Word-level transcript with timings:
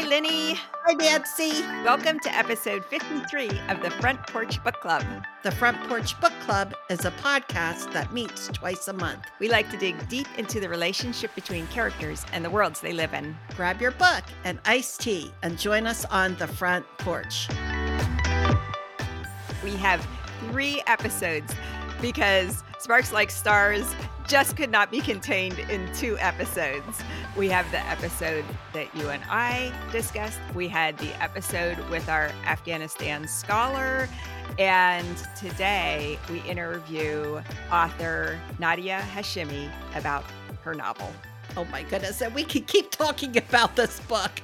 Hi, 0.00 0.06
Lenny. 0.06 0.54
Hi, 0.86 0.94
Nancy. 0.94 1.60
Welcome 1.84 2.20
to 2.20 2.34
episode 2.34 2.86
53 2.86 3.50
of 3.68 3.82
the 3.82 3.90
Front 4.00 4.26
Porch 4.28 4.64
Book 4.64 4.80
Club. 4.80 5.04
The 5.42 5.50
Front 5.50 5.78
Porch 5.90 6.18
Book 6.22 6.32
Club 6.40 6.74
is 6.88 7.04
a 7.04 7.10
podcast 7.10 7.92
that 7.92 8.10
meets 8.10 8.48
twice 8.48 8.88
a 8.88 8.94
month. 8.94 9.26
We 9.40 9.50
like 9.50 9.70
to 9.72 9.76
dig 9.76 10.08
deep 10.08 10.26
into 10.38 10.58
the 10.58 10.70
relationship 10.70 11.34
between 11.34 11.66
characters 11.66 12.24
and 12.32 12.42
the 12.42 12.48
worlds 12.48 12.80
they 12.80 12.94
live 12.94 13.12
in. 13.12 13.36
Grab 13.54 13.78
your 13.78 13.90
book 13.90 14.24
and 14.44 14.58
iced 14.64 15.02
tea 15.02 15.30
and 15.42 15.58
join 15.58 15.86
us 15.86 16.06
on 16.06 16.34
the 16.36 16.46
front 16.46 16.86
porch. 16.96 17.48
We 19.62 19.76
have 19.76 20.08
three 20.50 20.82
episodes 20.86 21.54
because 22.00 22.64
Sparks 22.78 23.12
Like 23.12 23.30
Stars 23.30 23.84
just 24.30 24.56
could 24.56 24.70
not 24.70 24.92
be 24.92 25.00
contained 25.00 25.58
in 25.58 25.92
two 25.92 26.16
episodes. 26.20 27.02
We 27.36 27.48
have 27.48 27.68
the 27.72 27.84
episode 27.88 28.44
that 28.72 28.94
you 28.94 29.08
and 29.08 29.20
I 29.28 29.72
discussed. 29.90 30.38
We 30.54 30.68
had 30.68 30.96
the 30.98 31.12
episode 31.20 31.76
with 31.90 32.08
our 32.08 32.30
Afghanistan 32.46 33.26
scholar. 33.26 34.08
And 34.56 35.16
today 35.36 36.16
we 36.30 36.42
interview 36.42 37.42
author 37.72 38.38
Nadia 38.60 39.04
Hashimi 39.12 39.68
about 39.96 40.22
her 40.62 40.74
novel. 40.74 41.12
Oh 41.56 41.64
my 41.64 41.82
goodness. 41.82 42.22
And 42.22 42.32
we 42.32 42.44
could 42.44 42.68
keep 42.68 42.92
talking 42.92 43.36
about 43.36 43.74
this 43.74 43.98
book. 43.98 44.40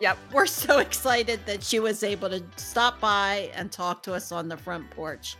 Yep. 0.00 0.18
We're 0.32 0.46
so 0.46 0.78
excited 0.80 1.46
that 1.46 1.62
she 1.62 1.78
was 1.78 2.02
able 2.02 2.28
to 2.30 2.42
stop 2.56 2.98
by 2.98 3.52
and 3.54 3.70
talk 3.70 4.02
to 4.02 4.14
us 4.14 4.32
on 4.32 4.48
the 4.48 4.56
front 4.56 4.90
porch 4.90 5.36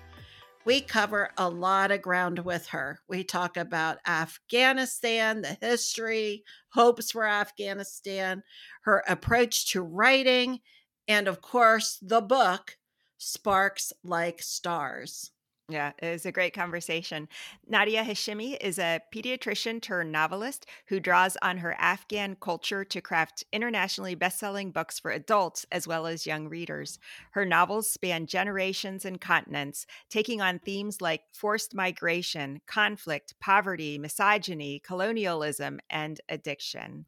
we 0.68 0.82
cover 0.82 1.30
a 1.38 1.48
lot 1.48 1.90
of 1.90 2.02
ground 2.02 2.40
with 2.40 2.66
her. 2.66 3.00
We 3.08 3.24
talk 3.24 3.56
about 3.56 4.00
Afghanistan, 4.06 5.40
the 5.40 5.56
history, 5.62 6.44
hopes 6.74 7.12
for 7.12 7.26
Afghanistan, 7.26 8.42
her 8.82 9.02
approach 9.08 9.72
to 9.72 9.80
writing, 9.80 10.60
and 11.08 11.26
of 11.26 11.40
course, 11.40 11.98
the 12.02 12.20
book, 12.20 12.76
Sparks 13.16 13.94
Like 14.04 14.42
Stars. 14.42 15.30
Yeah, 15.70 15.92
it 15.98 16.10
was 16.12 16.24
a 16.24 16.32
great 16.32 16.54
conversation. 16.54 17.28
Nadia 17.66 18.02
Hashimi 18.02 18.56
is 18.58 18.78
a 18.78 19.02
pediatrician 19.14 19.82
turned 19.82 20.10
novelist 20.10 20.64
who 20.86 20.98
draws 20.98 21.36
on 21.42 21.58
her 21.58 21.74
Afghan 21.78 22.36
culture 22.36 22.86
to 22.86 23.02
craft 23.02 23.44
internationally 23.52 24.14
best-selling 24.14 24.70
books 24.70 24.98
for 24.98 25.10
adults 25.10 25.66
as 25.70 25.86
well 25.86 26.06
as 26.06 26.26
young 26.26 26.48
readers. 26.48 26.98
Her 27.32 27.44
novels 27.44 27.90
span 27.90 28.26
generations 28.26 29.04
and 29.04 29.20
continents, 29.20 29.86
taking 30.08 30.40
on 30.40 30.58
themes 30.58 31.02
like 31.02 31.24
forced 31.34 31.74
migration, 31.74 32.62
conflict, 32.66 33.34
poverty, 33.38 33.98
misogyny, 33.98 34.78
colonialism, 34.78 35.80
and 35.90 36.18
addiction. 36.30 37.04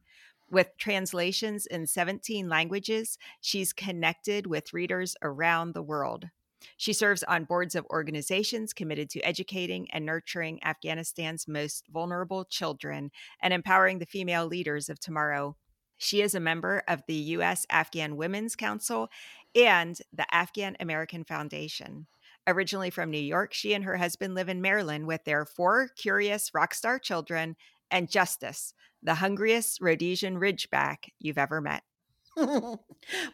With 0.50 0.76
translations 0.76 1.64
in 1.64 1.86
17 1.86 2.46
languages, 2.50 3.16
she's 3.40 3.72
connected 3.72 4.46
with 4.46 4.74
readers 4.74 5.16
around 5.22 5.72
the 5.72 5.82
world. 5.82 6.28
She 6.76 6.92
serves 6.92 7.22
on 7.22 7.44
boards 7.44 7.74
of 7.74 7.86
organizations 7.86 8.72
committed 8.72 9.10
to 9.10 9.20
educating 9.20 9.90
and 9.90 10.04
nurturing 10.04 10.62
Afghanistan's 10.62 11.48
most 11.48 11.86
vulnerable 11.88 12.44
children 12.44 13.10
and 13.42 13.52
empowering 13.52 13.98
the 13.98 14.06
female 14.06 14.46
leaders 14.46 14.88
of 14.88 15.00
tomorrow. 15.00 15.56
She 15.98 16.22
is 16.22 16.34
a 16.34 16.40
member 16.40 16.82
of 16.88 17.02
the 17.06 17.14
U.S. 17.14 17.66
Afghan 17.70 18.16
Women's 18.16 18.56
Council 18.56 19.08
and 19.54 19.98
the 20.12 20.26
Afghan 20.34 20.76
American 20.80 21.24
Foundation. 21.24 22.06
Originally 22.46 22.90
from 22.90 23.10
New 23.10 23.18
York, 23.18 23.52
she 23.52 23.74
and 23.74 23.84
her 23.84 23.98
husband 23.98 24.34
live 24.34 24.48
in 24.48 24.62
Maryland 24.62 25.06
with 25.06 25.24
their 25.24 25.44
four 25.44 25.88
curious 25.96 26.52
rock 26.54 26.74
star 26.74 26.98
children 26.98 27.56
and 27.90 28.10
Justice, 28.10 28.72
the 29.02 29.16
hungriest 29.16 29.80
Rhodesian 29.80 30.38
Ridgeback 30.38 31.10
you've 31.18 31.38
ever 31.38 31.60
met. 31.60 31.82
well, 32.36 32.80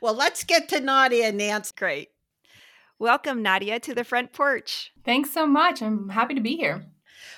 let's 0.03 0.43
get 0.45 0.69
to 0.71 0.81
Nadia, 0.81 1.31
Nance. 1.31 1.71
Great. 1.71 2.09
Welcome, 2.99 3.43
Nadia, 3.43 3.79
to 3.81 3.95
the 3.95 4.05
front 4.05 4.33
porch. 4.33 4.91
Thanks 5.05 5.31
so 5.31 5.47
much. 5.47 5.83
I'm 5.83 6.09
happy 6.09 6.35
to 6.35 6.41
be 6.41 6.57
here. 6.57 6.87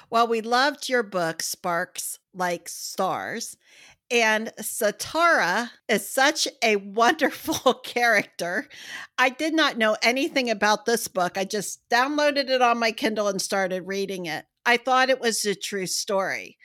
Well, 0.08 0.28
we 0.28 0.40
loved 0.40 0.88
your 0.88 1.02
book, 1.02 1.42
Sparks 1.42 2.20
Like 2.32 2.68
Stars. 2.68 3.56
And 4.08 4.52
Sitara 4.60 5.70
is 5.88 6.08
such 6.08 6.46
a 6.62 6.76
wonderful 6.76 7.74
character. 7.84 8.68
I 9.18 9.30
did 9.30 9.52
not 9.52 9.76
know 9.76 9.96
anything 10.00 10.48
about 10.48 10.86
this 10.86 11.08
book. 11.08 11.36
I 11.36 11.44
just 11.44 11.80
downloaded 11.90 12.48
it 12.48 12.62
on 12.62 12.78
my 12.78 12.92
Kindle 12.92 13.26
and 13.26 13.42
started 13.42 13.82
reading 13.86 14.26
it. 14.26 14.44
I 14.64 14.76
thought 14.76 15.10
it 15.10 15.20
was 15.20 15.44
a 15.44 15.56
true 15.56 15.86
story. 15.86 16.56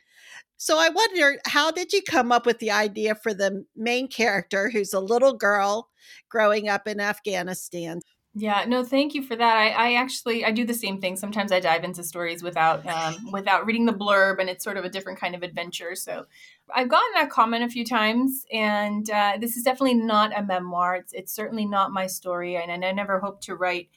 So 0.57 0.77
I 0.77 0.89
wonder, 0.89 1.39
how 1.47 1.71
did 1.71 1.91
you 1.93 2.01
come 2.01 2.31
up 2.31 2.45
with 2.45 2.59
the 2.59 2.71
idea 2.71 3.15
for 3.15 3.33
the 3.33 3.65
main 3.75 4.07
character 4.07 4.69
who's 4.69 4.93
a 4.93 4.99
little 4.99 5.33
girl 5.33 5.89
growing 6.29 6.69
up 6.69 6.87
in 6.87 7.01
Afghanistan? 7.01 7.99
Yeah, 8.35 8.65
no, 8.67 8.83
thank 8.83 9.13
you 9.13 9.21
for 9.21 9.35
that. 9.35 9.57
I, 9.57 9.69
I 9.69 9.93
actually 9.93 10.43
I 10.43 10.49
do 10.51 10.65
the 10.65 10.73
same 10.73 10.99
thing. 10.99 11.17
Sometimes 11.17 11.51
I 11.51 11.59
dive 11.59 11.83
into 11.83 12.03
stories 12.03 12.41
without 12.41 12.83
um, 12.87 13.31
without 13.31 13.67
reading 13.67 13.85
the 13.85 13.93
blurb, 13.93 14.39
and 14.39 14.49
it's 14.49 14.63
sort 14.63 14.77
of 14.77 14.85
a 14.85 14.89
different 14.89 15.19
kind 15.19 15.35
of 15.35 15.43
adventure. 15.43 15.93
So 15.93 16.25
I've 16.73 16.89
gotten 16.89 17.11
that 17.13 17.29
comment 17.29 17.63
a 17.63 17.69
few 17.69 17.85
times, 17.85 18.43
and 18.51 19.07
uh, 19.11 19.37
this 19.39 19.55
is 19.55 19.63
definitely 19.63 19.95
not 19.95 20.35
a 20.35 20.41
memoir. 20.41 20.95
It's 20.95 21.13
it's 21.13 21.31
certainly 21.31 21.67
not 21.67 21.91
my 21.91 22.07
story, 22.07 22.55
and, 22.55 22.71
and 22.71 22.83
I 22.83 22.91
never 22.91 23.19
hope 23.19 23.39
to 23.41 23.55
write 23.55 23.89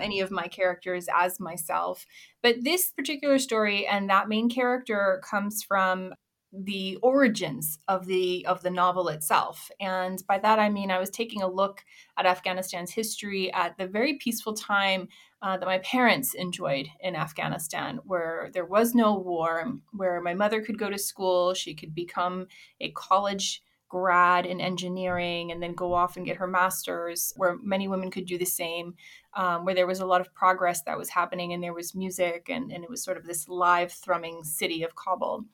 any 0.00 0.18
of 0.18 0.32
my 0.32 0.48
characters 0.48 1.06
as 1.14 1.38
myself. 1.38 2.04
But 2.42 2.64
this 2.64 2.90
particular 2.90 3.38
story 3.38 3.86
and 3.86 4.10
that 4.10 4.28
main 4.28 4.50
character 4.50 5.22
comes 5.28 5.62
from 5.62 6.14
the 6.56 6.96
origins 7.02 7.78
of 7.88 8.06
the 8.06 8.46
of 8.46 8.62
the 8.62 8.70
novel 8.70 9.08
itself. 9.08 9.70
And 9.80 10.22
by 10.28 10.38
that 10.38 10.58
i 10.58 10.68
mean 10.68 10.90
i 10.90 10.98
was 10.98 11.10
taking 11.10 11.42
a 11.42 11.48
look 11.48 11.84
at 12.16 12.26
afghanistan's 12.26 12.92
history 12.92 13.52
at 13.52 13.76
the 13.76 13.86
very 13.86 14.14
peaceful 14.14 14.54
time 14.54 15.08
uh, 15.42 15.56
that 15.56 15.66
my 15.66 15.78
parents 15.78 16.34
enjoyed 16.34 16.86
in 17.00 17.16
afghanistan 17.16 18.00
where 18.04 18.50
there 18.52 18.64
was 18.64 18.94
no 18.94 19.14
war 19.14 19.72
where 19.92 20.20
my 20.20 20.34
mother 20.34 20.62
could 20.62 20.78
go 20.78 20.90
to 20.90 20.98
school 20.98 21.54
she 21.54 21.74
could 21.74 21.94
become 21.94 22.46
a 22.80 22.90
college 22.92 23.62
grad 23.88 24.44
in 24.44 24.60
engineering 24.60 25.52
and 25.52 25.62
then 25.62 25.72
go 25.72 25.92
off 25.92 26.16
and 26.16 26.26
get 26.26 26.38
her 26.38 26.48
master's, 26.48 27.32
where 27.36 27.56
many 27.62 27.86
women 27.86 28.10
could 28.10 28.26
do 28.26 28.36
the 28.36 28.44
same, 28.44 28.94
um, 29.34 29.64
where 29.64 29.74
there 29.74 29.86
was 29.86 30.00
a 30.00 30.06
lot 30.06 30.20
of 30.20 30.34
progress 30.34 30.82
that 30.82 30.98
was 30.98 31.10
happening 31.10 31.52
and 31.52 31.62
there 31.62 31.72
was 31.72 31.94
music 31.94 32.48
and, 32.48 32.72
and 32.72 32.82
it 32.82 32.90
was 32.90 33.04
sort 33.04 33.16
of 33.16 33.24
this 33.24 33.48
live 33.48 33.92
thrumming 33.92 34.42
city 34.42 34.82
of 34.82 34.96
Kabul 34.96 35.44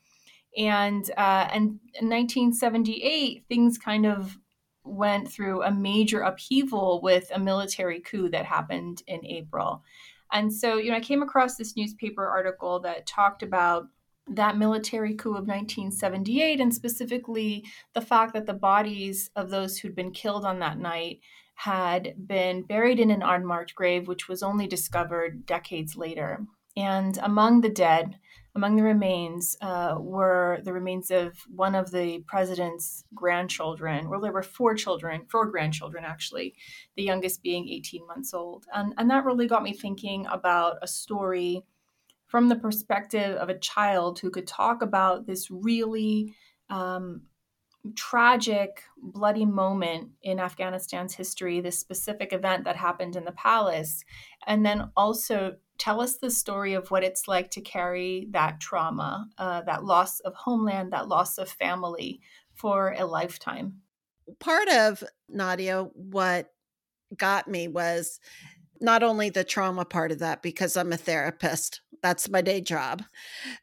and 0.56 1.10
uh, 1.16 1.48
and 1.52 1.78
in 1.94 2.08
1978 2.08 3.44
things 3.48 3.78
kind 3.78 4.06
of 4.06 4.38
went 4.84 5.30
through 5.30 5.62
a 5.62 5.70
major 5.70 6.20
upheaval 6.20 7.00
with 7.02 7.30
a 7.34 7.38
military 7.38 8.00
coup 8.00 8.28
that 8.30 8.44
happened 8.44 9.02
in 9.06 9.24
April. 9.26 9.82
And 10.32 10.52
so, 10.52 10.76
you 10.76 10.90
know, 10.90 10.96
I 10.96 11.00
came 11.00 11.22
across 11.22 11.56
this 11.56 11.76
newspaper 11.76 12.26
article 12.26 12.80
that 12.80 13.06
talked 13.06 13.42
about 13.42 13.88
that 14.28 14.56
military 14.56 15.14
coup 15.14 15.30
of 15.30 15.46
1978 15.46 16.60
and 16.60 16.72
specifically 16.72 17.64
the 17.94 18.00
fact 18.00 18.32
that 18.34 18.46
the 18.46 18.54
bodies 18.54 19.30
of 19.34 19.50
those 19.50 19.76
who'd 19.76 19.96
been 19.96 20.12
killed 20.12 20.44
on 20.44 20.60
that 20.60 20.78
night 20.78 21.20
had 21.54 22.14
been 22.26 22.62
buried 22.62 23.00
in 23.00 23.10
an 23.10 23.22
unmarked 23.22 23.74
grave, 23.74 24.08
which 24.08 24.28
was 24.28 24.42
only 24.42 24.66
discovered 24.66 25.44
decades 25.44 25.96
later. 25.96 26.46
And 26.76 27.18
among 27.22 27.60
the 27.60 27.68
dead, 27.68 28.18
among 28.54 28.76
the 28.76 28.82
remains 28.82 29.56
uh, 29.60 29.96
were 29.98 30.60
the 30.64 30.72
remains 30.72 31.10
of 31.10 31.36
one 31.54 31.74
of 31.74 31.90
the 31.90 32.20
president's 32.26 33.04
grandchildren. 33.14 34.08
Well, 34.08 34.20
there 34.20 34.32
were 34.32 34.42
four 34.42 34.74
children, 34.74 35.22
four 35.30 35.46
grandchildren 35.46 36.04
actually, 36.04 36.54
the 36.96 37.04
youngest 37.04 37.42
being 37.42 37.68
18 37.68 38.06
months 38.06 38.34
old. 38.34 38.66
And, 38.74 38.94
and 38.98 39.10
that 39.10 39.24
really 39.24 39.46
got 39.46 39.62
me 39.62 39.72
thinking 39.72 40.26
about 40.26 40.78
a 40.82 40.88
story 40.88 41.64
from 42.26 42.48
the 42.48 42.56
perspective 42.56 43.36
of 43.36 43.48
a 43.48 43.58
child 43.58 44.18
who 44.18 44.30
could 44.30 44.46
talk 44.46 44.82
about 44.82 45.26
this 45.26 45.50
really 45.50 46.34
um, 46.68 47.22
tragic, 47.96 48.84
bloody 49.02 49.44
moment 49.44 50.10
in 50.22 50.38
Afghanistan's 50.38 51.14
history, 51.14 51.60
this 51.60 51.78
specific 51.78 52.32
event 52.32 52.64
that 52.64 52.76
happened 52.76 53.16
in 53.16 53.24
the 53.24 53.32
palace, 53.32 54.04
and 54.46 54.64
then 54.64 54.90
also 54.96 55.56
tell 55.80 56.00
us 56.00 56.18
the 56.18 56.30
story 56.30 56.74
of 56.74 56.90
what 56.90 57.02
it's 57.02 57.26
like 57.26 57.50
to 57.50 57.60
carry 57.60 58.28
that 58.30 58.60
trauma, 58.60 59.26
uh, 59.38 59.62
that 59.62 59.82
loss 59.82 60.20
of 60.20 60.34
homeland, 60.34 60.92
that 60.92 61.08
loss 61.08 61.38
of 61.38 61.48
family 61.48 62.20
for 62.54 62.94
a 62.96 63.06
lifetime. 63.06 63.80
Part 64.38 64.68
of 64.68 65.02
Nadia, 65.28 65.84
what 65.94 66.52
got 67.16 67.48
me 67.48 67.66
was 67.66 68.20
not 68.80 69.02
only 69.02 69.30
the 69.30 69.42
trauma 69.42 69.84
part 69.84 70.12
of 70.12 70.20
that, 70.20 70.42
because 70.42 70.76
I'm 70.76 70.92
a 70.92 70.96
therapist, 70.96 71.80
that's 72.02 72.28
my 72.28 72.42
day 72.42 72.60
job. 72.60 73.02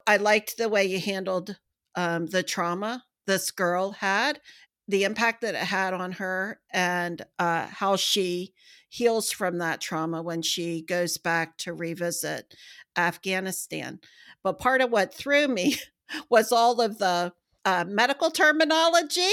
I 0.06 0.18
liked 0.18 0.58
the 0.58 0.70
way 0.70 0.86
you 0.86 1.00
handled 1.00 1.58
um, 1.96 2.26
the 2.26 2.44
trauma 2.44 3.04
this 3.28 3.52
girl 3.52 3.92
had, 3.92 4.40
the 4.88 5.04
impact 5.04 5.42
that 5.42 5.54
it 5.54 5.64
had 5.64 5.94
on 5.94 6.14
her, 6.14 6.60
and 6.72 7.24
uh, 7.38 7.68
how 7.68 7.96
she 7.96 8.54
heals 8.90 9.32
from 9.32 9.58
that 9.60 9.82
trauma 9.82 10.22
when 10.22 10.42
she 10.42 10.82
goes 10.82 11.18
back 11.18 11.58
to 11.58 11.74
revisit 11.74 12.56
Afghanistan. 12.98 14.00
But 14.44 14.60
part 14.60 14.82
of 14.82 14.92
what 14.92 15.14
threw 15.14 15.48
me 15.48 15.78
was 16.30 16.52
all 16.52 16.82
of 16.82 16.98
the 17.00 17.34
uh, 17.66 17.86
medical 17.88 18.32
terminology 18.32 19.30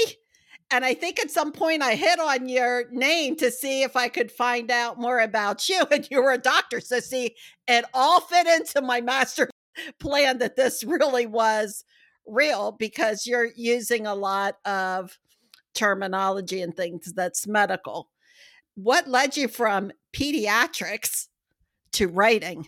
And 0.71 0.83
I 0.83 0.93
think 0.95 1.19
at 1.19 1.31
some 1.31 1.51
point 1.51 1.83
I 1.83 1.95
hit 1.95 2.19
on 2.19 2.49
your 2.49 2.85
name 2.91 3.35
to 3.37 3.51
see 3.51 3.83
if 3.83 3.95
I 3.95 4.09
could 4.09 4.31
find 4.31 4.71
out 4.71 4.99
more 4.99 5.19
about 5.19 5.69
you. 5.69 5.83
And 5.91 6.07
you 6.09 6.21
were 6.21 6.33
a 6.33 6.37
doctor. 6.37 6.79
So, 6.81 6.99
see, 6.99 7.35
it 7.67 7.85
all 7.93 8.21
fit 8.21 8.47
into 8.47 8.81
my 8.81 9.01
master 9.01 9.49
plan 9.99 10.39
that 10.39 10.55
this 10.55 10.83
really 10.83 11.25
was 11.27 11.83
real 12.27 12.71
because 12.71 13.27
you're 13.27 13.49
using 13.55 14.07
a 14.07 14.15
lot 14.15 14.57
of 14.65 15.19
terminology 15.75 16.61
and 16.61 16.75
things 16.75 17.13
that's 17.13 17.47
medical. 17.47 18.09
What 18.75 19.07
led 19.07 19.37
you 19.37 19.47
from 19.47 19.91
pediatrics 20.15 21.27
to 21.93 22.07
writing? 22.07 22.67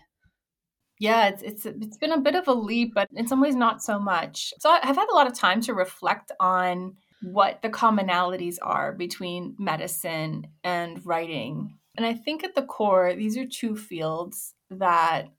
Yeah, 1.00 1.28
it's 1.28 1.44
it's 1.44 1.66
it's 1.66 1.98
been 1.98 2.12
a 2.12 2.22
bit 2.22 2.36
of 2.36 2.48
a 2.48 2.54
leap, 2.54 2.94
but 2.96 3.08
in 3.14 3.28
some 3.28 3.40
ways 3.40 3.56
not 3.56 3.84
so 3.84 4.00
much. 4.00 4.54
So 4.60 4.70
I've 4.70 4.96
had 4.96 5.10
a 5.12 5.16
lot 5.16 5.28
of 5.28 5.34
time 5.34 5.62
to 5.62 5.74
reflect 5.74 6.32
on 6.40 6.96
what 7.22 7.62
the 7.62 7.70
commonalities 7.70 8.58
are 8.62 8.94
between 8.94 9.56
medicine 9.60 10.48
and 10.64 11.06
writing. 11.06 11.78
And 11.96 12.06
I 12.06 12.14
think 12.14 12.44
at 12.44 12.56
the 12.56 12.64
core, 12.64 13.14
these 13.16 13.38
are 13.38 13.46
two 13.46 13.76
fields 13.76 14.54
that 14.70 15.30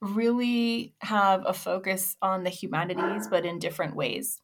really 0.00 0.94
have 1.00 1.42
a 1.46 1.52
focus 1.52 2.16
on 2.22 2.44
the 2.44 2.50
humanities, 2.50 3.28
but 3.28 3.44
in 3.44 3.58
different 3.58 3.96
ways. 3.96 4.40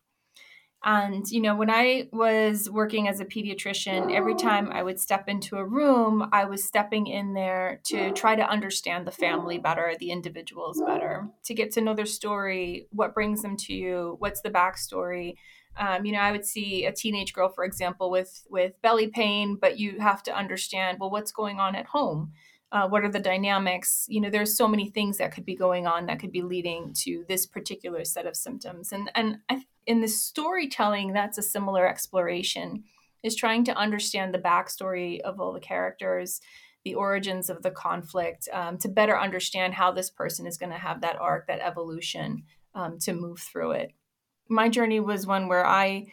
And, 0.84 1.28
you 1.30 1.40
know, 1.40 1.56
when 1.56 1.70
I 1.70 2.08
was 2.12 2.70
working 2.70 3.08
as 3.08 3.18
a 3.18 3.24
pediatrician, 3.24 4.14
every 4.14 4.36
time 4.36 4.70
I 4.70 4.84
would 4.84 5.00
step 5.00 5.28
into 5.28 5.56
a 5.56 5.64
room, 5.64 6.28
I 6.32 6.44
was 6.44 6.64
stepping 6.64 7.08
in 7.08 7.34
there 7.34 7.80
to 7.86 8.12
try 8.12 8.36
to 8.36 8.48
understand 8.48 9.04
the 9.06 9.10
family 9.10 9.58
better, 9.58 9.94
the 9.98 10.12
individuals 10.12 10.80
better, 10.86 11.26
to 11.44 11.54
get 11.54 11.72
to 11.72 11.80
know 11.80 11.94
their 11.94 12.06
story, 12.06 12.86
what 12.90 13.14
brings 13.14 13.42
them 13.42 13.56
to 13.56 13.72
you, 13.72 14.16
what's 14.20 14.42
the 14.42 14.50
backstory. 14.50 15.34
Um, 15.76 16.06
you 16.06 16.12
know, 16.12 16.20
I 16.20 16.32
would 16.32 16.46
see 16.46 16.86
a 16.86 16.92
teenage 16.92 17.32
girl, 17.32 17.48
for 17.48 17.64
example, 17.64 18.10
with 18.10 18.46
with 18.48 18.80
belly 18.80 19.08
pain, 19.08 19.58
but 19.60 19.78
you 19.78 19.98
have 19.98 20.22
to 20.24 20.36
understand, 20.36 20.98
well, 21.00 21.10
what's 21.10 21.32
going 21.32 21.58
on 21.58 21.74
at 21.74 21.86
home? 21.86 22.32
Uh, 22.72 22.88
what 22.88 23.04
are 23.04 23.10
the 23.10 23.20
dynamics? 23.20 24.06
You 24.08 24.20
know 24.20 24.30
there's 24.30 24.56
so 24.56 24.66
many 24.66 24.90
things 24.90 25.18
that 25.18 25.32
could 25.32 25.44
be 25.44 25.54
going 25.54 25.86
on 25.86 26.06
that 26.06 26.18
could 26.18 26.32
be 26.32 26.42
leading 26.42 26.92
to 27.04 27.24
this 27.28 27.46
particular 27.46 28.04
set 28.04 28.26
of 28.26 28.36
symptoms. 28.36 28.92
And 28.92 29.10
and 29.14 29.38
I, 29.48 29.64
in 29.86 30.00
the 30.00 30.08
storytelling 30.08 31.12
that's 31.12 31.38
a 31.38 31.42
similar 31.42 31.88
exploration 31.88 32.84
is 33.22 33.36
trying 33.36 33.64
to 33.64 33.76
understand 33.76 34.34
the 34.34 34.38
backstory 34.38 35.20
of 35.20 35.40
all 35.40 35.52
the 35.52 35.60
characters 35.60 36.40
the 36.84 36.94
origins 36.94 37.50
of 37.50 37.62
the 37.62 37.70
conflict 37.72 38.48
um, 38.52 38.78
to 38.78 38.88
better 38.88 39.18
understand 39.18 39.74
how 39.74 39.90
this 39.90 40.08
person 40.08 40.46
is 40.46 40.56
going 40.56 40.70
to 40.70 40.78
have 40.78 41.00
that 41.00 41.20
arc 41.20 41.48
that 41.48 41.60
evolution 41.60 42.44
um, 42.76 42.96
to 43.00 43.12
move 43.12 43.40
through 43.40 43.72
it. 43.72 43.90
My 44.48 44.68
journey 44.68 45.00
was 45.00 45.26
one 45.26 45.48
where 45.48 45.66
i 45.66 46.06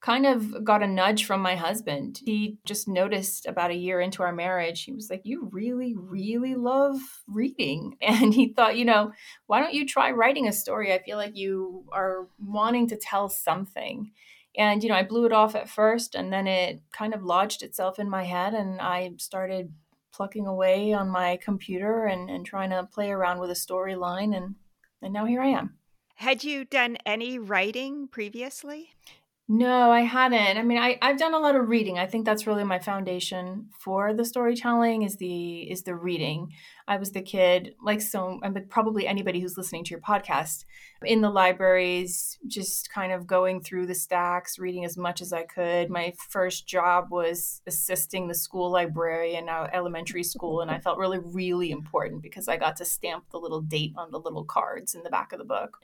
kind 0.00 0.26
of 0.26 0.64
got 0.64 0.82
a 0.82 0.86
nudge 0.86 1.24
from 1.24 1.40
my 1.40 1.56
husband. 1.56 2.20
He 2.24 2.58
just 2.64 2.86
noticed 2.86 3.46
about 3.46 3.70
a 3.70 3.76
year 3.76 4.00
into 4.00 4.22
our 4.22 4.32
marriage, 4.32 4.84
he 4.84 4.92
was 4.92 5.10
like, 5.10 5.22
You 5.24 5.48
really, 5.50 5.94
really 5.96 6.54
love 6.54 6.98
reading. 7.26 7.96
And 8.02 8.32
he 8.32 8.52
thought, 8.52 8.76
you 8.76 8.84
know, 8.84 9.12
why 9.46 9.60
don't 9.60 9.74
you 9.74 9.86
try 9.86 10.10
writing 10.10 10.48
a 10.48 10.52
story? 10.52 10.92
I 10.92 11.02
feel 11.02 11.16
like 11.16 11.36
you 11.36 11.84
are 11.92 12.28
wanting 12.38 12.88
to 12.88 12.96
tell 12.96 13.28
something. 13.28 14.12
And, 14.56 14.82
you 14.82 14.88
know, 14.88 14.94
I 14.94 15.02
blew 15.02 15.26
it 15.26 15.32
off 15.32 15.54
at 15.54 15.68
first 15.68 16.14
and 16.14 16.32
then 16.32 16.46
it 16.46 16.80
kind 16.92 17.12
of 17.12 17.22
lodged 17.22 17.62
itself 17.62 17.98
in 17.98 18.08
my 18.08 18.24
head 18.24 18.54
and 18.54 18.80
I 18.80 19.12
started 19.18 19.72
plucking 20.12 20.46
away 20.46 20.94
on 20.94 21.10
my 21.10 21.38
computer 21.42 22.06
and, 22.06 22.30
and 22.30 22.46
trying 22.46 22.70
to 22.70 22.88
play 22.90 23.10
around 23.10 23.38
with 23.38 23.50
a 23.50 23.54
storyline 23.54 24.34
and 24.34 24.54
and 25.02 25.12
now 25.12 25.26
here 25.26 25.42
I 25.42 25.48
am. 25.48 25.74
Had 26.16 26.42
you 26.42 26.64
done 26.64 26.96
any 27.04 27.38
writing 27.38 28.08
previously? 28.08 28.94
No, 29.48 29.92
I 29.92 30.00
hadn't. 30.00 30.58
I 30.58 30.62
mean, 30.62 30.76
I, 30.76 30.98
I've 31.00 31.18
done 31.18 31.32
a 31.32 31.38
lot 31.38 31.54
of 31.54 31.68
reading. 31.68 32.00
I 32.00 32.06
think 32.06 32.24
that's 32.24 32.48
really 32.48 32.64
my 32.64 32.80
foundation 32.80 33.68
for 33.78 34.12
the 34.12 34.24
storytelling 34.24 35.02
is 35.02 35.18
the 35.18 35.70
is 35.70 35.84
the 35.84 35.94
reading. 35.94 36.52
I 36.88 36.96
was 36.96 37.12
the 37.12 37.22
kid, 37.22 37.74
like 37.80 38.00
so 38.00 38.40
mean, 38.42 38.66
probably 38.68 39.06
anybody 39.06 39.38
who's 39.38 39.56
listening 39.56 39.84
to 39.84 39.90
your 39.90 40.00
podcast, 40.00 40.64
in 41.04 41.20
the 41.20 41.30
libraries, 41.30 42.38
just 42.48 42.92
kind 42.92 43.12
of 43.12 43.28
going 43.28 43.60
through 43.60 43.86
the 43.86 43.94
stacks, 43.94 44.58
reading 44.58 44.84
as 44.84 44.96
much 44.96 45.20
as 45.20 45.32
I 45.32 45.44
could. 45.44 45.90
My 45.90 46.14
first 46.28 46.66
job 46.66 47.12
was 47.12 47.62
assisting 47.68 48.26
the 48.26 48.34
school 48.34 48.72
librarian 48.72 49.48
at 49.48 49.72
elementary 49.72 50.24
school, 50.24 50.60
and 50.60 50.72
I 50.72 50.80
felt 50.80 50.98
really, 50.98 51.18
really 51.18 51.70
important 51.70 52.20
because 52.20 52.48
I 52.48 52.56
got 52.56 52.74
to 52.76 52.84
stamp 52.84 53.30
the 53.30 53.38
little 53.38 53.60
date 53.60 53.92
on 53.96 54.10
the 54.10 54.18
little 54.18 54.44
cards 54.44 54.96
in 54.96 55.04
the 55.04 55.10
back 55.10 55.32
of 55.32 55.38
the 55.38 55.44
book 55.44 55.78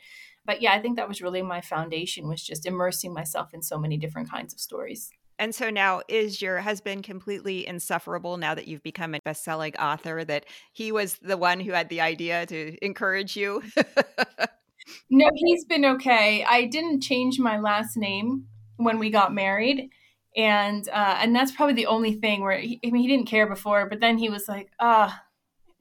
but 0.45 0.63
yeah, 0.63 0.73
I 0.73 0.81
think 0.81 0.97
that 0.97 1.09
was 1.09 1.23
really 1.23 1.43
my 1.43 1.61
foundation 1.61 2.29
was 2.29 2.43
just 2.43 2.67
immersing 2.67 3.13
myself 3.13 3.55
in 3.55 3.63
so 3.63 3.79
many 3.79 3.97
different 3.97 4.31
kinds 4.31 4.53
of 4.53 4.61
stories. 4.61 5.11
And 5.39 5.55
so 5.55 5.71
now 5.71 6.03
is 6.09 6.41
your 6.43 6.59
husband 6.61 7.05
completely 7.05 7.67
insufferable 7.67 8.37
now 8.37 8.55
that 8.55 8.69
you've 8.69 8.83
become 8.83 9.15
a 9.15 9.21
best-selling 9.25 9.75
author 9.77 10.25
that 10.25 10.47
he 10.73 10.93
was 10.93 11.19
the 11.23 11.37
one 11.37 11.59
who 11.59 11.73
had 11.73 11.89
the 11.89 12.01
idea 12.01 12.47
to 12.47 12.77
encourage 12.85 13.37
you? 13.37 13.63
no, 15.11 15.29
he's 15.35 15.65
been 15.65 15.85
okay. 15.85 16.45
I 16.45 16.67
didn't 16.67 17.01
change 17.01 17.39
my 17.39 17.59
last 17.59 17.97
name 17.97 18.47
when 18.77 18.99
we 18.99 19.11
got 19.11 19.35
married. 19.35 19.91
And 20.37 20.89
uh, 20.89 21.19
and 21.19 21.35
that's 21.35 21.53
probably 21.53 21.75
the 21.75 21.87
only 21.87 22.15
thing 22.15 22.43
where 22.43 22.59
he, 22.59 22.81
I 22.85 22.91
mean 22.91 23.03
he 23.03 23.09
didn't 23.09 23.27
care 23.27 23.47
before, 23.47 23.89
but 23.89 24.01
then 24.01 24.17
he 24.17 24.31
was 24.31 24.49
like, 24.49 24.71
"Ah, 24.81 25.21
oh, 25.21 25.27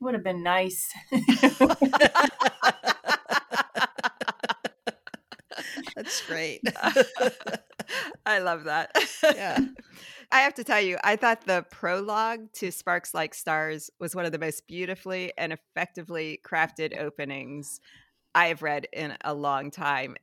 would 0.01 0.13
have 0.13 0.25
been 0.25 0.43
nice." 0.43 0.91
That's 6.01 6.21
great. 6.25 6.61
I 8.25 8.39
love 8.39 8.63
that. 8.63 8.91
Yeah. 9.23 9.59
I 10.31 10.39
have 10.39 10.53
to 10.55 10.63
tell 10.63 10.79
you, 10.79 10.97
I 11.03 11.17
thought 11.17 11.45
the 11.45 11.65
prologue 11.69 12.53
to 12.53 12.71
Sparks 12.71 13.13
Like 13.13 13.33
Stars 13.33 13.89
was 13.99 14.15
one 14.15 14.25
of 14.25 14.31
the 14.31 14.39
most 14.39 14.65
beautifully 14.65 15.33
and 15.37 15.53
effectively 15.53 16.39
crafted 16.45 16.97
openings 16.97 17.81
I 18.33 18.47
have 18.47 18.61
read 18.61 18.87
in 18.93 19.15
a 19.25 19.33
long 19.33 19.71
time. 19.71 20.15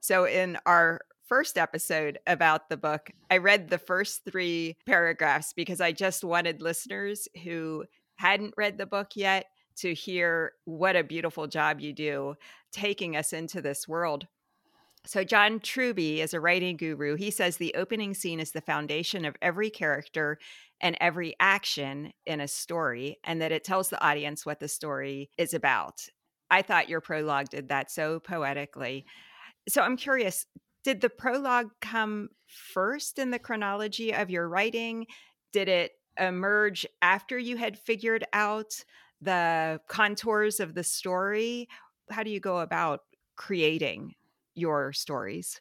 So, 0.00 0.24
in 0.24 0.56
our 0.66 1.00
first 1.26 1.58
episode 1.58 2.18
about 2.26 2.68
the 2.70 2.76
book, 2.76 3.10
I 3.28 3.38
read 3.38 3.68
the 3.68 3.78
first 3.78 4.24
three 4.24 4.76
paragraphs 4.86 5.52
because 5.52 5.80
I 5.80 5.90
just 5.90 6.22
wanted 6.22 6.62
listeners 6.62 7.26
who 7.42 7.84
hadn't 8.16 8.54
read 8.56 8.78
the 8.78 8.86
book 8.86 9.08
yet 9.16 9.46
to 9.78 9.92
hear 9.92 10.52
what 10.64 10.96
a 10.96 11.04
beautiful 11.04 11.46
job 11.46 11.80
you 11.80 11.92
do 11.92 12.34
taking 12.72 13.16
us 13.16 13.32
into 13.32 13.60
this 13.60 13.88
world. 13.88 14.26
So, 15.06 15.22
John 15.22 15.60
Truby 15.60 16.20
is 16.20 16.34
a 16.34 16.40
writing 16.40 16.76
guru. 16.76 17.14
He 17.14 17.30
says 17.30 17.56
the 17.56 17.74
opening 17.76 18.12
scene 18.12 18.40
is 18.40 18.50
the 18.50 18.60
foundation 18.60 19.24
of 19.24 19.36
every 19.40 19.70
character 19.70 20.38
and 20.80 20.96
every 21.00 21.36
action 21.38 22.12
in 22.26 22.40
a 22.40 22.48
story, 22.48 23.18
and 23.22 23.40
that 23.40 23.52
it 23.52 23.62
tells 23.62 23.88
the 23.88 24.04
audience 24.04 24.44
what 24.44 24.58
the 24.58 24.66
story 24.66 25.30
is 25.38 25.54
about. 25.54 26.08
I 26.50 26.62
thought 26.62 26.88
your 26.88 27.00
prologue 27.00 27.50
did 27.50 27.68
that 27.68 27.90
so 27.90 28.18
poetically. 28.18 29.06
So, 29.68 29.82
I'm 29.82 29.96
curious 29.96 30.46
did 30.82 31.00
the 31.00 31.10
prologue 31.10 31.70
come 31.80 32.30
first 32.46 33.20
in 33.20 33.30
the 33.30 33.38
chronology 33.38 34.12
of 34.12 34.28
your 34.28 34.48
writing? 34.48 35.06
Did 35.52 35.68
it 35.68 35.92
emerge 36.18 36.84
after 37.00 37.38
you 37.38 37.56
had 37.56 37.78
figured 37.78 38.24
out 38.32 38.84
the 39.20 39.80
contours 39.88 40.58
of 40.58 40.74
the 40.74 40.84
story? 40.84 41.68
How 42.10 42.24
do 42.24 42.30
you 42.30 42.40
go 42.40 42.58
about 42.58 43.00
creating 43.36 44.14
your 44.56 44.92
stories? 44.92 45.60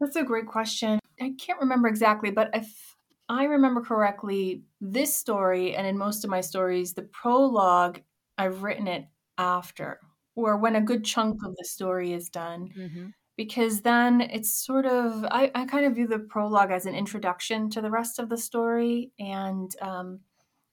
That's 0.00 0.16
a 0.16 0.24
great 0.24 0.46
question. 0.46 0.98
I 1.20 1.34
can't 1.38 1.60
remember 1.60 1.88
exactly, 1.88 2.30
but 2.30 2.50
if 2.52 2.96
I 3.28 3.44
remember 3.44 3.80
correctly, 3.80 4.62
this 4.80 5.14
story 5.14 5.74
and 5.74 5.86
in 5.86 5.96
most 5.96 6.24
of 6.24 6.30
my 6.30 6.40
stories, 6.40 6.92
the 6.92 7.02
prologue, 7.02 8.00
I've 8.36 8.62
written 8.62 8.88
it 8.88 9.06
after 9.38 10.00
or 10.36 10.56
when 10.56 10.76
a 10.76 10.80
good 10.80 11.04
chunk 11.04 11.44
of 11.44 11.54
the 11.56 11.64
story 11.64 12.12
is 12.12 12.28
done. 12.28 12.70
Mm-hmm. 12.76 13.06
Because 13.36 13.80
then 13.80 14.20
it's 14.20 14.64
sort 14.64 14.86
of, 14.86 15.24
I, 15.24 15.50
I, 15.56 15.64
kind 15.64 15.86
of 15.86 15.96
view 15.96 16.06
the 16.06 16.20
prologue 16.20 16.70
as 16.70 16.86
an 16.86 16.94
introduction 16.94 17.68
to 17.70 17.80
the 17.80 17.90
rest 17.90 18.20
of 18.20 18.28
the 18.28 18.36
story 18.36 19.10
and 19.18 19.74
um, 19.82 20.20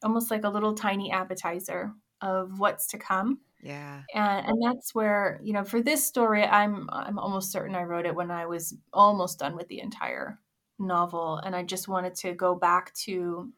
almost 0.04 0.30
like 0.30 0.44
a 0.44 0.50
little 0.50 0.76
tiny 0.76 1.12
appetizer 1.12 1.92
of 2.22 2.60
what's 2.60 2.86
to 2.88 3.00
come. 3.00 3.40
Yeah. 3.64 4.02
And 4.14 4.48
and 4.48 4.62
that's 4.64 4.94
where, 4.96 5.40
you 5.44 5.54
know, 5.54 5.64
for 5.64 5.82
this 5.82 6.06
story 6.06 6.44
I'm 6.44 6.90
I'm 6.92 7.20
almost 7.20 7.52
certain 7.52 7.76
I 7.76 7.84
wrote 7.84 8.06
it 8.06 8.16
when 8.16 8.32
I 8.32 8.46
was 8.48 8.76
almost 8.94 9.40
done 9.40 9.56
with 9.56 9.68
the 9.68 9.80
entire 9.82 10.40
novel 10.80 11.38
and 11.38 11.56
I 11.56 11.64
just 11.64 11.88
wanted 11.88 12.16
to 12.16 12.34
go 12.34 12.56
back 12.56 12.94
to 13.06 13.52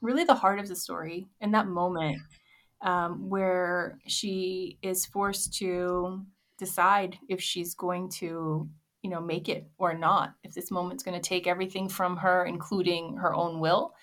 really 0.00 0.24
the 0.24 0.34
heart 0.34 0.58
of 0.58 0.68
the 0.68 0.76
story 0.76 1.28
in 1.40 1.52
that 1.52 1.68
moment 1.68 2.18
um, 2.82 3.28
where 3.28 3.98
she 4.06 4.78
is 4.82 5.06
forced 5.06 5.54
to 5.58 6.24
decide 6.58 7.18
if 7.28 7.40
she's 7.42 7.74
going 7.74 8.10
to 8.10 8.68
you 9.02 9.10
know 9.10 9.20
make 9.20 9.48
it 9.48 9.68
or 9.78 9.94
not 9.94 10.34
if 10.44 10.54
this 10.54 10.70
moment's 10.70 11.04
going 11.04 11.20
to 11.20 11.28
take 11.28 11.46
everything 11.46 11.88
from 11.88 12.16
her 12.18 12.44
including 12.44 13.16
her 13.18 13.34
own 13.34 13.60
will 13.60 13.94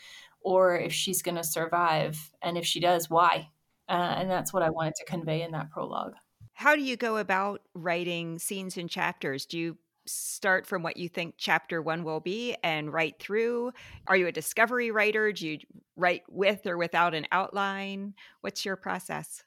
or 0.42 0.78
if 0.78 0.94
she's 0.94 1.22
going 1.22 1.36
to 1.38 1.44
survive 1.44 2.32
and 2.42 2.58
if 2.58 2.66
she 2.66 2.80
does 2.80 3.10
why 3.10 3.50
uh, 3.90 4.16
and 4.18 4.30
that's 4.30 4.54
what 4.54 4.63
I 4.63 4.70
wanted 4.70 4.96
to 4.96 5.06
convey 5.06 5.42
in 5.42 5.52
that 5.52 5.72
prologue. 5.72 6.13
How 6.54 6.75
do 6.75 6.82
you 6.82 6.96
go 6.96 7.18
about 7.18 7.62
writing 7.74 8.40
scenes 8.40 8.78
and 8.78 8.90
chapters? 8.90 9.46
Do 9.46 9.58
you 9.58 9.78
start 10.06 10.66
from 10.66 10.84
what 10.84 10.98
you 10.98 11.10
think 11.10 11.36
chapter 11.38 11.82
one 11.82 12.04
will 12.04 12.20
be 12.20 12.56
and 12.63 12.92
write 12.92 13.20
through? 13.20 13.72
Are 14.08 14.16
you 14.16 14.28
a 14.28 14.32
discovery 14.32 14.92
writer? 14.92 15.32
Do 15.32 15.48
you 15.48 15.60
write 15.96 16.24
with 16.30 16.66
or 16.66 16.78
without 16.78 17.13
an 17.13 17.28
outline? 17.32 18.13
What's 18.42 18.66
your 18.66 18.75
process? 18.75 19.44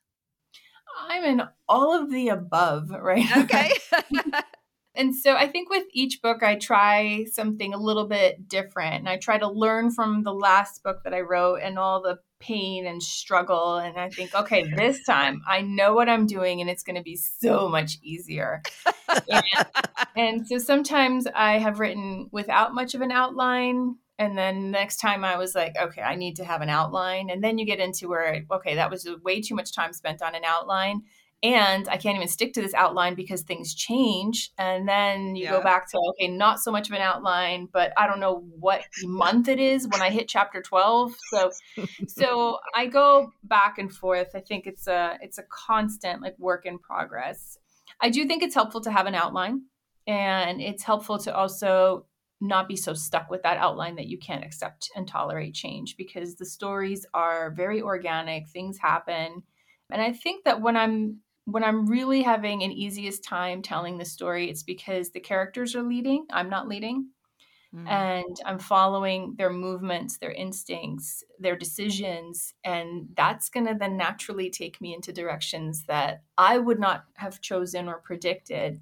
I'm 1.09 1.25
in 1.25 1.43
all 1.69 1.95
of 1.95 2.11
the 2.11 2.28
above, 2.28 2.90
right? 2.90 3.37
Okay. 3.37 3.73
and 4.95 5.14
so 5.14 5.35
I 5.35 5.47
think 5.47 5.69
with 5.69 5.85
each 5.93 6.23
book, 6.23 6.43
I 6.43 6.57
try 6.57 7.26
something 7.31 7.75
a 7.75 7.78
little 7.78 8.07
bit 8.07 8.49
different. 8.49 8.95
And 8.95 9.09
I 9.09 9.19
try 9.19 9.38
to 9.38 9.49
learn 9.49 9.90
from 9.90 10.23
the 10.23 10.35
last 10.35 10.83
book 10.83 11.02
that 11.05 11.14
I 11.14 11.21
wrote 11.21 11.61
and 11.62 11.78
all 11.78 12.02
the 12.02 12.19
pain 12.40 12.87
and 12.87 13.02
struggle. 13.02 13.76
And 13.76 13.97
I 13.99 14.11
think, 14.11 14.35
okay, 14.35 14.64
this 14.76 15.05
time 15.05 15.43
I 15.47 15.62
know 15.62 15.95
what 15.95 16.09
I'm 16.09 16.26
doing 16.26 16.61
and 16.61 16.69
it's 16.69 16.83
going 16.83 16.97
to 16.97 17.02
be 17.02 17.16
so 17.16 17.69
much 17.69 17.99
easier. 18.02 18.62
and, 19.09 19.66
and 20.16 20.49
so 20.49 20.59
sometimes 20.59 21.26
I 21.35 21.59
have 21.59 21.81
written 21.81 22.28
without 22.33 22.75
much 22.75 22.95
of 22.95 23.00
an 23.00 23.11
outline 23.11 23.97
and 24.19 24.37
then 24.37 24.71
next 24.71 24.97
time 24.97 25.25
I 25.25 25.37
was 25.37 25.55
like, 25.55 25.76
okay, 25.76 26.00
I 26.00 26.14
need 26.14 26.37
to 26.37 26.45
have 26.45 26.62
an 26.62 26.71
outline. 26.71 27.28
And 27.28 27.45
then 27.45 27.59
you 27.59 27.66
get 27.66 27.81
into 27.81 28.09
where, 28.09 28.45
okay, 28.50 28.76
that 28.76 28.90
was 28.90 29.09
way 29.23 29.43
too 29.43 29.55
much 29.55 29.75
time 29.75 29.93
spent 29.93 30.23
on 30.23 30.35
an 30.35 30.45
outline. 30.45 31.02
And 31.47 31.88
I 31.88 31.97
can't 31.97 32.17
even 32.17 32.26
stick 32.26 32.55
to 32.55 32.61
this 32.61 32.75
outline 32.75 33.15
because 33.15 33.43
things 33.43 33.73
change. 33.73 34.50
And 34.59 34.88
then 34.88 35.37
you 35.37 35.45
yeah. 35.45 35.53
go 35.53 35.62
back 35.62 35.88
to, 35.93 35.99
okay, 36.11 36.26
not 36.26 36.59
so 36.59 36.73
much 36.73 36.88
of 36.88 36.95
an 36.95 37.03
outline, 37.03 37.69
but 37.73 37.93
I 37.97 38.09
don't 38.09 38.19
know 38.19 38.45
what 38.59 38.83
month 39.05 39.47
it 39.47 39.61
is 39.61 39.87
when 39.87 40.03
I 40.03 40.11
hit 40.11 40.26
chapter 40.26 40.61
12. 40.61 41.15
So, 41.31 41.53
so 42.09 42.59
I 42.75 42.87
go 42.87 43.31
back 43.45 43.79
and 43.79 43.93
forth. 43.93 44.31
I 44.35 44.41
think 44.41 44.67
it's 44.67 44.88
a, 44.88 45.19
it's 45.23 45.38
a 45.38 45.45
constant 45.45 46.21
like 46.21 46.37
work 46.37 46.67
in 46.67 46.81
progress. 46.81 47.59
I 48.00 48.11
do 48.11 48.26
think 48.26 48.43
it's 48.43 48.55
helpful 48.57 48.81
to 48.81 48.91
have 48.91 49.07
an 49.07 49.15
outline 49.15 49.62
and 50.09 50.61
it's 50.61 50.83
helpful 50.83 51.19
to 51.19 51.35
also 51.35 52.07
not 52.41 52.69
be 52.69 52.76
so 52.76 52.93
stuck 52.93 53.31
with 53.31 53.43
that 53.45 53.57
outline 53.59 53.97
that 53.97 54.09
you 54.09 54.19
can't 54.19 54.45
accept 54.45 54.91
and 54.97 55.07
tolerate 55.07 55.55
change 55.55 55.97
because 55.97 56.35
the 56.35 56.45
stories 56.45 57.07
are 57.15 57.50
very 57.53 57.81
organic 57.81 58.47
things 58.49 58.76
happen 58.76 59.43
and 59.91 60.03
i 60.03 60.12
think 60.12 60.45
that 60.45 60.61
when 60.61 60.76
i'm 60.76 61.19
when 61.47 61.65
i'm 61.65 61.87
really 61.87 62.23
having 62.23 62.62
an 62.62 62.73
easiest 62.73 63.25
time 63.25 63.62
telling 63.62 63.99
the 63.99 64.05
story 64.05 64.50
it's 64.50 64.62
because 64.62 65.11
the 65.11 65.21
characters 65.21 65.75
are 65.75 65.83
leading 65.83 66.26
i'm 66.31 66.50
not 66.50 66.69
leading 66.69 67.09
mm. 67.75 67.88
and 67.88 68.37
i'm 68.45 68.59
following 68.59 69.35
their 69.38 69.50
movements 69.50 70.19
their 70.19 70.33
instincts 70.33 71.25
their 71.38 71.57
decisions 71.57 72.53
and 72.65 73.09
that's 73.17 73.49
going 73.49 73.67
to 73.67 73.75
then 73.75 73.97
naturally 73.97 74.50
take 74.50 74.81
me 74.81 74.95
into 74.95 75.12
directions 75.12 75.85
that 75.87 76.23
i 76.37 76.59
would 76.59 76.79
not 76.79 77.05
have 77.15 77.41
chosen 77.41 77.88
or 77.88 77.99
predicted 77.99 78.81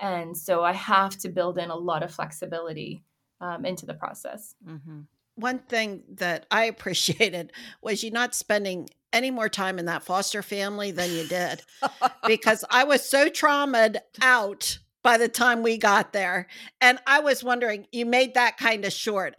and 0.00 0.36
so 0.36 0.64
I 0.64 0.72
have 0.72 1.16
to 1.18 1.28
build 1.28 1.58
in 1.58 1.70
a 1.70 1.76
lot 1.76 2.02
of 2.02 2.12
flexibility 2.12 3.04
um, 3.40 3.64
into 3.64 3.86
the 3.86 3.94
process. 3.94 4.54
Mm-hmm. 4.66 5.00
One 5.36 5.58
thing 5.60 6.02
that 6.14 6.46
I 6.50 6.64
appreciated 6.64 7.52
was 7.82 8.02
you 8.02 8.10
not 8.10 8.34
spending 8.34 8.88
any 9.14 9.30
more 9.30 9.48
time 9.48 9.78
in 9.78 9.86
that 9.86 10.02
foster 10.02 10.42
family 10.42 10.90
than 10.90 11.10
you 11.10 11.26
did 11.26 11.62
because 12.26 12.64
I 12.68 12.84
was 12.84 13.08
so 13.08 13.30
traumatized 13.30 13.98
out 14.20 14.78
by 15.02 15.16
the 15.18 15.28
time 15.28 15.62
we 15.62 15.78
got 15.78 16.12
there. 16.12 16.48
And 16.80 16.98
I 17.06 17.20
was 17.20 17.44
wondering, 17.44 17.86
you 17.92 18.04
made 18.04 18.34
that 18.34 18.56
kind 18.56 18.84
of 18.84 18.92
short. 18.92 19.36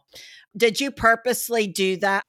Did 0.55 0.79
you 0.79 0.91
purposely 0.91 1.67
do 1.67 1.97
that? 1.97 2.23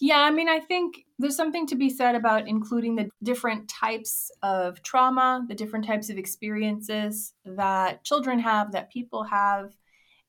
Yeah, 0.00 0.20
I 0.20 0.30
mean, 0.30 0.48
I 0.48 0.60
think 0.60 1.04
there's 1.18 1.36
something 1.36 1.66
to 1.66 1.74
be 1.74 1.90
said 1.90 2.14
about 2.14 2.46
including 2.46 2.94
the 2.94 3.08
different 3.22 3.68
types 3.68 4.30
of 4.42 4.82
trauma, 4.82 5.44
the 5.48 5.54
different 5.54 5.86
types 5.86 6.10
of 6.10 6.18
experiences 6.18 7.32
that 7.44 8.04
children 8.04 8.38
have, 8.38 8.72
that 8.72 8.92
people 8.92 9.24
have. 9.24 9.72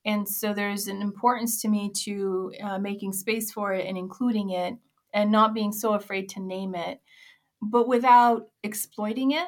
And 0.04 0.28
so 0.28 0.54
there's 0.54 0.88
an 0.88 1.02
importance 1.02 1.62
to 1.62 1.68
me 1.68 1.92
to 2.04 2.54
uh, 2.64 2.80
making 2.80 3.14
space 3.14 3.52
for 3.52 3.74
it 3.74 3.86
and 3.86 3.98
including 3.98 4.52
it 4.52 4.76
and 5.16 5.32
not 5.32 5.54
being 5.54 5.72
so 5.72 5.94
afraid 5.94 6.28
to 6.30 6.42
name 6.42 6.76
it, 6.76 7.00
but 7.62 7.88
without 7.88 8.50
exploiting 8.64 9.32
it 9.32 9.48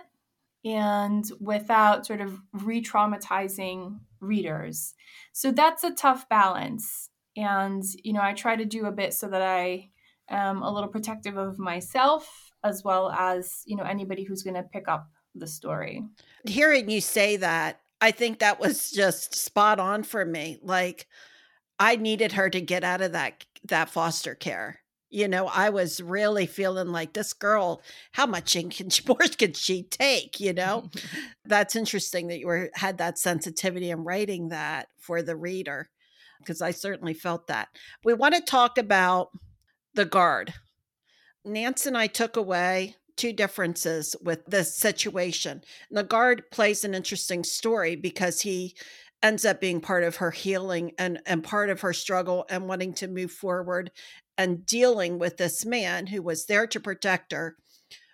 and 0.66 1.30
without 1.40 2.06
sort 2.06 2.22
of 2.22 2.40
re 2.54 2.82
traumatizing 2.82 4.00
readers. 4.22 4.96
So 5.34 5.52
that's 5.52 5.84
a 5.84 5.94
tough 5.94 6.28
balance. 6.30 7.10
And 7.36 7.84
you 8.04 8.14
know 8.14 8.22
i 8.22 8.34
try 8.34 8.56
to 8.56 8.66
do 8.66 8.86
a 8.88 8.92
bit 8.92 9.14
so 9.14 9.28
that 9.28 9.44
i 9.44 9.90
am 10.28 10.64
a 10.64 10.74
little 10.74 10.90
protective 10.90 11.38
of 11.38 11.60
myself 11.60 12.52
as 12.64 12.84
well 12.84 13.12
as 13.12 13.62
you 13.68 13.76
know 13.76 13.84
anybody 13.84 14.24
who's 14.24 14.42
going 14.42 14.56
to 14.56 14.64
pick 14.64 14.88
up 14.88 15.08
the 15.36 15.46
story. 15.46 16.04
Hearing 16.48 16.90
you 16.90 17.00
say 17.00 17.38
that 17.38 17.82
i 18.02 18.10
think 18.10 18.40
that 18.40 18.60
was 18.60 18.90
just 18.90 19.36
spot 19.36 19.80
on 19.80 20.02
for 20.02 20.26
me. 20.26 20.58
Like 20.64 21.06
i 21.78 21.96
needed 21.96 22.32
her 22.32 22.50
to 22.50 22.60
get 22.60 22.84
out 22.84 23.02
of 23.02 23.12
that 23.12 23.46
that 23.66 23.92
foster 23.92 24.34
care 24.34 24.80
you 25.10 25.28
know 25.28 25.48
i 25.48 25.70
was 25.70 26.02
really 26.02 26.46
feeling 26.46 26.90
like 26.90 27.14
this 27.14 27.34
girl 27.34 27.82
how 28.12 28.26
much 28.26 28.54
can 28.54 28.90
more 29.08 29.18
can 29.38 29.54
she 29.54 29.84
take 29.84 30.40
you 30.40 30.54
know 30.54 30.90
that's 31.46 31.76
interesting 31.76 32.28
that 32.28 32.40
you 32.40 32.48
were 32.48 32.70
had 32.74 32.98
that 32.98 33.18
sensitivity 33.18 33.90
in 33.90 34.04
writing 34.04 34.50
that 34.50 34.88
for 35.00 35.22
the 35.22 35.36
reader 35.36 35.90
because 36.40 36.62
I 36.62 36.72
certainly 36.72 37.14
felt 37.14 37.48
that. 37.48 37.70
We 38.04 38.14
want 38.14 38.36
to 38.36 38.42
talk 38.42 38.78
about 38.78 39.30
the 39.94 40.06
guard. 40.06 40.54
Nance 41.44 41.86
and 41.86 41.98
I 41.98 42.08
took 42.08 42.36
away 42.36 42.96
two 43.16 43.34
differences 43.34 44.16
with 44.24 44.46
this 44.46 44.76
situation. 44.76 45.62
And 45.90 45.98
the 45.98 46.04
guard 46.04 46.44
plays 46.52 46.84
an 46.84 46.94
interesting 46.94 47.44
story 47.44 47.96
because 47.96 48.42
he 48.42 48.76
ends 49.24 49.46
up 49.46 49.60
being 49.60 49.82
part 49.82 50.04
of 50.04 50.18
her 50.18 50.32
healing 50.32 50.92
and, 51.00 51.20
and 51.26 51.44
part 51.44 51.70
of 51.70 51.82
her 51.82 51.94
struggle 51.94 52.46
and 52.50 52.68
wanting 52.68 52.94
to 52.94 53.08
move 53.08 53.32
forward 53.32 53.90
and 54.38 54.66
dealing 54.66 55.20
with 55.20 55.38
this 55.38 55.66
man 55.66 56.08
who 56.08 56.22
was 56.22 56.46
there 56.46 56.68
to 56.68 56.80
protect 56.80 57.32
her, 57.32 57.56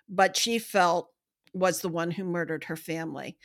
but 0.07 0.37
she 0.37 0.59
felt 0.59 1.09
was 1.53 1.81
the 1.81 1.89
one 1.89 2.11
who 2.11 2.23
murdered 2.23 2.65
her 2.65 2.75
family. 2.75 3.37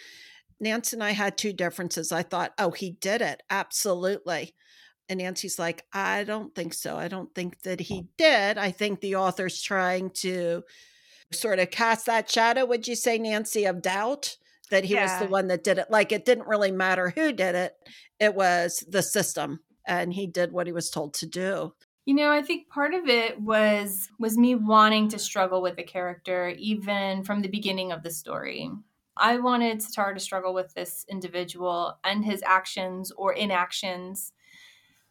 Nancy 0.60 0.96
and 0.96 1.04
I 1.04 1.10
had 1.12 1.36
two 1.36 1.52
differences. 1.52 2.10
I 2.10 2.22
thought, 2.22 2.52
oh, 2.58 2.70
he 2.70 2.92
did 2.92 3.22
it. 3.22 3.42
Absolutely. 3.50 4.54
And 5.08 5.18
Nancy's 5.18 5.58
like, 5.58 5.84
I 5.92 6.24
don't 6.24 6.54
think 6.54 6.74
so. 6.74 6.96
I 6.96 7.08
don't 7.08 7.34
think 7.34 7.62
that 7.62 7.80
he 7.80 8.08
did. 8.16 8.58
I 8.58 8.70
think 8.70 9.00
the 9.00 9.16
author's 9.16 9.62
trying 9.62 10.10
to 10.16 10.62
sort 11.32 11.58
of 11.58 11.70
cast 11.70 12.06
that 12.06 12.30
shadow, 12.30 12.64
would 12.64 12.88
you 12.88 12.94
say, 12.94 13.18
Nancy, 13.18 13.64
of 13.64 13.82
doubt 13.82 14.36
that 14.70 14.84
he 14.84 14.94
yeah. 14.94 15.04
was 15.04 15.26
the 15.26 15.30
one 15.30 15.48
that 15.48 15.64
did 15.64 15.78
it? 15.78 15.90
Like 15.90 16.12
it 16.12 16.24
didn't 16.24 16.48
really 16.48 16.72
matter 16.72 17.10
who 17.10 17.32
did 17.32 17.54
it, 17.54 17.72
it 18.18 18.34
was 18.34 18.84
the 18.88 19.02
system. 19.02 19.60
And 19.86 20.12
he 20.12 20.26
did 20.26 20.52
what 20.52 20.66
he 20.66 20.72
was 20.72 20.90
told 20.90 21.14
to 21.14 21.26
do. 21.26 21.72
You 22.08 22.14
know, 22.14 22.30
I 22.30 22.40
think 22.40 22.70
part 22.70 22.94
of 22.94 23.06
it 23.06 23.38
was 23.38 24.08
was 24.18 24.38
me 24.38 24.54
wanting 24.54 25.10
to 25.10 25.18
struggle 25.18 25.60
with 25.60 25.76
the 25.76 25.82
character 25.82 26.54
even 26.56 27.22
from 27.22 27.42
the 27.42 27.50
beginning 27.50 27.92
of 27.92 28.02
the 28.02 28.10
story. 28.10 28.70
I 29.18 29.36
wanted 29.36 29.80
Sitara 29.80 30.14
to 30.14 30.18
struggle 30.18 30.54
with 30.54 30.72
this 30.72 31.04
individual 31.10 31.98
and 32.02 32.24
his 32.24 32.42
actions 32.46 33.12
or 33.12 33.34
inactions 33.34 34.32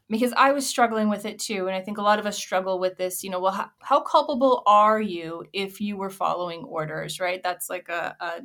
because 0.09 0.33
I 0.35 0.53
was 0.53 0.65
struggling 0.65 1.07
with 1.07 1.25
it 1.27 1.37
too. 1.37 1.67
And 1.67 1.75
I 1.75 1.81
think 1.81 1.99
a 1.99 2.01
lot 2.01 2.17
of 2.17 2.25
us 2.25 2.35
struggle 2.35 2.79
with 2.79 2.97
this, 2.97 3.23
you 3.23 3.29
know, 3.29 3.41
well, 3.41 3.51
how, 3.51 3.69
how 3.83 4.01
culpable 4.01 4.63
are 4.65 4.99
you 4.99 5.45
if 5.53 5.79
you 5.79 5.97
were 5.97 6.09
following 6.09 6.63
orders, 6.63 7.19
right? 7.19 7.43
That's 7.43 7.69
like 7.69 7.89
a, 7.89 8.15
a 8.19 8.41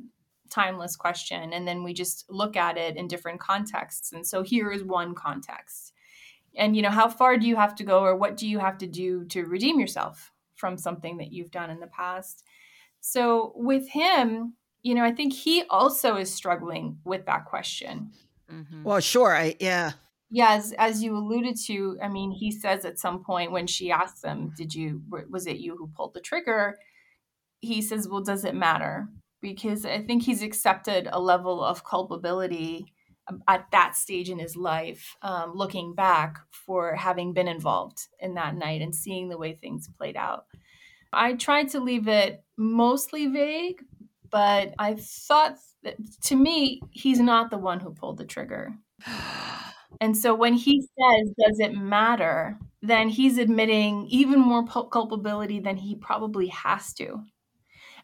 timeless 0.51 0.95
question. 0.95 1.55
And 1.55 1.67
then 1.67 1.83
we 1.83 1.95
just 1.95 2.27
look 2.29 2.59
at 2.59 2.77
it 2.77 2.99
in 2.99 3.09
different 3.09 3.41
contexts. 3.41 4.13
And 4.13 4.27
so 4.27 4.43
here 4.43 4.71
is 4.71 4.85
one 4.85 5.15
context. 5.15 5.92
And, 6.57 6.77
you 6.77 6.83
know, 6.83 6.91
how 6.91 7.09
far 7.09 7.39
do 7.39 7.47
you 7.47 7.57
have 7.57 7.75
to 7.77 7.85
go 7.85 8.01
or 8.01 8.17
what 8.17 8.37
do 8.37 8.47
you 8.47 8.59
have 8.59 8.79
to 8.79 8.87
do 8.87 9.25
to 9.27 9.45
redeem 9.45 9.81
yourself 9.81 10.31
from 10.55 10.77
something 10.77 11.17
that 11.19 11.33
you've 11.33 11.51
done 11.51 11.71
in 11.71 11.81
the 11.81 11.87
past? 11.87 12.45
So 13.01 13.53
with 13.57 13.89
him, 13.89 14.55
you 14.83 14.95
know, 14.95 15.05
I 15.05 15.13
think 15.13 15.33
he 15.33 15.65
also 15.71 16.17
is 16.17 16.33
struggling 16.33 16.99
with 17.05 17.27
that 17.27 17.47
question. 17.47 18.13
Mm-hmm. 18.53 18.85
Well, 18.85 19.01
sure. 19.01 19.35
I, 19.35 19.57
yeah 19.61 19.93
yeah 20.33 20.53
as, 20.55 20.73
as 20.79 21.03
you 21.03 21.15
alluded 21.17 21.57
to 21.57 21.97
i 22.03 22.09
mean 22.09 22.33
he 22.33 22.51
says 22.51 22.85
at 22.85 22.99
some 22.99 23.23
point 23.23 23.53
when 23.53 23.67
she 23.67 23.93
asks 23.93 24.25
him 24.25 24.53
did 24.57 24.75
you 24.75 25.03
was 25.31 25.47
it 25.47 25.59
you 25.59 25.77
who 25.77 25.87
pulled 25.95 26.15
the 26.15 26.21
trigger 26.21 26.77
he 27.61 27.81
says 27.81 28.09
well 28.09 28.23
does 28.23 28.45
it 28.45 28.55
matter 28.55 29.07
because 29.41 29.85
i 29.85 30.03
think 30.03 30.23
he's 30.23 30.43
accepted 30.43 31.09
a 31.13 31.21
level 31.21 31.63
of 31.63 31.85
culpability 31.85 32.92
at 33.49 33.71
that 33.73 33.97
stage 33.97 34.29
in 34.31 34.39
his 34.39 34.57
life 34.57 35.17
um, 35.23 35.53
looking 35.55 35.95
back 35.95 36.39
for 36.51 36.95
having 36.97 37.33
been 37.33 37.49
involved 37.49 38.09
in 38.21 38.35
that 38.35 38.57
night 38.57 38.83
and 38.83 38.95
seeing 38.95 39.29
the 39.29 39.39
way 39.39 39.55
things 39.55 39.89
played 39.97 40.17
out 40.17 40.47
i 41.13 41.33
tried 41.35 41.69
to 41.69 41.81
leave 41.81 42.09
it 42.09 42.45
mostly 42.57 43.27
vague 43.27 43.83
but 44.31 44.75
i 44.79 44.95
thought 44.95 45.57
that 45.83 45.97
to 46.23 46.37
me 46.37 46.81
he's 46.91 47.21
not 47.21 47.51
the 47.51 47.59
one 47.59 47.81
who 47.81 47.93
pulled 47.93 48.19
the 48.19 48.25
trigger 48.25 48.73
And 50.01 50.17
so 50.17 50.35
when 50.35 50.55
he 50.55 50.81
says, 50.81 51.35
does 51.39 51.61
it 51.61 51.75
matter? 51.75 52.59
Then 52.81 53.09
he's 53.09 53.39
admitting 53.39 54.07
even 54.07 54.41
more 54.41 54.67
culpability 54.67 55.61
than 55.61 55.77
he 55.77 55.95
probably 55.95 56.49
has 56.49 56.93
to. 56.95 57.23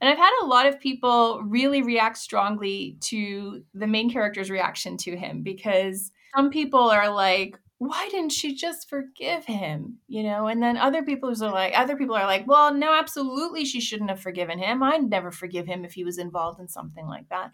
And 0.00 0.08
I've 0.10 0.18
had 0.18 0.32
a 0.42 0.46
lot 0.46 0.66
of 0.66 0.80
people 0.80 1.42
really 1.44 1.82
react 1.82 2.18
strongly 2.18 2.96
to 3.02 3.62
the 3.74 3.86
main 3.86 4.10
character's 4.10 4.50
reaction 4.50 4.96
to 4.98 5.16
him 5.16 5.42
because 5.42 6.12
some 6.34 6.50
people 6.50 6.90
are 6.90 7.12
like, 7.12 7.58
why 7.78 8.08
didn't 8.10 8.32
she 8.32 8.54
just 8.54 8.88
forgive 8.88 9.44
him? 9.44 9.98
You 10.08 10.24
know 10.24 10.48
and 10.48 10.62
then 10.62 10.76
other 10.76 11.02
people 11.02 11.30
are 11.30 11.52
like 11.52 11.72
other 11.76 11.96
people 11.96 12.16
are 12.16 12.26
like 12.26 12.46
well 12.46 12.74
no 12.74 12.92
absolutely 12.92 13.64
she 13.64 13.80
shouldn't 13.80 14.10
have 14.10 14.20
forgiven 14.20 14.58
him. 14.58 14.82
I'd 14.82 15.08
never 15.08 15.30
forgive 15.30 15.66
him 15.66 15.84
if 15.84 15.92
he 15.92 16.04
was 16.04 16.18
involved 16.18 16.60
in 16.60 16.68
something 16.68 17.06
like 17.06 17.28
that. 17.28 17.52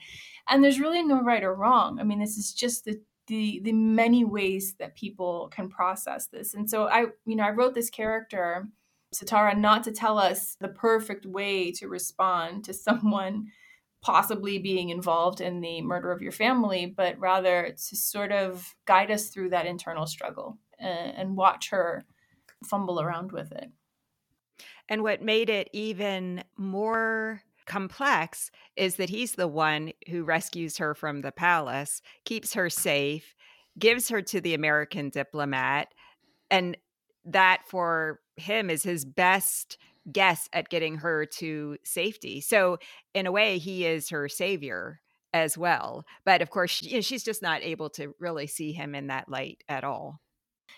And 0.48 0.64
there's 0.64 0.80
really 0.80 1.02
no 1.02 1.22
right 1.22 1.44
or 1.44 1.54
wrong. 1.54 2.00
I 2.00 2.04
mean 2.04 2.20
this 2.20 2.36
is 2.36 2.52
just 2.52 2.84
the 2.84 3.00
the 3.26 3.60
the 3.64 3.72
many 3.72 4.24
ways 4.24 4.74
that 4.78 4.96
people 4.96 5.50
can 5.54 5.68
process 5.68 6.26
this. 6.28 6.54
And 6.54 6.68
so 6.68 6.88
i 6.88 7.06
you 7.26 7.36
know 7.36 7.44
i 7.44 7.50
wrote 7.50 7.74
this 7.74 7.90
character 7.90 8.68
Sitara 9.14 9.56
not 9.56 9.84
to 9.84 9.92
tell 9.92 10.18
us 10.18 10.56
the 10.60 10.68
perfect 10.68 11.26
way 11.26 11.72
to 11.72 11.88
respond 11.88 12.64
to 12.64 12.74
someone 12.74 13.46
possibly 14.02 14.58
being 14.58 14.90
involved 14.90 15.40
in 15.40 15.60
the 15.60 15.80
murder 15.80 16.12
of 16.12 16.20
your 16.20 16.32
family, 16.32 16.84
but 16.84 17.18
rather 17.18 17.74
to 17.88 17.96
sort 17.96 18.32
of 18.32 18.74
guide 18.84 19.10
us 19.10 19.28
through 19.28 19.48
that 19.48 19.64
internal 19.64 20.06
struggle 20.06 20.58
and, 20.78 21.16
and 21.16 21.36
watch 21.36 21.70
her 21.70 22.04
fumble 22.64 23.00
around 23.00 23.32
with 23.32 23.50
it. 23.52 23.70
And 24.88 25.02
what 25.02 25.22
made 25.22 25.48
it 25.48 25.70
even 25.72 26.44
more 26.58 27.42
complex 27.66 28.50
is 28.76 28.96
that 28.96 29.08
he's 29.08 29.32
the 29.32 29.48
one 29.48 29.92
who 30.10 30.22
rescues 30.22 30.76
her 30.76 30.94
from 30.94 31.22
the 31.22 31.32
palace, 31.32 32.02
keeps 32.26 32.52
her 32.52 32.68
safe, 32.68 33.34
gives 33.78 34.10
her 34.10 34.20
to 34.20 34.40
the 34.40 34.52
American 34.52 35.08
diplomat, 35.08 35.88
and 36.50 36.76
that 37.24 37.62
for 37.66 38.20
him 38.36 38.70
is 38.70 38.82
his 38.82 39.04
best 39.04 39.78
guess 40.10 40.48
at 40.52 40.68
getting 40.68 40.96
her 40.98 41.24
to 41.24 41.78
safety. 41.84 42.40
So, 42.40 42.78
in 43.14 43.26
a 43.26 43.32
way, 43.32 43.58
he 43.58 43.86
is 43.86 44.10
her 44.10 44.28
savior 44.28 45.00
as 45.32 45.58
well. 45.58 46.04
But 46.24 46.42
of 46.42 46.50
course, 46.50 46.82
you 46.82 46.94
know, 46.94 47.00
she's 47.00 47.24
just 47.24 47.42
not 47.42 47.62
able 47.62 47.90
to 47.90 48.14
really 48.18 48.46
see 48.46 48.72
him 48.72 48.94
in 48.94 49.08
that 49.08 49.28
light 49.28 49.64
at 49.68 49.84
all. 49.84 50.20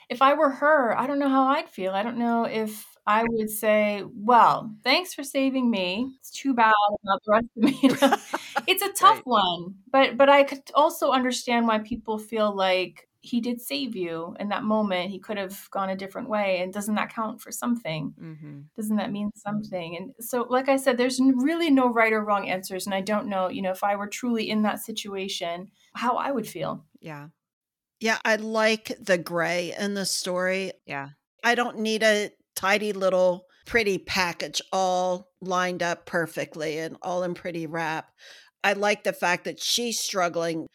If 0.09 0.23
I 0.23 0.35
were 0.35 0.51
her, 0.51 0.97
I 0.97 1.07
don't 1.07 1.19
know 1.19 1.29
how 1.29 1.49
I'd 1.49 1.69
feel. 1.69 1.93
I 1.93 2.03
don't 2.03 2.19
know 2.19 2.45
if 2.45 2.87
I 3.07 3.25
would 3.29 3.51
say, 3.51 4.03
"Well, 4.15 4.75
thanks 4.83 5.15
for 5.15 5.23
saving 5.23 5.71
me. 5.71 6.09
It's 6.19 6.31
too 6.31 6.55
bad 6.55 6.73
about 7.05 7.21
the 7.25 7.33
rest 7.33 7.47
of 7.57 7.63
me." 7.63 7.79
it's 8.67 8.83
a 8.83 8.93
tough 8.93 9.19
right. 9.19 9.27
one, 9.27 9.75
but 9.91 10.17
but 10.17 10.29
I 10.29 10.45
could 10.45 10.63
also 10.75 11.11
understand 11.11 11.67
why 11.67 11.79
people 11.81 12.19
feel 12.19 12.55
like 12.55 13.06
he 13.27 13.41
did 13.41 13.61
save 13.61 13.97
you 13.97 14.35
in 14.41 14.49
that 14.49 14.63
moment 14.63 15.11
he 15.11 15.19
could 15.19 15.37
have 15.37 15.69
gone 15.71 15.91
a 15.91 15.97
different 15.97 16.29
way 16.29 16.61
and 16.61 16.73
doesn't 16.73 16.95
that 16.95 17.13
count 17.13 17.41
for 17.41 17.51
something? 17.51 18.15
Mm-hmm. 18.21 18.61
doesn't 18.77 18.97
that 18.97 19.13
mean 19.13 19.31
something? 19.37 19.97
And 19.97 20.15
so 20.21 20.47
like 20.49 20.69
i 20.69 20.77
said 20.77 20.97
there's 20.97 21.21
really 21.21 21.71
no 21.71 21.89
right 21.89 22.13
or 22.13 22.25
wrong 22.25 22.49
answers 22.49 22.87
and 22.87 22.95
i 22.95 23.01
don't 23.01 23.29
know 23.29 23.49
you 23.49 23.63
know 23.63 23.71
if 23.71 23.85
i 23.85 23.97
were 23.97 24.07
truly 24.07 24.49
in 24.49 24.63
that 24.63 24.81
situation 24.81 25.69
how 25.95 26.17
i 26.17 26.31
would 26.31 26.47
feel. 26.47 26.85
Yeah. 27.01 27.29
Yeah 28.01 28.19
i 28.25 28.37
like 28.37 28.97
the 29.01 29.19
gray 29.19 29.75
in 29.79 29.95
the 29.95 30.07
story. 30.07 30.73
Yeah. 30.87 31.11
I 31.45 31.55
don't 31.55 31.79
need 31.79 32.03
a 32.03 32.31
tidy 32.57 32.93
little 32.93 33.47
pretty 33.67 33.99
package 33.99 34.63
all 34.73 35.29
lined 35.41 35.83
up 35.83 36.07
perfectly 36.07 36.79
and 36.79 36.97
all 37.03 37.23
in 37.23 37.35
pretty 37.35 37.67
wrap. 37.67 38.11
I 38.65 38.73
like 38.73 39.05
the 39.05 39.13
fact 39.13 39.45
that 39.45 39.61
she's 39.61 40.01
struggling 40.01 40.67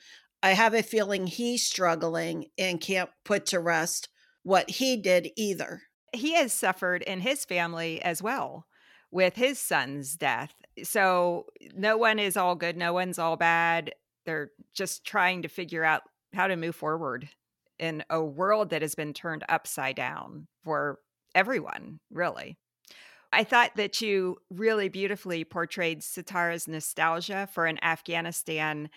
I 0.43 0.51
have 0.51 0.73
a 0.73 0.83
feeling 0.83 1.27
he's 1.27 1.63
struggling 1.63 2.47
and 2.57 2.81
can't 2.81 3.09
put 3.23 3.45
to 3.47 3.59
rest 3.59 4.09
what 4.43 4.69
he 4.69 4.97
did 4.97 5.29
either. 5.35 5.83
He 6.13 6.33
has 6.33 6.51
suffered 6.51 7.03
in 7.03 7.21
his 7.21 7.45
family 7.45 8.01
as 8.01 8.21
well 8.21 8.65
with 9.11 9.35
his 9.35 9.59
son's 9.59 10.15
death. 10.15 10.53
So 10.83 11.45
no 11.75 11.97
one 11.97 12.17
is 12.17 12.37
all 12.37 12.55
good, 12.55 12.75
no 12.75 12.93
one's 12.93 13.19
all 13.19 13.37
bad. 13.37 13.93
They're 14.25 14.51
just 14.73 15.05
trying 15.05 15.43
to 15.43 15.47
figure 15.47 15.83
out 15.83 16.03
how 16.33 16.47
to 16.47 16.55
move 16.55 16.75
forward 16.75 17.29
in 17.77 18.03
a 18.09 18.23
world 18.23 18.69
that 18.69 18.81
has 18.81 18.95
been 18.95 19.13
turned 19.13 19.43
upside 19.49 19.95
down 19.95 20.47
for 20.63 20.99
everyone, 21.35 21.99
really. 22.11 22.57
I 23.33 23.43
thought 23.43 23.75
that 23.75 24.01
you 24.01 24.37
really 24.49 24.89
beautifully 24.89 25.43
portrayed 25.43 26.01
Sitara's 26.01 26.67
nostalgia 26.67 27.47
for 27.51 27.65
an 27.65 27.83
Afghanistan 27.83 28.89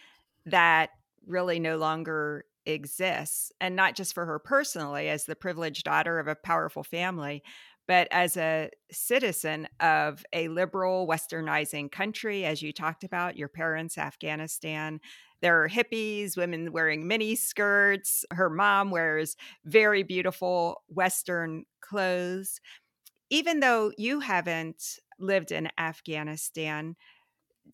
that 0.47 0.91
really 1.27 1.59
no 1.59 1.77
longer 1.77 2.45
exists. 2.67 3.53
And 3.61 3.77
not 3.77 3.95
just 3.95 4.15
for 4.15 4.25
her 4.27 4.39
personally, 4.39 5.09
as 5.09 5.25
the 5.25 5.37
privileged 5.37 5.85
daughter 5.85 6.19
of 6.19 6.29
a 6.29 6.35
powerful 6.35 6.83
family, 6.83 7.43
but 7.87 8.09
as 8.11 8.37
a 8.37 8.71
citizen 8.91 9.69
of 9.79 10.25
a 10.33 10.49
liberal, 10.49 11.07
westernizing 11.07 11.93
country, 11.93 12.45
as 12.45 12.63
you 12.63 12.73
talked 12.73 13.05
about, 13.05 13.37
your 13.37 13.49
parents, 13.49 13.99
Afghanistan. 13.99 15.01
There 15.43 15.63
are 15.63 15.69
hippies, 15.69 16.37
women 16.37 16.73
wearing 16.73 17.07
mini 17.07 17.35
skirts. 17.35 18.25
Her 18.31 18.49
mom 18.49 18.91
wears 18.91 19.37
very 19.67 20.03
beautiful 20.03 20.83
Western 20.89 21.65
clothes. 21.83 22.61
Even 23.29 23.61
though 23.61 23.93
you 23.99 24.21
haven't 24.21 24.99
lived 25.19 25.53
in 25.53 25.69
Afghanistan, 25.79 26.97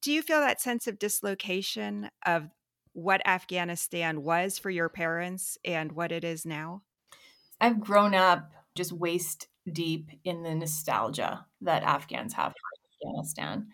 do 0.02 0.12
you 0.12 0.22
feel 0.22 0.40
that 0.40 0.60
sense 0.60 0.86
of 0.86 0.98
dislocation 0.98 2.10
of 2.26 2.48
what 2.92 3.26
Afghanistan 3.26 4.22
was 4.22 4.59
for 4.59 4.70
your 4.70 4.88
parents 4.88 5.59
and 5.64 5.92
what 5.92 6.12
it 6.12 6.24
is 6.24 6.44
now? 6.44 6.83
I've 7.61 7.81
grown 7.81 8.14
up 8.14 8.53
just 8.74 8.92
waist 8.92 9.48
deep 9.70 10.11
in 10.24 10.42
the 10.42 10.55
nostalgia 10.55 11.46
that 11.61 11.83
Afghans 11.83 12.33
have 12.35 12.53
for 12.53 13.09
Afghanistan. 13.09 13.68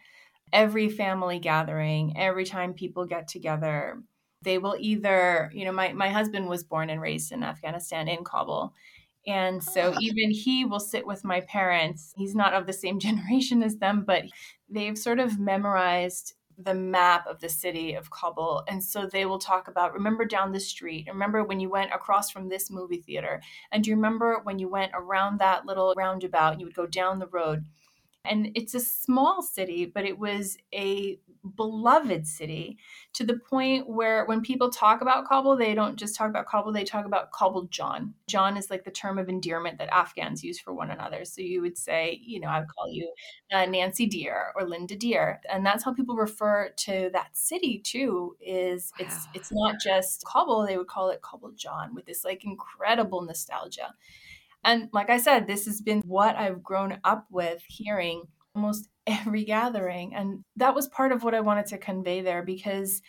Every 0.53 0.89
family 0.89 1.39
gathering, 1.39 2.17
every 2.17 2.45
time 2.45 2.75
people 2.75 3.07
get 3.07 3.29
together, 3.29 4.03
they 4.43 4.59
will 4.59 4.77
either, 4.79 5.51
you 5.53 5.65
know, 5.65 5.73
my, 5.73 5.93
my 5.93 6.09
husband 6.09 6.49
was 6.49 6.65
born 6.65 6.91
and 6.91 7.01
raised 7.01 7.33
in 7.33 7.43
Afghanistan 7.43 8.09
in 8.09 8.25
Kabul. 8.25 8.73
And 9.27 9.63
so 9.63 9.93
ah. 9.95 9.99
even 10.01 10.31
he 10.31 10.65
will 10.65 10.81
sit 10.81 11.07
with 11.07 11.25
my 11.25 11.41
parents. 11.41 12.13
He's 12.17 12.35
not 12.35 12.55
of 12.55 12.67
the 12.67 12.73
same 12.73 13.01
generation 13.07 13.63
as 13.63 13.77
them, 13.77 14.05
but 14.07 14.25
they've 14.69 14.99
sort 14.99 15.19
of 15.19 15.39
memorized 15.39 16.35
the 16.59 16.75
map 16.75 17.27
of 17.27 17.41
the 17.41 17.49
city 17.49 17.95
of 17.95 18.11
Kabul. 18.11 18.65
And 18.69 18.83
so 18.83 19.07
they 19.07 19.27
will 19.27 19.39
talk 19.39 19.69
about 19.69 19.93
remember 19.93 20.25
down 20.25 20.53
the 20.53 20.61
street, 20.61 21.07
remember 21.09 21.45
when 21.45 21.61
you 21.61 21.69
went 21.69 21.93
across 21.93 22.31
from 22.31 22.49
this 22.49 22.71
movie 22.71 23.01
theater, 23.01 23.43
and 23.71 23.85
do 23.85 23.91
you 23.91 23.97
remember 23.97 24.41
when 24.43 24.59
you 24.59 24.69
went 24.69 24.93
around 24.95 25.39
that 25.39 25.67
little 25.67 25.95
roundabout 25.97 26.59
you 26.59 26.67
would 26.67 26.75
go 26.75 26.87
down 26.87 27.19
the 27.19 27.27
road? 27.27 27.65
And 28.29 28.51
it's 28.55 28.75
a 28.75 28.81
small 28.81 29.43
city, 29.43 29.87
but 29.87 30.05
it 30.05 30.19
was 30.19 30.57
a 30.75 31.19
beloved 31.55 32.27
city 32.27 32.79
to 33.13 33.25
the 33.25 33.39
point 33.39 33.89
where 33.89 34.25
when 34.27 34.41
people 34.41 34.71
talk 34.71 35.01
about 35.01 35.29
Kabul, 35.29 35.57
they 35.57 35.75
don't 35.75 35.97
just 35.97 36.17
talk 36.17 36.29
about 36.29 36.47
Kabul, 36.47 36.73
they 36.73 36.85
talk 36.85 37.07
about 37.07 37.33
Kabul 37.33 37.65
John. 37.71 38.15
John 38.29 38.57
is 38.57 38.71
like 38.71 38.85
the 38.85 38.91
term 38.91 39.19
of 39.19 39.29
endearment 39.29 39.79
that 39.79 39.95
Afghans 39.95 40.43
use 40.43 40.59
for 40.59 40.73
one 40.73 40.91
another. 40.91 41.25
So 41.25 41.43
you 41.43 41.61
would 41.61 41.79
say, 41.79 42.21
you 42.23 42.41
know, 42.41 42.49
I 42.49 42.61
would 42.61 42.69
call 42.69 42.91
you 42.91 43.13
uh, 43.53 43.67
Nancy 43.67 44.07
Dear 44.07 44.53
or 44.57 44.69
Linda 44.69 44.97
Dear. 44.97 45.41
And 45.51 45.65
that's 45.65 45.85
how 45.85 45.95
people 45.95 46.17
refer 46.17 46.71
to 46.77 47.11
that 47.13 47.37
city 47.37 47.79
too, 47.79 48.37
is 48.41 48.93
wow. 48.99 49.07
it's 49.07 49.29
it's 49.35 49.53
not 49.53 49.77
just 49.83 50.25
Kabul, 50.27 50.67
they 50.67 50.77
would 50.77 50.89
call 50.89 51.11
it 51.11 51.23
Kabul 51.23 51.53
John 51.53 51.95
with 51.95 52.07
this 52.07 52.25
like 52.25 52.45
incredible 52.45 53.23
nostalgia. 53.23 53.95
And 54.67 54.89
like 54.93 55.09
I 55.09 55.19
said, 55.19 55.47
this 55.47 55.65
has 55.67 55.81
been 55.81 56.03
what 56.05 56.37
I've 56.37 56.63
grown 56.63 56.99
up 57.05 57.27
with 57.31 57.63
hearing 57.69 58.25
almost 58.55 58.89
every 59.07 59.45
gathering. 59.45 60.15
And 60.15 60.45
that 60.57 60.75
was 60.75 60.89
part 60.89 61.13
of 61.13 61.23
what 61.23 61.35
I 61.35 61.41
wanted 61.41 61.67
to 61.67 61.79
convey 61.79 62.21
there 62.21 62.43
because 62.43 63.01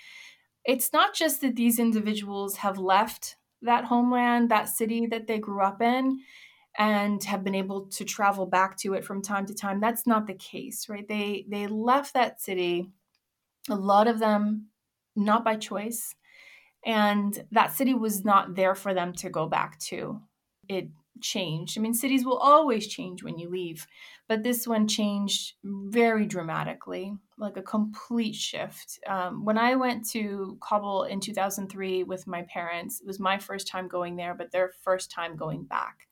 it's 0.64 0.94
not 0.94 1.16
just 1.16 1.42
that 1.42 1.56
these 1.56 1.80
individuals 1.80 2.58
have 2.58 2.78
left 2.78 3.38
that 3.64 3.86
homeland, 3.86 4.52
that 4.52 4.70
city 4.70 5.08
that 5.08 5.26
they 5.26 5.40
grew 5.40 5.62
up 5.62 5.82
in, 5.82 6.20
and 6.78 7.24
have 7.24 7.44
been 7.44 7.56
able 7.56 7.88
to 7.88 8.06
travel 8.06 8.46
back 8.46 8.78
to 8.78 8.94
it 8.94 9.04
from 9.04 9.24
time 9.24 9.48
to 9.48 9.56
time. 9.56 9.80
That's 9.80 10.06
not 10.06 10.28
the 10.28 10.36
case, 10.36 10.88
right? 10.88 11.08
They 11.08 11.48
they 11.50 11.66
left 11.66 12.14
that 12.14 12.40
city, 12.40 12.92
a 13.68 13.76
lot 13.76 14.08
of 14.08 14.20
them 14.20 14.68
not 15.16 15.44
by 15.44 15.56
choice, 15.56 16.14
and 16.86 17.44
that 17.52 17.76
city 17.76 17.96
was 17.96 18.24
not 18.24 18.56
there 18.56 18.76
for 18.76 18.94
them 18.94 19.14
to 19.14 19.30
go 19.30 19.48
back 19.48 19.80
to. 19.80 20.22
It 20.70 20.90
changed. 21.22 21.78
I 21.78 21.82
mean, 21.82 21.94
cities 21.94 22.26
will 22.26 22.38
always 22.38 22.88
change 22.88 23.24
when 23.24 23.38
you 23.38 23.50
leave, 23.50 23.88
but 24.28 24.44
this 24.44 24.68
one 24.68 24.88
changed 24.88 25.54
very 25.64 26.26
dramatically, 26.26 27.14
like 27.38 27.58
a 27.58 27.62
complete 27.62 28.36
shift. 28.36 29.00
Um, 29.08 29.46
when 29.46 29.58
I 29.58 29.76
went 29.76 30.08
to 30.12 30.58
Kabul 30.62 31.04
in 31.04 31.20
2003 31.20 32.04
with 32.04 32.28
my 32.28 32.46
parents, 32.54 33.02
it 33.02 33.08
was 33.08 33.20
my 33.20 33.38
first 33.38 33.68
time 33.68 33.88
going 33.88 34.16
there, 34.16 34.34
but 34.34 34.52
their 34.52 34.72
first 34.84 35.12
time 35.12 35.36
going 35.36 35.64
back. 35.64 36.08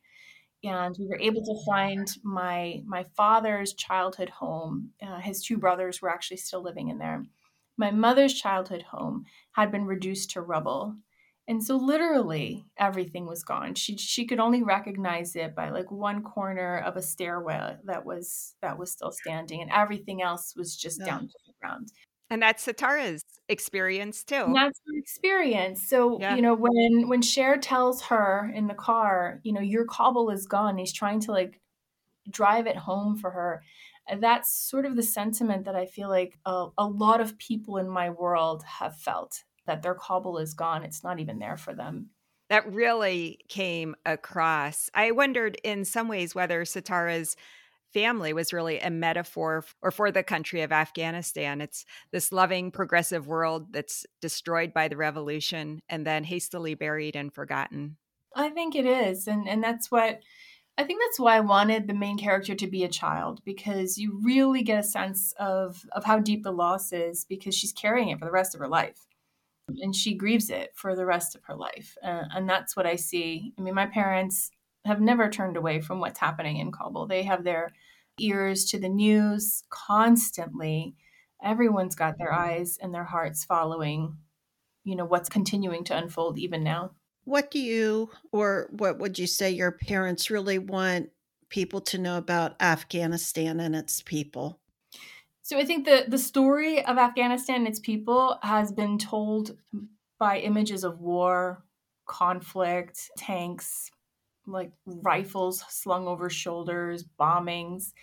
And 0.64 0.96
we 0.98 1.08
were 1.08 1.20
able 1.20 1.44
to 1.44 1.66
find 1.66 2.08
my 2.24 2.82
my 2.86 3.06
father's 3.16 3.74
childhood 3.74 4.30
home. 4.30 4.92
Uh, 5.02 5.20
his 5.20 5.44
two 5.44 5.58
brothers 5.58 6.02
were 6.02 6.10
actually 6.10 6.38
still 6.38 6.64
living 6.64 6.90
in 6.90 6.98
there. 6.98 7.24
My 7.78 7.92
mother's 7.92 8.34
childhood 8.34 8.84
home 8.84 9.26
had 9.52 9.72
been 9.72 9.86
reduced 9.86 10.32
to 10.32 10.42
rubble 10.42 10.96
And 11.48 11.64
so 11.64 11.76
literally 11.76 12.66
everything 12.78 13.28
was 13.28 13.44
gone. 13.44 13.76
She 13.76 13.98
she 13.98 14.26
could 14.26 14.40
only 14.40 14.64
recognize 14.64 15.36
it 15.36 15.56
by 15.56 15.70
like 15.70 15.92
one 15.92 16.24
corner 16.24 16.80
of 16.80 16.98
a 16.98 17.02
stairwell 17.02 17.78
that 17.86 18.04
was 18.04 18.56
that 18.62 18.80
was 18.80 18.92
still 18.92 19.12
standing 19.12 19.62
and 19.62 19.70
everything 19.72 20.24
else 20.24 20.56
was 20.56 20.76
just 20.76 21.00
yeah. 21.00 21.06
down 21.06 21.28
to 21.28 21.38
the 21.46 21.54
ground. 21.62 21.92
And 22.32 22.42
that's 22.42 22.66
Sitara's 22.66 23.24
experience 23.48 24.24
too. 24.24 24.46
And 24.46 24.56
that's 24.56 24.80
her 24.88 24.98
experience. 24.98 25.88
So, 25.88 26.20
yeah. 26.20 26.36
you 26.36 26.42
know, 26.42 26.56
when 26.56 27.08
when 27.08 27.22
Shair 27.22 27.60
tells 27.62 28.02
her 28.04 28.52
in 28.56 28.68
the 28.68 28.74
car, 28.74 29.40
you 29.44 29.54
know, 29.54 29.62
your 29.62 29.86
Kabul 29.86 30.32
is 30.32 30.48
gone, 30.48 30.80
he's 30.80 30.94
trying 30.94 31.20
to 31.22 31.32
like 31.32 31.62
drive 32.30 32.66
it 32.66 32.76
home 32.76 33.18
for 33.18 33.30
her. 33.30 33.62
Uh, 34.10 34.16
that's 34.20 34.52
sort 34.52 34.86
of 34.86 34.96
the 34.96 35.04
sentiment 35.04 35.66
that 35.66 35.76
I 35.76 35.86
feel 35.86 36.10
like 36.10 36.40
a, 36.46 36.68
a 36.78 36.88
lot 36.88 37.22
of 37.22 37.38
people 37.38 37.78
in 37.78 37.88
my 37.88 38.10
world 38.10 38.64
have 38.80 38.96
felt 38.96 39.44
that 39.66 39.82
their 39.82 39.96
Kabul 39.96 40.38
is 40.38 40.54
gone. 40.54 40.84
It's 40.84 41.04
not 41.04 41.20
even 41.20 41.40
there 41.40 41.58
for 41.58 41.74
them. 41.74 42.10
That 42.50 42.72
really 42.72 43.40
came 43.50 43.96
across. 44.06 44.90
I 44.94 45.12
wondered 45.12 45.58
in 45.64 45.84
some 45.84 46.08
ways 46.08 46.36
whether 46.36 46.64
Sitara's 46.64 47.36
family 47.96 48.34
was 48.34 48.52
really 48.52 48.78
a 48.80 48.90
metaphor 48.90 49.64
or 49.82 49.90
for 49.90 50.12
the 50.12 50.22
country 50.22 50.62
of 50.62 50.72
Afghanistan. 50.74 51.62
It's 51.62 51.86
this 52.12 52.32
loving, 52.32 52.70
progressive 52.70 53.26
world 53.26 53.72
that's 53.72 54.06
destroyed 54.22 54.74
by 54.74 54.90
the 54.90 54.98
revolution 54.98 55.82
and 55.88 56.06
then 56.06 56.26
hastily 56.26 56.76
buried 56.76 57.16
and 57.16 57.34
forgotten. 57.34 57.96
I 58.36 58.50
think 58.50 58.76
it 58.76 58.86
is. 58.86 59.28
And 59.28 59.48
and 59.48 59.64
that's 59.64 59.90
what 59.90 60.20
I 60.78 60.84
think 60.84 61.02
that's 61.02 61.20
why 61.20 61.38
I 61.38 61.40
wanted 61.40 61.88
the 61.88 61.94
main 61.94 62.18
character 62.18 62.54
to 62.54 62.68
be 62.68 62.84
a 62.84 62.90
child 62.90 63.42
because 63.46 63.98
you 63.98 64.20
really 64.22 64.62
get 64.62 64.80
a 64.80 64.84
sense 64.84 65.34
of 65.40 65.86
of 65.94 66.04
how 66.04 66.20
deep 66.20 66.44
the 66.44 66.52
loss 66.52 66.92
is 66.92 67.24
because 67.24 67.56
she's 67.56 67.72
carrying 67.72 68.10
it 68.10 68.20
for 68.20 68.26
the 68.26 68.32
rest 68.32 68.54
of 68.54 68.60
her 68.60 68.68
life 68.68 69.08
and 69.68 69.96
she 69.96 70.16
grieves 70.16 70.50
it 70.50 70.72
for 70.76 70.96
the 70.96 71.06
rest 71.06 71.36
of 71.36 71.44
her 71.46 71.56
life. 71.56 71.98
Uh, 72.04 72.24
and 72.34 72.50
that's 72.50 72.76
what 72.76 72.86
I 72.86 72.96
see. 72.96 73.54
I 73.58 73.62
mean, 73.62 73.74
my 73.74 73.88
parents 73.88 74.52
have 74.86 75.02
never 75.02 75.30
turned 75.30 75.58
away 75.58 75.82
from 75.82 76.00
what's 76.00 76.20
happening 76.20 76.58
in 76.58 76.72
Kabul. 76.72 77.08
They 77.08 77.24
have 77.24 77.44
their 77.44 77.72
ears 78.20 78.66
to 78.66 78.80
the 78.80 78.90
news 78.90 79.64
constantly. 79.70 80.96
Everyone's 81.44 81.96
got 81.96 82.18
their 82.18 82.32
eyes 82.32 82.78
and 82.82 82.94
their 82.94 83.04
hearts 83.04 83.44
following, 83.44 84.18
you 84.84 84.96
know, 84.96 85.06
what's 85.06 85.30
continuing 85.30 85.84
to 85.86 85.98
unfold 85.98 86.38
even 86.38 86.64
now. 86.64 86.92
What 87.24 87.50
do 87.50 87.60
you, 87.60 88.12
or 88.32 88.70
what 88.72 89.00
would 89.00 89.18
you 89.18 89.26
say 89.26 89.50
your 89.50 89.72
parents 89.72 90.30
really 90.30 90.60
want 90.60 91.10
people 91.50 91.82
to 91.82 91.98
know 91.98 92.18
about 92.18 92.56
Afghanistan 92.62 93.60
and 93.60 93.76
its 93.76 94.02
people? 94.02 94.60
So 95.46 95.60
I 95.60 95.64
think 95.64 95.86
the 95.86 96.06
the 96.08 96.18
story 96.18 96.84
of 96.84 96.98
Afghanistan 96.98 97.58
and 97.58 97.68
its 97.68 97.80
people 97.80 98.40
has 98.42 98.72
been 98.72 98.98
told 98.98 99.56
by 100.18 100.40
images 100.40 100.84
of 100.84 101.00
war, 101.00 101.64
conflict, 102.08 103.12
tanks, 103.16 103.92
like 104.48 104.72
rifles 104.88 105.64
slung 105.70 106.08
over 106.08 106.32
shoulders, 106.32 107.06
bombings, 107.20 107.94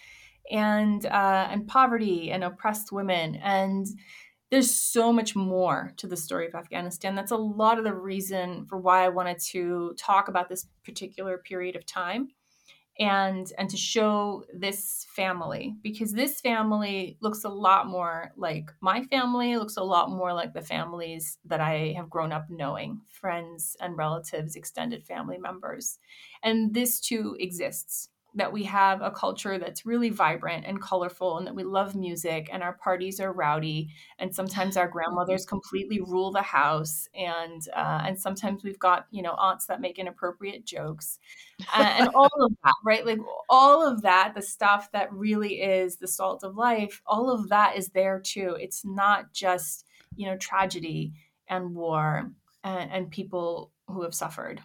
and 0.52 1.04
uh, 1.04 1.48
and 1.50 1.66
poverty 1.66 2.30
and 2.30 2.44
oppressed 2.44 2.92
women. 2.92 3.34
And 3.34 3.88
there's 4.52 4.72
so 4.72 5.12
much 5.12 5.34
more 5.34 5.94
to 5.96 6.06
the 6.06 6.16
story 6.16 6.46
of 6.46 6.54
Afghanistan. 6.54 7.16
That's 7.16 7.32
a 7.32 7.36
lot 7.36 7.76
of 7.76 7.82
the 7.82 7.92
reason 7.92 8.66
for 8.66 8.78
why 8.78 9.04
I 9.04 9.08
wanted 9.08 9.40
to 9.50 9.96
talk 9.98 10.28
about 10.28 10.48
this 10.48 10.68
particular 10.84 11.38
period 11.38 11.74
of 11.74 11.86
time 11.86 12.28
and 12.98 13.52
and 13.58 13.70
to 13.70 13.76
show 13.76 14.44
this 14.52 15.06
family 15.16 15.74
because 15.82 16.12
this 16.12 16.40
family 16.40 17.16
looks 17.20 17.44
a 17.44 17.48
lot 17.48 17.86
more 17.86 18.32
like 18.36 18.70
my 18.80 19.02
family 19.04 19.56
looks 19.56 19.76
a 19.76 19.82
lot 19.82 20.10
more 20.10 20.32
like 20.34 20.52
the 20.52 20.60
families 20.60 21.38
that 21.44 21.60
i 21.60 21.94
have 21.96 22.10
grown 22.10 22.32
up 22.32 22.46
knowing 22.50 23.00
friends 23.08 23.76
and 23.80 23.96
relatives 23.96 24.56
extended 24.56 25.06
family 25.06 25.38
members. 25.38 25.98
And 26.42 26.74
this 26.74 27.00
too 27.00 27.36
exists 27.38 28.08
that 28.34 28.52
we 28.52 28.64
have 28.64 29.02
a 29.02 29.10
culture 29.10 29.58
that's 29.58 29.84
really 29.84 30.08
vibrant 30.08 30.64
and 30.66 30.80
colorful 30.80 31.38
and 31.38 31.46
that 31.46 31.54
we 31.54 31.64
love 31.64 31.94
music 31.94 32.48
and 32.52 32.62
our 32.62 32.72
parties 32.74 33.20
are 33.20 33.32
rowdy 33.32 33.88
and 34.18 34.34
sometimes 34.34 34.76
our 34.76 34.88
grandmothers 34.88 35.44
completely 35.44 36.00
rule 36.00 36.30
the 36.30 36.42
house 36.42 37.08
and 37.14 37.62
uh, 37.74 38.02
and 38.06 38.18
sometimes 38.18 38.64
we've 38.64 38.78
got 38.78 39.06
you 39.10 39.22
know 39.22 39.32
aunts 39.32 39.66
that 39.66 39.80
make 39.80 39.98
inappropriate 39.98 40.64
jokes 40.64 41.18
uh, 41.76 41.94
and 41.98 42.08
all 42.14 42.30
of 42.40 42.52
that 42.64 42.74
right? 42.84 43.04
Like 43.04 43.20
all 43.48 43.86
of 43.86 44.02
that 44.02 44.34
the 44.34 44.42
stuff 44.42 44.90
that 44.92 45.12
really 45.12 45.60
is 45.60 45.96
the 45.96 46.08
salt 46.08 46.42
of 46.44 46.56
life 46.56 47.02
all 47.06 47.30
of 47.30 47.48
that 47.50 47.76
is 47.76 47.88
there 47.88 48.20
too. 48.20 48.56
It's 48.58 48.84
not 48.84 49.32
just 49.32 49.86
you 50.16 50.26
know 50.26 50.36
tragedy 50.36 51.12
and 51.48 51.74
war 51.74 52.30
and, 52.64 52.90
and 52.90 53.10
people 53.10 53.72
who 53.88 54.02
have 54.02 54.14
suffered 54.14 54.62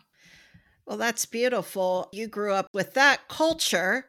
well, 0.88 0.98
that's 0.98 1.26
beautiful. 1.26 2.08
You 2.14 2.28
grew 2.28 2.54
up 2.54 2.70
with 2.74 2.94
that 2.94 3.28
culture, 3.28 4.08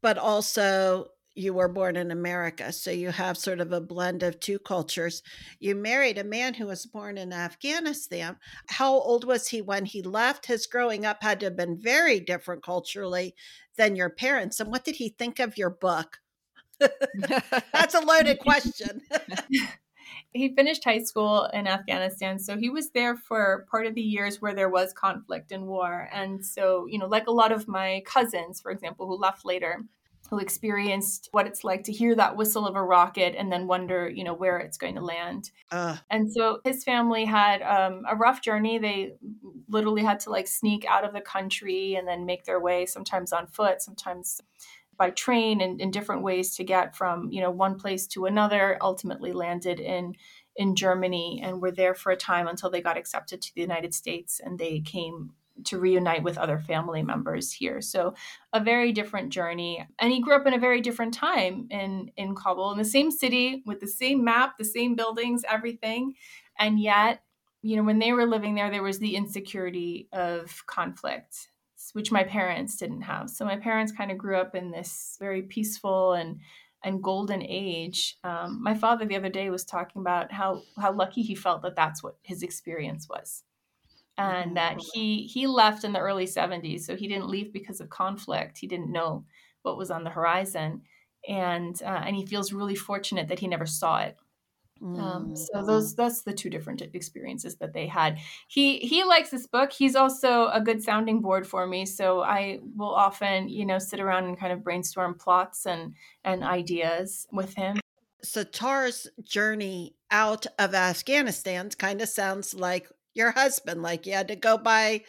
but 0.00 0.16
also 0.16 1.08
you 1.34 1.52
were 1.52 1.68
born 1.68 1.96
in 1.96 2.10
America. 2.10 2.72
So 2.72 2.90
you 2.90 3.10
have 3.10 3.36
sort 3.36 3.60
of 3.60 3.70
a 3.70 3.82
blend 3.82 4.22
of 4.22 4.40
two 4.40 4.58
cultures. 4.58 5.22
You 5.60 5.74
married 5.74 6.16
a 6.16 6.24
man 6.24 6.54
who 6.54 6.66
was 6.66 6.86
born 6.86 7.18
in 7.18 7.34
Afghanistan. 7.34 8.38
How 8.70 8.94
old 8.94 9.26
was 9.26 9.48
he 9.48 9.60
when 9.60 9.84
he 9.84 10.00
left? 10.00 10.46
His 10.46 10.66
growing 10.66 11.04
up 11.04 11.22
had 11.22 11.40
to 11.40 11.46
have 11.46 11.56
been 11.56 11.78
very 11.78 12.18
different 12.18 12.62
culturally 12.62 13.34
than 13.76 13.94
your 13.94 14.08
parents. 14.08 14.58
And 14.58 14.70
what 14.70 14.84
did 14.84 14.96
he 14.96 15.10
think 15.10 15.38
of 15.38 15.58
your 15.58 15.70
book? 15.70 16.20
That's 16.80 17.94
a 17.94 18.00
loaded 18.00 18.38
question. 18.38 19.02
he 20.36 20.54
finished 20.54 20.84
high 20.84 21.02
school 21.02 21.48
in 21.52 21.66
Afghanistan, 21.66 22.38
so 22.38 22.56
he 22.56 22.70
was 22.70 22.90
there 22.90 23.16
for 23.16 23.66
part 23.70 23.86
of 23.86 23.94
the 23.94 24.02
years 24.02 24.40
where 24.40 24.54
there 24.54 24.68
was 24.68 24.92
conflict 24.92 25.52
and 25.52 25.66
war. 25.66 26.08
And 26.12 26.44
so, 26.44 26.86
you 26.88 26.98
know, 26.98 27.06
like 27.06 27.26
a 27.26 27.32
lot 27.32 27.52
of 27.52 27.68
my 27.68 28.02
cousins, 28.06 28.60
for 28.60 28.70
example, 28.70 29.06
who 29.06 29.16
left 29.16 29.44
later, 29.44 29.84
who 30.30 30.38
experienced 30.38 31.28
what 31.32 31.46
it's 31.46 31.62
like 31.62 31.84
to 31.84 31.92
hear 31.92 32.14
that 32.14 32.36
whistle 32.36 32.66
of 32.66 32.74
a 32.74 32.82
rocket 32.82 33.34
and 33.38 33.50
then 33.52 33.66
wonder, 33.66 34.08
you 34.08 34.24
know, 34.24 34.34
where 34.34 34.58
it's 34.58 34.76
going 34.76 34.96
to 34.96 35.00
land. 35.00 35.50
Uh. 35.70 35.96
And 36.10 36.32
so 36.32 36.60
his 36.64 36.82
family 36.84 37.24
had 37.24 37.62
um, 37.62 38.02
a 38.08 38.16
rough 38.16 38.42
journey. 38.42 38.78
They 38.78 39.14
literally 39.68 40.02
had 40.02 40.20
to 40.20 40.30
like 40.30 40.48
sneak 40.48 40.84
out 40.84 41.04
of 41.04 41.12
the 41.12 41.20
country 41.20 41.94
and 41.94 42.06
then 42.08 42.26
make 42.26 42.44
their 42.44 42.60
way, 42.60 42.86
sometimes 42.86 43.32
on 43.32 43.46
foot, 43.46 43.82
sometimes 43.82 44.40
by 44.96 45.10
train 45.10 45.60
and 45.60 45.80
in 45.80 45.90
different 45.90 46.22
ways 46.22 46.56
to 46.56 46.64
get 46.64 46.96
from 46.96 47.30
you 47.30 47.40
know 47.40 47.50
one 47.50 47.78
place 47.78 48.06
to 48.08 48.26
another 48.26 48.78
ultimately 48.80 49.32
landed 49.32 49.80
in 49.80 50.14
in 50.56 50.74
Germany 50.74 51.40
and 51.44 51.60
were 51.60 51.70
there 51.70 51.94
for 51.94 52.10
a 52.10 52.16
time 52.16 52.48
until 52.48 52.70
they 52.70 52.80
got 52.80 52.96
accepted 52.96 53.42
to 53.42 53.54
the 53.54 53.60
United 53.60 53.94
States 53.94 54.40
and 54.42 54.58
they 54.58 54.80
came 54.80 55.32
to 55.64 55.78
reunite 55.78 56.22
with 56.22 56.38
other 56.38 56.58
family 56.58 57.02
members 57.02 57.52
here. 57.52 57.80
So 57.80 58.14
a 58.52 58.60
very 58.60 58.92
different 58.92 59.30
journey. 59.30 59.86
And 59.98 60.12
he 60.12 60.20
grew 60.20 60.34
up 60.34 60.46
in 60.46 60.54
a 60.54 60.58
very 60.58 60.80
different 60.80 61.14
time 61.14 61.66
in 61.70 62.10
in 62.16 62.34
Kabul, 62.34 62.72
in 62.72 62.78
the 62.78 62.84
same 62.84 63.10
city 63.10 63.62
with 63.66 63.80
the 63.80 63.86
same 63.86 64.24
map, 64.24 64.58
the 64.58 64.64
same 64.64 64.94
buildings, 64.94 65.44
everything. 65.48 66.14
And 66.58 66.80
yet, 66.80 67.22
you 67.62 67.76
know, 67.76 67.82
when 67.82 67.98
they 67.98 68.12
were 68.12 68.26
living 68.26 68.54
there, 68.54 68.70
there 68.70 68.82
was 68.82 68.98
the 68.98 69.16
insecurity 69.16 70.08
of 70.12 70.64
conflict 70.66 71.48
which 71.92 72.12
my 72.12 72.24
parents 72.24 72.76
didn't 72.76 73.02
have. 73.02 73.30
So 73.30 73.44
my 73.44 73.56
parents 73.56 73.92
kind 73.92 74.10
of 74.10 74.18
grew 74.18 74.36
up 74.36 74.54
in 74.54 74.70
this 74.70 75.16
very 75.20 75.42
peaceful 75.42 76.12
and 76.12 76.40
and 76.84 77.02
golden 77.02 77.42
age. 77.42 78.16
Um, 78.22 78.62
my 78.62 78.74
father 78.74 79.06
the 79.06 79.16
other 79.16 79.28
day 79.28 79.50
was 79.50 79.64
talking 79.64 80.00
about 80.00 80.32
how 80.32 80.62
how 80.78 80.92
lucky 80.92 81.22
he 81.22 81.34
felt 81.34 81.62
that 81.62 81.76
that's 81.76 82.02
what 82.02 82.16
his 82.22 82.42
experience 82.42 83.08
was, 83.08 83.42
and 84.16 84.56
that 84.56 84.76
mm-hmm. 84.76 84.88
he 84.92 85.22
he 85.26 85.46
left 85.46 85.84
in 85.84 85.92
the 85.92 86.00
early 86.00 86.26
'70s. 86.26 86.82
So 86.82 86.96
he 86.96 87.08
didn't 87.08 87.28
leave 87.28 87.52
because 87.52 87.80
of 87.80 87.90
conflict. 87.90 88.58
He 88.58 88.66
didn't 88.66 88.92
know 88.92 89.24
what 89.62 89.78
was 89.78 89.90
on 89.90 90.04
the 90.04 90.10
horizon, 90.10 90.82
and 91.28 91.80
uh, 91.82 92.02
and 92.06 92.14
he 92.14 92.26
feels 92.26 92.52
really 92.52 92.76
fortunate 92.76 93.28
that 93.28 93.40
he 93.40 93.48
never 93.48 93.66
saw 93.66 94.00
it 94.02 94.16
um, 94.82 95.34
so 95.34 95.54
mm-hmm. 95.54 95.66
those 95.66 95.94
that's 95.94 96.22
the 96.22 96.34
two 96.34 96.50
different 96.50 96.82
experiences 96.92 97.56
that 97.56 97.72
they 97.72 97.86
had. 97.86 98.18
He 98.46 98.78
he 98.78 99.04
likes 99.04 99.30
this 99.30 99.46
book. 99.46 99.72
He's 99.72 99.96
also 99.96 100.48
a 100.48 100.60
good 100.60 100.82
sounding 100.82 101.20
board 101.20 101.46
for 101.46 101.66
me. 101.66 101.86
So 101.86 102.20
I 102.20 102.58
will 102.76 102.94
often, 102.94 103.48
you 103.48 103.64
know, 103.64 103.78
sit 103.78 104.00
around 104.00 104.24
and 104.24 104.38
kind 104.38 104.52
of 104.52 104.62
brainstorm 104.62 105.14
plots 105.14 105.66
and 105.66 105.94
and 106.24 106.44
ideas 106.44 107.26
with 107.32 107.54
him. 107.54 107.80
Sitara's 108.22 109.08
journey 109.22 109.94
out 110.10 110.46
of 110.58 110.74
Afghanistan 110.74 111.70
kind 111.70 112.02
of 112.02 112.08
sounds 112.08 112.54
like 112.54 112.88
your 113.14 113.30
husband. 113.30 113.82
Like 113.82 114.06
you 114.06 114.12
had 114.12 114.28
to 114.28 114.36
go 114.36 114.58
by 114.58 115.04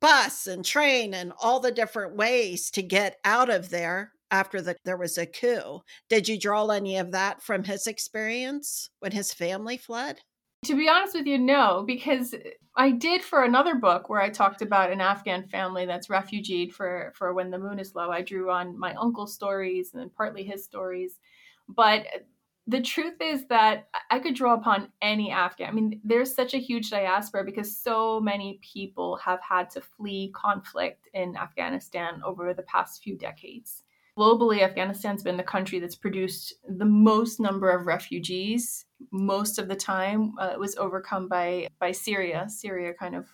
bus 0.00 0.46
and 0.46 0.64
train 0.64 1.14
and 1.14 1.32
all 1.42 1.60
the 1.60 1.72
different 1.72 2.16
ways 2.16 2.70
to 2.70 2.82
get 2.82 3.18
out 3.24 3.50
of 3.50 3.70
there 3.70 4.12
after 4.30 4.60
the, 4.60 4.76
there 4.84 4.96
was 4.96 5.18
a 5.18 5.26
coup. 5.26 5.80
Did 6.08 6.28
you 6.28 6.38
draw 6.38 6.68
any 6.68 6.96
of 6.98 7.12
that 7.12 7.42
from 7.42 7.64
his 7.64 7.86
experience 7.86 8.90
when 9.00 9.12
his 9.12 9.32
family 9.32 9.76
fled? 9.76 10.20
To 10.66 10.76
be 10.76 10.88
honest 10.88 11.14
with 11.14 11.26
you, 11.26 11.38
no, 11.38 11.84
because 11.86 12.34
uh, 12.34 12.38
I 12.76 12.90
did 12.90 13.22
for 13.22 13.44
another 13.44 13.76
book 13.76 14.08
where 14.08 14.20
I 14.20 14.28
talked 14.28 14.60
about 14.60 14.92
an 14.92 15.00
Afghan 15.00 15.48
family 15.48 15.86
that's 15.86 16.10
refugeed 16.10 16.74
for, 16.74 17.12
for 17.16 17.32
when 17.32 17.50
the 17.50 17.58
moon 17.58 17.78
is 17.78 17.94
low. 17.94 18.10
I 18.10 18.20
drew 18.20 18.50
on 18.50 18.78
my 18.78 18.94
uncle's 18.94 19.32
stories 19.32 19.92
and 19.92 20.02
then 20.02 20.10
partly 20.14 20.44
his 20.44 20.62
stories. 20.62 21.18
But 21.66 22.00
uh, 22.14 22.18
the 22.66 22.82
truth 22.82 23.14
is 23.20 23.46
that 23.46 23.88
I 24.10 24.18
could 24.18 24.34
draw 24.34 24.54
upon 24.54 24.92
any 25.00 25.30
Afghan. 25.30 25.68
I 25.70 25.72
mean, 25.72 26.00
there's 26.04 26.34
such 26.34 26.52
a 26.52 26.58
huge 26.58 26.90
diaspora 26.90 27.42
because 27.44 27.76
so 27.76 28.20
many 28.20 28.60
people 28.62 29.16
have 29.16 29.40
had 29.40 29.70
to 29.70 29.80
flee 29.80 30.30
conflict 30.34 31.08
in 31.14 31.36
Afghanistan 31.36 32.20
over 32.24 32.52
the 32.52 32.62
past 32.62 33.02
few 33.02 33.16
decades. 33.16 33.82
Globally, 34.18 34.60
Afghanistan's 34.62 35.22
been 35.22 35.36
the 35.36 35.42
country 35.42 35.78
that's 35.78 35.96
produced 35.96 36.54
the 36.68 36.84
most 36.84 37.40
number 37.40 37.70
of 37.70 37.86
refugees. 37.86 38.84
Most 39.10 39.58
of 39.58 39.68
the 39.68 39.76
time, 39.76 40.34
uh, 40.38 40.50
it 40.52 40.58
was 40.58 40.76
overcome 40.76 41.28
by 41.28 41.68
by 41.78 41.92
Syria. 41.92 42.46
Syria 42.48 42.92
kind 42.92 43.14
of 43.14 43.26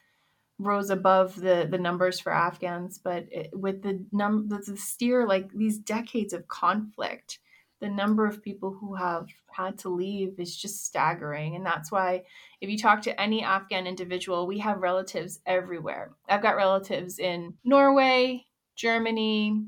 rose 0.59 0.91
above 0.91 1.37
the 1.37 1.67
the 1.71 1.79
numbers 1.79 2.21
for 2.21 2.33
Afghans, 2.33 2.99
but 2.99 3.27
it, 3.31 3.51
with 3.53 3.83
the 3.83 4.05
num 4.13 4.49
the 4.49 4.77
steer 4.77 5.27
like 5.27 5.51
these 5.53 5.79
decades 5.79 6.33
of 6.33 6.49
conflict, 6.49 7.39
the 7.81 7.89
number 7.89 8.27
of 8.27 8.43
people 8.43 8.73
who 8.73 8.95
have 8.95 9.29
had 9.51 9.79
to 9.79 9.89
leave 9.89 10.39
is 10.39 10.57
just 10.57 10.85
staggering. 10.85 11.57
And 11.57 11.65
that's 11.65 11.91
why, 11.91 12.23
if 12.61 12.71
you 12.71 12.79
talk 12.79 13.03
to 13.03 13.21
any 13.21 13.43
Afghan 13.43 13.87
individual, 13.87 14.47
we 14.47 14.59
have 14.59 14.79
relatives 14.81 15.41
everywhere. 15.47 16.13
I've 16.29 16.43
got 16.43 16.57
relatives 16.57 17.19
in 17.19 17.55
Norway, 17.65 18.45
Germany, 18.77 19.67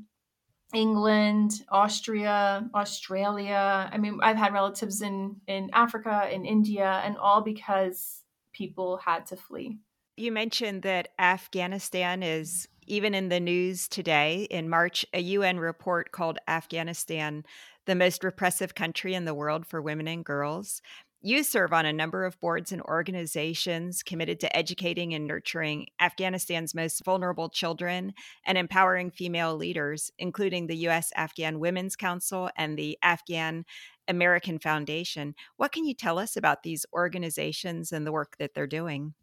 England, 0.73 1.63
Austria, 1.69 2.69
Australia. 2.75 3.89
I 3.91 3.97
mean, 3.97 4.19
I've 4.21 4.37
had 4.37 4.53
relatives 4.53 5.01
in, 5.01 5.37
in 5.47 5.69
Africa, 5.73 6.29
in 6.31 6.45
India, 6.45 7.01
and 7.03 7.17
all 7.17 7.41
because 7.41 8.23
people 8.53 8.97
had 8.97 9.25
to 9.27 9.35
flee. 9.35 9.79
You 10.17 10.31
mentioned 10.31 10.83
that 10.83 11.09
Afghanistan 11.17 12.21
is 12.23 12.67
even 12.85 13.13
in 13.13 13.29
the 13.29 13.39
news 13.39 13.87
today. 13.87 14.47
In 14.49 14.69
March, 14.69 15.05
a 15.13 15.21
UN 15.21 15.59
report 15.59 16.11
called 16.11 16.39
Afghanistan 16.47 17.45
the 17.85 17.95
most 17.95 18.23
repressive 18.23 18.75
country 18.75 19.13
in 19.13 19.25
the 19.25 19.33
world 19.33 19.65
for 19.65 19.81
women 19.81 20.07
and 20.07 20.25
girls. 20.25 20.81
You 21.21 21.43
serve 21.43 21.73
on 21.73 21.85
a 21.85 21.91
number 21.91 22.23
of 22.23 22.39
boards 22.39 22.71
and 22.71 22.81
organizations 22.81 24.03
committed 24.03 24.39
to 24.39 24.55
educating 24.55 25.13
and 25.13 25.27
nurturing 25.27 25.87
Afghanistan's 25.99 26.73
most 26.73 27.03
vulnerable 27.03 27.49
children 27.49 28.13
and 28.45 28.57
empowering 28.57 29.11
female 29.11 29.53
leaders, 29.53 30.11
including 30.17 30.67
the 30.67 30.77
U.S. 30.77 31.11
Afghan 31.17 31.59
Women's 31.59 31.97
Council 31.97 32.49
and 32.55 32.79
the 32.79 32.97
Afghan 33.03 33.65
American 34.07 34.59
Foundation. 34.59 35.35
What 35.57 35.73
can 35.73 35.83
you 35.83 35.93
tell 35.93 36.19
us 36.19 36.37
about 36.37 36.63
these 36.63 36.85
organizations 36.93 37.91
and 37.91 38.07
the 38.07 38.13
work 38.13 38.37
that 38.39 38.53
they're 38.55 38.65
doing? 38.65 39.13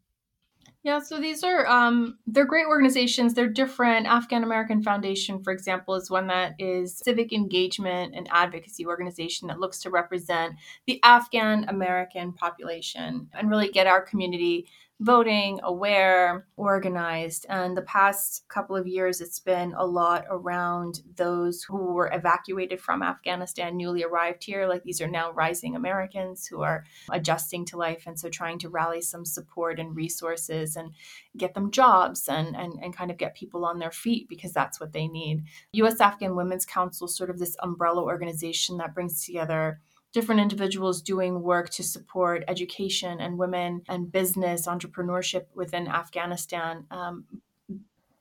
Yeah, 0.83 1.00
so 1.00 1.20
these 1.20 1.42
are 1.42 1.66
um, 1.66 2.18
they're 2.26 2.44
great 2.44 2.66
organizations. 2.66 3.35
They're 3.35 3.48
different. 3.48 4.07
Afghan 4.07 4.44
American 4.44 4.83
Foundation, 4.83 5.42
for 5.42 5.52
example, 5.52 5.94
is 5.94 6.11
one 6.11 6.29
that 6.29 6.55
is 6.59 6.98
civic 6.98 7.33
engagement 7.33 8.14
and 8.14 8.29
advocacy 8.31 8.87
organization 8.87 9.48
that 9.48 9.59
looks 9.59 9.81
to 9.81 9.90
represent 9.90 10.55
the 10.87 11.00
Afghan 11.02 11.64
American 11.68 12.33
population 12.33 13.29
and 13.33 13.50
really 13.50 13.68
get 13.68 13.87
our 13.87 14.00
community 14.00 14.66
voting, 15.00 15.61
aware, 15.62 16.46
organized. 16.56 17.44
And 17.50 17.76
the 17.76 17.82
past 17.82 18.44
couple 18.48 18.76
of 18.76 18.87
years, 18.87 19.20
it's 19.20 19.38
been 19.38 19.74
a 19.76 19.85
lot 19.85 20.24
around 20.30 21.02
those 21.16 21.62
who 21.62 21.92
were 21.92 22.11
evacuated 22.12 22.80
from 22.80 23.02
Afghanistan, 23.02 23.76
newly 23.76 24.04
arrived 24.04 24.42
here. 24.42 24.66
Like 24.66 24.85
these 24.85 25.02
are 25.02 25.09
now 25.09 25.32
rising 25.32 25.76
Americans 25.76 26.46
who 26.46 26.62
are 26.62 26.85
adjusting 27.11 27.66
to 27.66 27.76
life. 27.76 28.04
And 28.06 28.18
so 28.18 28.30
trying 28.30 28.59
to 28.61 28.70
rally 28.70 29.02
some 29.02 29.26
support 29.26 29.78
and 29.78 29.94
resources 29.94 30.76
and 30.76 30.92
get 31.37 31.52
them 31.52 31.70
jobs 31.70 32.26
and, 32.26 32.56
and, 32.56 32.72
and 32.82 32.96
kind 32.96 33.11
of 33.11 33.18
get 33.18 33.37
people 33.37 33.66
on 33.66 33.78
their 33.78 33.90
feet 33.90 34.28
because 34.30 34.52
that's 34.52 34.80
what 34.80 34.94
they 34.94 35.09
need. 35.09 35.44
US 35.72 36.00
Afghan 36.00 36.37
Women's 36.37 36.64
Council, 36.64 37.06
sort 37.06 37.28
of 37.28 37.38
this 37.38 37.56
umbrella 37.62 38.02
organization 38.02 38.78
that 38.78 38.94
brings 38.94 39.26
together 39.26 39.80
different 40.16 40.40
individuals 40.40 41.02
doing 41.02 41.42
work 41.42 41.68
to 41.68 41.83
support 41.83 42.42
education 42.48 43.20
and 43.20 43.37
women 43.37 43.83
and 43.87 44.11
business 44.11 44.66
entrepreneurship 44.66 45.44
within 45.55 45.87
Afghanistan. 45.87 46.87
Um, 46.90 47.26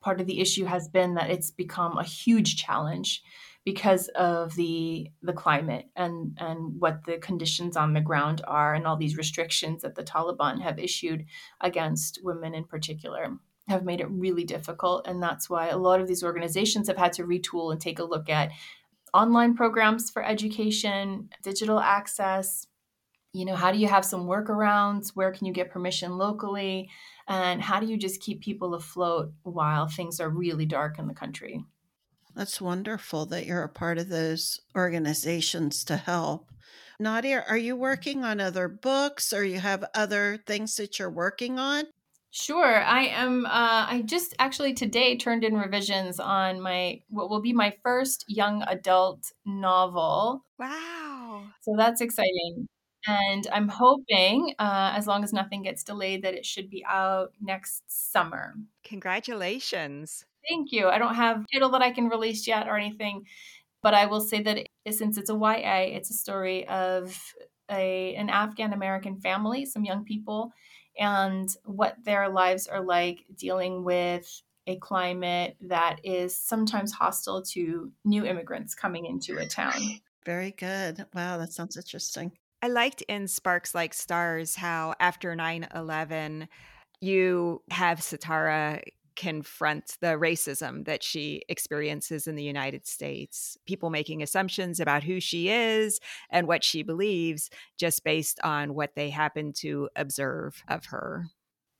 part 0.01 0.19
of 0.19 0.27
the 0.27 0.41
issue 0.41 0.65
has 0.65 0.89
been 0.89 1.13
that 1.13 1.29
it's 1.29 1.51
become 1.51 1.97
a 1.97 2.03
huge 2.03 2.57
challenge 2.57 3.23
because 3.63 4.09
of 4.09 4.55
the 4.55 5.09
the 5.23 5.31
climate 5.31 5.85
and 5.95 6.37
and 6.37 6.81
what 6.81 6.99
the 7.05 7.17
conditions 7.17 7.77
on 7.77 7.93
the 7.93 8.01
ground 8.01 8.41
are 8.45 8.75
and 8.75 8.85
all 8.85 8.97
these 8.97 9.15
restrictions 9.15 9.81
that 9.81 9.95
the 9.95 10.03
Taliban 10.03 10.61
have 10.61 10.77
issued 10.77 11.23
against 11.61 12.19
women 12.21 12.53
in 12.53 12.65
particular 12.65 13.37
have 13.69 13.85
made 13.85 14.01
it 14.01 14.11
really 14.11 14.43
difficult 14.43 15.07
and 15.07 15.23
that's 15.23 15.49
why 15.49 15.69
a 15.69 15.77
lot 15.77 16.01
of 16.01 16.09
these 16.09 16.25
organizations 16.25 16.89
have 16.89 16.97
had 16.97 17.13
to 17.13 17.23
retool 17.23 17.71
and 17.71 17.79
take 17.79 17.99
a 17.99 18.03
look 18.03 18.29
at 18.29 18.51
online 19.15 19.55
programs 19.55 20.09
for 20.09 20.23
education, 20.23 21.29
digital 21.41 21.79
access. 21.79 22.67
You 23.31 23.45
know, 23.45 23.55
how 23.55 23.71
do 23.71 23.77
you 23.77 23.87
have 23.87 24.03
some 24.03 24.27
workarounds? 24.27 25.11
Where 25.13 25.31
can 25.31 25.47
you 25.47 25.53
get 25.53 25.71
permission 25.71 26.17
locally? 26.17 26.89
And 27.27 27.61
how 27.61 27.79
do 27.79 27.87
you 27.87 27.97
just 27.97 28.21
keep 28.21 28.41
people 28.41 28.73
afloat 28.73 29.31
while 29.43 29.87
things 29.87 30.19
are 30.19 30.29
really 30.29 30.65
dark 30.65 30.99
in 30.99 31.07
the 31.07 31.13
country? 31.13 31.63
That's 32.35 32.59
wonderful 32.59 33.25
that 33.27 33.45
you're 33.45 33.63
a 33.63 33.69
part 33.69 33.97
of 33.97 34.09
those 34.09 34.59
organizations 34.75 35.85
to 35.85 35.95
help. 35.95 36.51
Nadia, 36.99 37.45
are 37.47 37.57
you 37.57 37.77
working 37.77 38.25
on 38.25 38.41
other 38.41 38.67
books 38.67 39.31
or 39.31 39.45
you 39.45 39.59
have 39.59 39.85
other 39.95 40.39
things 40.45 40.75
that 40.75 40.99
you're 40.99 41.09
working 41.09 41.57
on? 41.57 41.85
Sure. 42.35 42.83
I 42.83 43.05
am. 43.05 43.45
Uh, 43.45 43.87
I 43.87 44.03
just 44.05 44.35
actually 44.39 44.73
today 44.73 45.15
turned 45.15 45.45
in 45.45 45.55
revisions 45.55 46.19
on 46.19 46.59
my 46.59 46.99
what 47.07 47.29
will 47.29 47.41
be 47.41 47.53
my 47.53 47.73
first 47.81 48.25
young 48.27 48.61
adult 48.63 49.31
novel. 49.45 50.43
Wow. 50.59 51.43
So 51.61 51.75
that's 51.77 52.01
exciting. 52.01 52.67
And 53.07 53.47
I'm 53.53 53.69
hoping, 53.69 54.53
uh, 54.59 54.91
as 54.97 55.07
long 55.07 55.23
as 55.23 55.31
nothing 55.31 55.63
gets 55.63 55.85
delayed, 55.85 56.23
that 56.23 56.33
it 56.33 56.45
should 56.45 56.69
be 56.69 56.83
out 56.85 57.31
next 57.39 57.83
summer. 57.87 58.55
Congratulations. 58.83 60.25
Thank 60.49 60.73
you. 60.73 60.89
I 60.89 60.97
don't 60.97 61.15
have 61.15 61.45
title 61.53 61.69
that 61.69 61.81
I 61.81 61.91
can 61.91 62.09
release 62.09 62.45
yet 62.47 62.67
or 62.67 62.75
anything, 62.75 63.23
but 63.81 63.93
I 63.93 64.07
will 64.07 64.19
say 64.19 64.41
that 64.41 64.57
it, 64.57 64.93
since 64.93 65.17
it's 65.17 65.29
a 65.29 65.35
YA, 65.35 65.95
it's 65.95 66.09
a 66.09 66.13
story 66.13 66.67
of 66.67 67.17
a 67.71 68.13
an 68.15 68.29
Afghan 68.29 68.73
American 68.73 69.21
family, 69.21 69.65
some 69.65 69.85
young 69.85 70.03
people 70.03 70.51
and 70.97 71.49
what 71.65 71.95
their 72.03 72.29
lives 72.29 72.67
are 72.67 72.83
like 72.83 73.25
dealing 73.35 73.83
with 73.83 74.41
a 74.67 74.77
climate 74.77 75.55
that 75.61 75.99
is 76.03 76.35
sometimes 76.35 76.91
hostile 76.91 77.41
to 77.41 77.91
new 78.03 78.25
immigrants 78.25 78.73
coming 78.73 79.05
into 79.05 79.37
a 79.37 79.45
town. 79.45 79.73
Very 80.25 80.51
good. 80.51 81.05
Wow, 81.13 81.37
that 81.37 81.53
sounds 81.53 81.77
interesting. 81.77 82.31
I 82.61 82.67
liked 82.67 83.03
in 83.03 83.27
Sparks 83.27 83.75
Like 83.75 83.93
Stars 83.93 84.55
how 84.55 84.95
after 84.99 85.35
9 85.35 85.67
11, 85.75 86.47
you 86.99 87.61
have 87.69 87.99
Sitara 87.99 88.81
confront 89.15 89.97
the 90.01 90.17
racism 90.17 90.85
that 90.85 91.03
she 91.03 91.43
experiences 91.49 92.27
in 92.27 92.35
the 92.35 92.43
United 92.43 92.87
States. 92.87 93.57
People 93.65 93.89
making 93.89 94.21
assumptions 94.21 94.79
about 94.79 95.03
who 95.03 95.19
she 95.19 95.49
is 95.49 95.99
and 96.29 96.47
what 96.47 96.63
she 96.63 96.83
believes 96.83 97.49
just 97.77 98.03
based 98.03 98.39
on 98.43 98.73
what 98.73 98.95
they 98.95 99.09
happen 99.09 99.53
to 99.53 99.89
observe 99.95 100.63
of 100.67 100.85
her. 100.85 101.27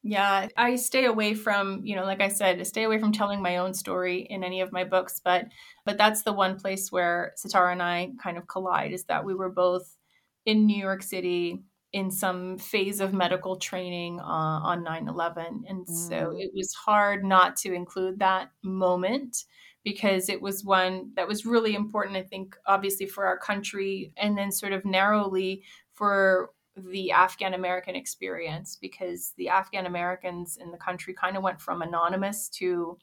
Yeah, 0.08 0.50
I 0.56 0.76
stay 0.76 1.06
away 1.06 1.34
from, 1.34 1.82
you 1.84 1.96
know, 1.96 2.04
like 2.04 2.22
I 2.22 2.28
said, 2.28 2.66
stay 2.68 2.84
away 2.84 3.00
from 3.00 3.12
telling 3.12 3.42
my 3.42 3.58
own 3.58 3.74
story 3.74 4.20
in 4.20 4.44
any 4.44 4.62
of 4.62 4.72
my 4.72 4.84
books, 4.84 5.20
but 5.24 5.48
but 5.84 5.98
that's 5.98 6.22
the 6.22 6.32
one 6.32 6.60
place 6.60 6.92
where 6.92 7.34
Sitara 7.44 7.72
and 7.72 7.82
I 7.82 8.12
kind 8.22 8.38
of 8.38 8.48
collide 8.48 8.94
is 8.94 9.06
that 9.06 9.26
we 9.26 9.34
were 9.34 9.50
both 9.50 9.98
in 10.46 10.68
New 10.68 10.78
York 10.78 11.02
City 11.02 11.64
in 11.96 12.12
some 12.12 12.58
phase 12.58 13.00
of 13.00 13.14
medical 13.14 13.56
training 13.56 14.20
uh, 14.20 14.24
on 14.24 14.84
9 14.84 15.08
11. 15.08 15.64
And 15.66 15.88
mm. 15.88 16.10
so 16.10 16.34
it 16.38 16.52
was 16.54 16.74
hard 16.74 17.24
not 17.24 17.56
to 17.60 17.74
include 17.74 18.20
that 18.20 18.52
moment 18.62 19.46
because 19.86 20.28
it 20.28 20.42
was 20.42 20.66
one 20.66 21.12
that 21.16 21.26
was 21.26 21.46
really 21.46 21.74
important, 21.74 22.18
I 22.18 22.24
think, 22.24 22.58
obviously 22.68 23.06
for 23.06 23.26
our 23.26 23.38
country, 23.38 24.12
and 24.18 24.38
then 24.38 24.52
sort 24.52 24.74
of 24.74 24.84
narrowly 24.84 25.64
for 25.94 26.50
the 26.76 27.12
Afghan 27.12 27.54
American 27.54 27.96
experience 27.96 28.76
because 28.76 29.32
the 29.38 29.48
Afghan 29.48 29.86
Americans 29.86 30.58
in 30.58 30.72
the 30.72 30.78
country 30.78 31.14
kind 31.14 31.38
of 31.38 31.44
went 31.44 31.62
from 31.62 31.82
anonymous 31.82 32.50
to 32.50 32.98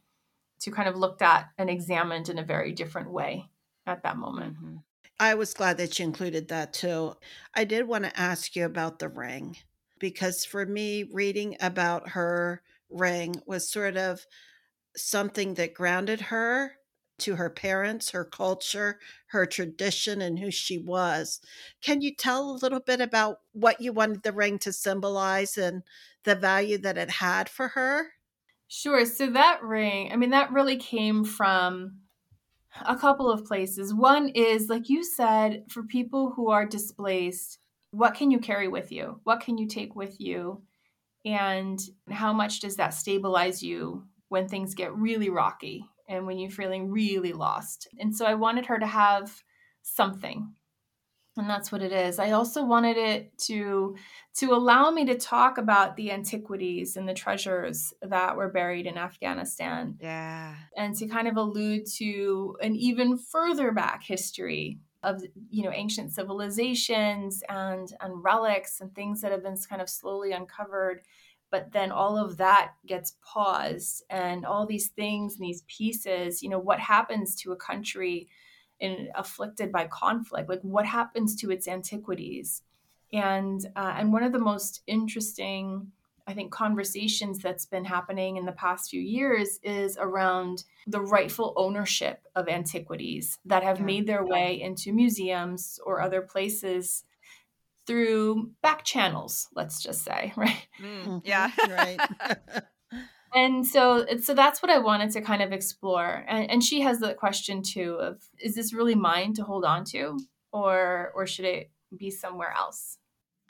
to 0.61 0.71
kind 0.71 0.87
of 0.89 0.97
looked 0.97 1.23
at 1.23 1.49
and 1.57 1.71
examined 1.71 2.29
in 2.29 2.39
a 2.39 2.45
very 2.45 2.73
different 2.73 3.11
way 3.11 3.49
at 3.87 4.03
that 4.03 4.19
moment. 4.19 4.57
Mm-hmm. 4.57 4.77
I 5.23 5.35
was 5.35 5.55
glad 5.55 5.79
that 5.79 5.99
you 5.99 6.05
included 6.05 6.49
that 6.49 6.73
too. 6.75 7.15
I 7.55 7.65
did 7.65 7.87
want 7.87 8.05
to 8.05 8.19
ask 8.19 8.55
you 8.57 8.65
about 8.67 8.99
the 8.99 9.09
ring 9.09 9.57
because 9.99 10.45
for 10.45 10.67
me, 10.67 11.05
reading 11.05 11.57
about 11.61 12.11
her 12.11 12.63
ring 12.91 13.37
was 13.47 13.71
sort 13.71 13.97
of 13.97 14.27
something 14.97 15.55
that 15.55 15.75
grounded 15.75 16.23
her 16.23 16.77
to 17.21 17.37
her 17.37 17.51
parents, 17.51 18.11
her 18.11 18.25
culture, 18.25 19.01
her 19.29 19.47
tradition, 19.47 20.23
and 20.23 20.39
who 20.41 20.51
she 20.51 20.79
was. 20.79 21.41
Can 21.83 22.03
you 22.03 22.15
tell 22.15 22.51
a 22.51 22.61
little 22.63 22.81
bit 22.81 23.01
about 23.01 23.39
what 23.53 23.81
you 23.81 23.93
wanted 23.93 24.23
the 24.25 24.33
ring 24.33 24.59
to 24.61 24.73
symbolize 24.73 25.59
and 25.59 25.85
the 26.25 26.37
value 26.37 26.79
that 26.79 26.99
it 26.99 27.11
had 27.11 27.49
for 27.49 27.69
her? 27.69 28.15
Sure. 28.69 29.05
So 29.05 29.31
that 29.31 29.63
ring, 29.63 30.13
I 30.13 30.17
mean, 30.17 30.31
that 30.31 30.51
really 30.53 30.77
came 30.77 31.25
from 31.25 32.02
A 32.81 32.97
couple 32.97 33.31
of 33.31 33.45
places. 33.45 33.93
One 33.93 34.31
is, 34.31 34.69
like 34.69 34.89
you 34.89 35.05
said, 35.05 35.65
for 35.69 35.83
people 35.83 36.33
who 36.35 36.51
are 36.51 36.67
displaced, 36.67 37.59
what 37.91 38.15
can 38.15 38.31
you 38.31 38.39
carry 38.39 38.69
with 38.69 38.91
you? 38.91 39.21
What 39.25 39.41
can 39.41 39.59
you 39.59 39.67
take 39.67 39.95
with 39.95 40.21
you? 40.21 40.63
And 41.25 41.79
how 42.11 42.33
much 42.33 42.61
does 42.61 42.77
that 42.77 42.95
stabilize 42.95 43.63
you 43.63 44.05
when 44.29 44.49
things 44.49 44.75
get 44.75 44.97
really 44.97 45.29
rocky 45.29 45.85
and 46.09 46.27
when 46.27 46.39
you're 46.39 46.51
feeling 46.51 46.91
really 46.91 47.33
lost? 47.33 47.89
And 47.99 48.17
so 48.17 48.25
I 48.25 48.35
wanted 48.35 48.67
her 48.67 48.79
to 48.79 48.87
have 48.87 49.43
something 49.83 50.55
and 51.37 51.49
that's 51.49 51.73
what 51.73 51.83
it 51.83 51.93
is. 51.93 52.19
I 52.19 52.33
also 52.33 52.65
wanted 52.65 52.97
it 52.97 53.39
to 53.47 53.97
to 54.37 54.53
allow 54.53 54.91
me 54.91 55.05
to 55.07 55.17
talk 55.17 55.59
about 55.59 55.97
the 55.97 56.11
antiquities 56.11 56.97
and 56.97 57.09
the 57.09 57.15
treasures 57.15 57.95
that 58.03 58.37
were 58.37 58.49
buried 58.49 58.87
in 58.87 58.97
afghanistan 58.97 59.97
yeah. 60.01 60.55
and 60.75 60.97
to 60.97 61.07
kind 61.07 61.29
of 61.29 61.37
allude 61.37 61.85
to 61.87 62.57
an 62.63 62.75
even 62.75 63.19
further 63.19 63.73
back 63.73 64.03
history 64.03 64.79
of 65.03 65.23
you 65.51 65.65
know 65.65 65.73
ancient 65.73 66.13
civilizations 66.13 67.43
and 67.49 67.93
and 68.01 68.23
relics 68.23 68.81
and 68.81 68.95
things 68.95 69.21
that 69.21 69.33
have 69.33 69.43
been 69.43 69.57
kind 69.69 69.83
of 69.83 69.89
slowly 69.89 70.33
uncovered. 70.33 71.03
But 71.51 71.73
then 71.73 71.93
all 71.93 72.17
of 72.17 72.39
that 72.39 72.73
gets 72.87 73.17
paused 73.23 74.05
and 74.09 74.47
all 74.47 74.65
these 74.65 74.89
things 74.89 75.35
and 75.35 75.45
these 75.45 75.65
pieces 75.67 76.43
you 76.43 76.49
know 76.49 76.59
what 76.59 76.79
happens 76.79 77.35
to 77.37 77.53
a 77.53 77.57
country 77.57 78.29
and 78.83 79.09
afflicted 79.15 79.73
by 79.73 79.87
conflict 79.87 80.49
like 80.49 80.61
what 80.63 80.85
happens 80.85 81.37
to 81.37 81.51
its 81.51 81.67
antiquities? 81.67 82.63
And 83.13 83.65
uh, 83.77 83.95
and 83.97 84.13
one 84.13 84.23
of 84.23 84.33
the 84.33 84.39
most 84.39 84.83
interesting 84.87 85.93
i 86.27 86.33
think 86.33 86.53
conversations 86.53 87.39
that's 87.39 87.67
been 87.67 87.85
happening 87.85 88.37
in 88.37 88.47
the 88.47 88.53
past 88.53 88.91
few 88.91 89.01
years 89.01 89.59
is 89.63 89.99
around 90.01 90.65
the 90.87 91.01
rightful 91.01 91.53
ownership 91.57 92.27
of 92.35 92.49
antiquities 92.49 93.39
that 93.45 93.63
have 93.63 93.81
yeah. 93.81 93.85
made 93.85 94.07
their 94.07 94.25
way 94.25 94.61
into 94.61 94.93
museums 94.93 95.81
or 95.85 96.01
other 96.01 96.23
places 96.23 97.05
through 97.87 98.51
back 98.63 98.85
channels 98.85 99.49
let's 99.55 99.83
just 99.83 100.05
say 100.05 100.33
right? 100.37 100.67
Mm, 100.81 101.23
yeah. 101.25 101.51
Right 101.69 101.99
and 103.35 103.67
so 103.67 104.07
so 104.21 104.35
that's 104.35 104.63
what 104.63 104.71
i 104.71 104.79
wanted 104.79 105.11
to 105.11 105.21
kind 105.21 105.43
of 105.43 105.53
explore 105.53 106.25
and, 106.29 106.51
and 106.51 106.65
she 106.65 106.81
has 106.81 106.99
the 106.99 107.15
question 107.15 107.63
too 107.63 107.95
of 108.01 108.23
is 108.39 108.55
this 108.55 108.73
really 108.73 108.95
mine 108.95 109.33
to 109.33 109.43
hold 109.43 109.65
on 109.65 109.85
to 109.85 110.19
or 110.53 111.13
or 111.15 111.27
should 111.27 111.45
it 111.45 111.71
be 111.97 112.11
somewhere 112.11 112.53
else 112.57 112.99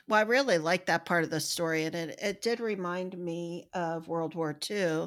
well 0.09 0.21
i 0.21 0.23
really 0.23 0.59
like 0.59 0.87
that 0.87 1.05
part 1.05 1.25
of 1.25 1.31
the 1.31 1.41
story 1.41 1.85
and 1.85 1.95
it, 1.95 2.19
it 2.23 2.43
did 2.43 2.61
remind 2.61 3.17
me 3.17 3.69
of 3.75 4.09
world 4.09 4.35
war 4.35 4.57
ii 4.71 5.07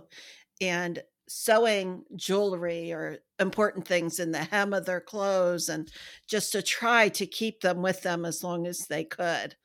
and 0.61 1.01
sewing 1.27 2.03
jewelry 2.15 2.93
or 2.93 3.17
important 3.39 3.87
things 3.87 4.19
in 4.19 4.31
the 4.31 4.43
hem 4.43 4.73
of 4.73 4.85
their 4.85 5.01
clothes 5.01 5.69
and 5.69 5.91
just 6.27 6.51
to 6.51 6.61
try 6.61 7.09
to 7.09 7.25
keep 7.25 7.61
them 7.61 7.81
with 7.81 8.03
them 8.03 8.25
as 8.25 8.43
long 8.43 8.67
as 8.67 8.85
they 8.87 9.03
could 9.03 9.55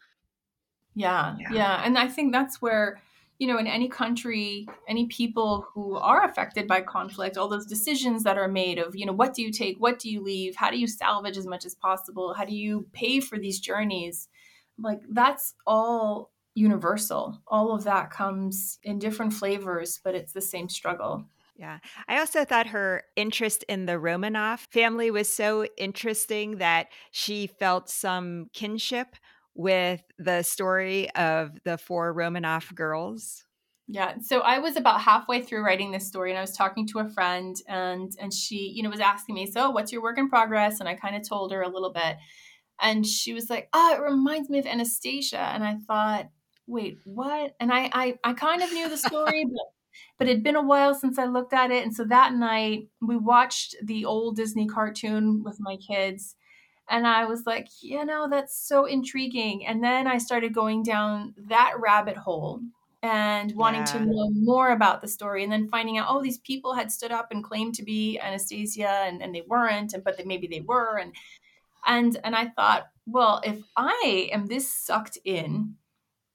yeah, 0.94 1.36
yeah. 1.38 1.52
yeah. 1.52 1.82
And 1.84 1.96
I 1.96 2.08
think 2.08 2.32
that's 2.32 2.60
where 2.60 3.00
you 3.40 3.46
know, 3.46 3.58
in 3.58 3.66
any 3.66 3.88
country, 3.88 4.68
any 4.86 5.06
people 5.06 5.66
who 5.72 5.96
are 5.96 6.24
affected 6.24 6.68
by 6.68 6.82
conflict, 6.82 7.38
all 7.38 7.48
those 7.48 7.64
decisions 7.64 8.22
that 8.22 8.36
are 8.36 8.48
made 8.48 8.78
of, 8.78 8.94
you 8.94 9.06
know, 9.06 9.14
what 9.14 9.32
do 9.32 9.40
you 9.42 9.50
take, 9.50 9.80
what 9.80 9.98
do 9.98 10.10
you 10.10 10.22
leave, 10.22 10.54
how 10.54 10.70
do 10.70 10.78
you 10.78 10.86
salvage 10.86 11.38
as 11.38 11.46
much 11.46 11.64
as 11.64 11.74
possible, 11.74 12.34
how 12.34 12.44
do 12.44 12.54
you 12.54 12.86
pay 12.92 13.18
for 13.18 13.38
these 13.38 13.58
journeys, 13.58 14.28
like 14.78 15.00
that's 15.08 15.54
all 15.66 16.30
universal. 16.54 17.40
All 17.46 17.74
of 17.74 17.84
that 17.84 18.10
comes 18.10 18.78
in 18.82 18.98
different 18.98 19.32
flavors, 19.32 20.00
but 20.04 20.14
it's 20.14 20.34
the 20.34 20.42
same 20.42 20.68
struggle. 20.68 21.24
Yeah. 21.56 21.78
I 22.08 22.18
also 22.18 22.44
thought 22.44 22.66
her 22.68 23.04
interest 23.16 23.64
in 23.68 23.86
the 23.86 23.94
Romanov 23.94 24.60
family 24.70 25.10
was 25.10 25.30
so 25.30 25.64
interesting 25.78 26.58
that 26.58 26.88
she 27.10 27.46
felt 27.46 27.88
some 27.88 28.48
kinship 28.52 29.16
with 29.54 30.02
the 30.18 30.42
story 30.42 31.10
of 31.12 31.58
the 31.64 31.78
four 31.78 32.14
Romanov 32.14 32.74
girls? 32.74 33.44
Yeah, 33.92 34.18
so 34.20 34.40
I 34.40 34.60
was 34.60 34.76
about 34.76 35.00
halfway 35.00 35.42
through 35.42 35.64
writing 35.64 35.90
this 35.90 36.06
story 36.06 36.30
and 36.30 36.38
I 36.38 36.42
was 36.42 36.56
talking 36.56 36.86
to 36.88 37.00
a 37.00 37.08
friend 37.08 37.56
and 37.66 38.12
and 38.20 38.32
she, 38.32 38.72
you 38.74 38.82
know, 38.84 38.90
was 38.90 39.00
asking 39.00 39.34
me, 39.34 39.46
"So, 39.46 39.70
what's 39.70 39.90
your 39.92 40.02
work 40.02 40.16
in 40.18 40.28
progress?" 40.28 40.78
and 40.78 40.88
I 40.88 40.94
kind 40.94 41.16
of 41.16 41.28
told 41.28 41.50
her 41.52 41.62
a 41.62 41.68
little 41.68 41.92
bit. 41.92 42.16
And 42.80 43.06
she 43.06 43.32
was 43.34 43.50
like, 43.50 43.68
"Oh, 43.72 43.94
it 43.94 44.00
reminds 44.00 44.48
me 44.50 44.58
of 44.60 44.66
Anastasia." 44.66 45.38
And 45.40 45.64
I 45.64 45.76
thought, 45.76 46.30
"Wait, 46.66 46.98
what?" 47.04 47.56
And 47.60 47.72
I 47.72 47.90
I 47.92 48.18
I 48.24 48.32
kind 48.34 48.62
of 48.62 48.72
knew 48.72 48.88
the 48.88 48.96
story, 48.96 49.44
but 49.46 49.66
but 50.18 50.28
it'd 50.28 50.44
been 50.44 50.56
a 50.56 50.62
while 50.62 50.94
since 50.94 51.18
I 51.18 51.24
looked 51.26 51.52
at 51.52 51.70
it. 51.72 51.84
And 51.84 51.94
so 51.94 52.04
that 52.04 52.34
night 52.34 52.88
we 53.02 53.16
watched 53.16 53.74
the 53.82 54.04
old 54.04 54.36
Disney 54.36 54.66
cartoon 54.68 55.42
with 55.44 55.58
my 55.60 55.76
kids 55.76 56.36
and 56.90 57.06
I 57.06 57.24
was 57.24 57.46
like, 57.46 57.68
you 57.80 58.04
know, 58.04 58.28
that's 58.28 58.58
so 58.58 58.84
intriguing. 58.84 59.64
And 59.64 59.82
then 59.82 60.06
I 60.06 60.18
started 60.18 60.52
going 60.52 60.82
down 60.82 61.34
that 61.48 61.74
rabbit 61.78 62.16
hole 62.16 62.60
and 63.02 63.54
wanting 63.54 63.80
yeah. 63.80 63.86
to 63.86 64.00
know 64.00 64.30
more 64.30 64.72
about 64.72 65.00
the 65.00 65.08
story 65.08 65.42
and 65.42 65.50
then 65.50 65.68
finding 65.68 65.96
out 65.96 66.06
oh 66.10 66.22
these 66.22 66.36
people 66.38 66.74
had 66.74 66.92
stood 66.92 67.10
up 67.10 67.28
and 67.30 67.42
claimed 67.42 67.74
to 67.74 67.82
be 67.82 68.18
anastasia 68.18 69.04
and, 69.06 69.22
and 69.22 69.34
they 69.34 69.42
weren't 69.48 69.94
and 69.94 70.04
but 70.04 70.18
they, 70.18 70.24
maybe 70.24 70.46
they 70.46 70.60
were 70.60 70.98
and 70.98 71.14
and 71.86 72.18
and 72.24 72.36
i 72.36 72.46
thought 72.48 72.88
well 73.06 73.40
if 73.42 73.58
i 73.74 74.28
am 74.32 74.46
this 74.48 74.70
sucked 74.70 75.16
in 75.24 75.74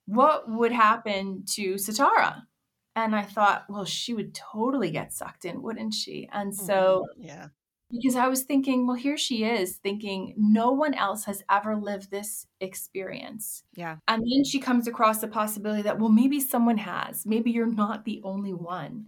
what 0.08 0.50
would 0.50 0.72
happen 0.72 1.44
to 1.46 1.76
Sitara 1.76 2.42
and 2.96 3.16
i 3.16 3.22
thought 3.22 3.66
well 3.70 3.86
she 3.86 4.16
would 4.16 4.34
totally 4.34 4.90
get 4.90 5.14
sucked 5.14 5.46
in 5.46 5.62
wouldn't 5.62 5.94
she 5.94 6.28
and 6.34 6.56
so 6.56 7.06
mm-hmm. 7.12 7.28
yeah 7.28 7.48
because 7.92 8.16
I 8.16 8.28
was 8.28 8.44
thinking, 8.44 8.88
well, 8.88 8.96
here 8.96 9.18
she 9.18 9.44
is 9.44 9.78
thinking 9.78 10.34
no 10.38 10.72
one 10.72 10.94
else 10.94 11.26
has 11.26 11.44
ever 11.50 11.76
lived 11.76 12.10
this 12.10 12.48
experience. 12.60 13.64
Yeah. 13.76 13.98
And 14.08 14.22
then 14.24 14.44
she 14.44 14.60
comes 14.60 14.88
across 14.88 15.20
the 15.20 15.28
possibility 15.28 15.84
that, 15.84 16.00
well, 16.00 16.10
maybe 16.10 16.40
someone 16.40 16.78
has. 16.78 17.26
Maybe 17.26 17.52
you're 17.52 17.72
not 17.72 18.06
the 18.06 18.22
only 18.24 18.54
one. 18.54 19.08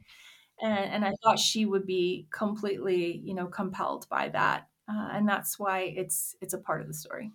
And, 0.61 0.91
and 0.91 1.05
I 1.05 1.13
thought 1.23 1.39
she 1.39 1.65
would 1.65 1.85
be 1.85 2.27
completely, 2.31 3.21
you 3.23 3.33
know, 3.33 3.47
compelled 3.47 4.07
by 4.09 4.29
that. 4.29 4.67
Uh, 4.89 5.09
and 5.11 5.27
that's 5.27 5.59
why 5.59 5.93
it's 5.97 6.33
it's 6.39 6.53
a 6.53 6.57
part 6.57 6.79
of 6.79 6.87
the 6.87 6.93
story. 6.93 7.31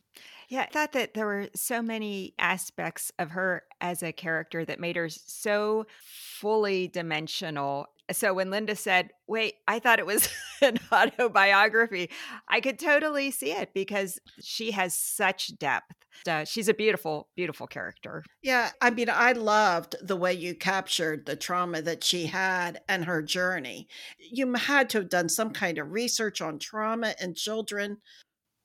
Yeah, 0.49 0.63
I 0.63 0.67
thought 0.73 0.93
that 0.93 1.13
there 1.13 1.27
were 1.27 1.49
so 1.55 1.83
many 1.83 2.33
aspects 2.39 3.13
of 3.19 3.33
her 3.33 3.65
as 3.79 4.03
a 4.03 4.11
character 4.11 4.65
that 4.65 4.81
made 4.81 4.97
her 4.97 5.11
so 5.11 5.87
fully 6.01 6.89
dimensional 6.89 7.89
so 8.11 8.35
when 8.35 8.51
Linda 8.51 8.77
said, 8.77 9.11
"Wait, 9.27 9.55
I 9.67 9.79
thought 9.79 9.99
it 9.99 10.07
was 10.07 10.29
an 10.63 10.79
autobiography," 10.93 12.11
I 12.49 12.61
could 12.61 12.79
totally 12.79 13.31
see 13.31 13.53
it 13.53 13.73
because 13.75 14.19
she 14.41 14.71
has 14.73 14.95
such 14.95 15.59
depth. 15.59 15.95
Uh, 16.27 16.45
she's 16.45 16.69
a 16.69 16.75
beautiful, 16.75 17.29
beautiful 17.35 17.67
character. 17.67 18.23
Yeah, 18.43 18.71
I 18.81 18.91
mean, 18.91 19.09
I 19.11 19.33
loved 19.33 19.97
the 20.03 20.17
way 20.17 20.33
you 20.33 20.55
captured 20.55 21.27
the 21.27 21.37
trauma 21.37 21.83
that 21.83 22.05
she 22.05 22.27
had 22.27 22.81
and 22.89 23.05
her 23.07 23.23
journey. 23.23 23.89
You 24.19 24.53
had 24.55 24.91
to 24.91 24.99
have 24.99 25.09
done 25.09 25.29
some 25.29 25.51
kind 25.51 25.79
of 25.79 25.91
research 25.91 26.41
on 26.41 26.59
trauma 26.59 27.15
and 27.21 27.37
children. 27.37 27.99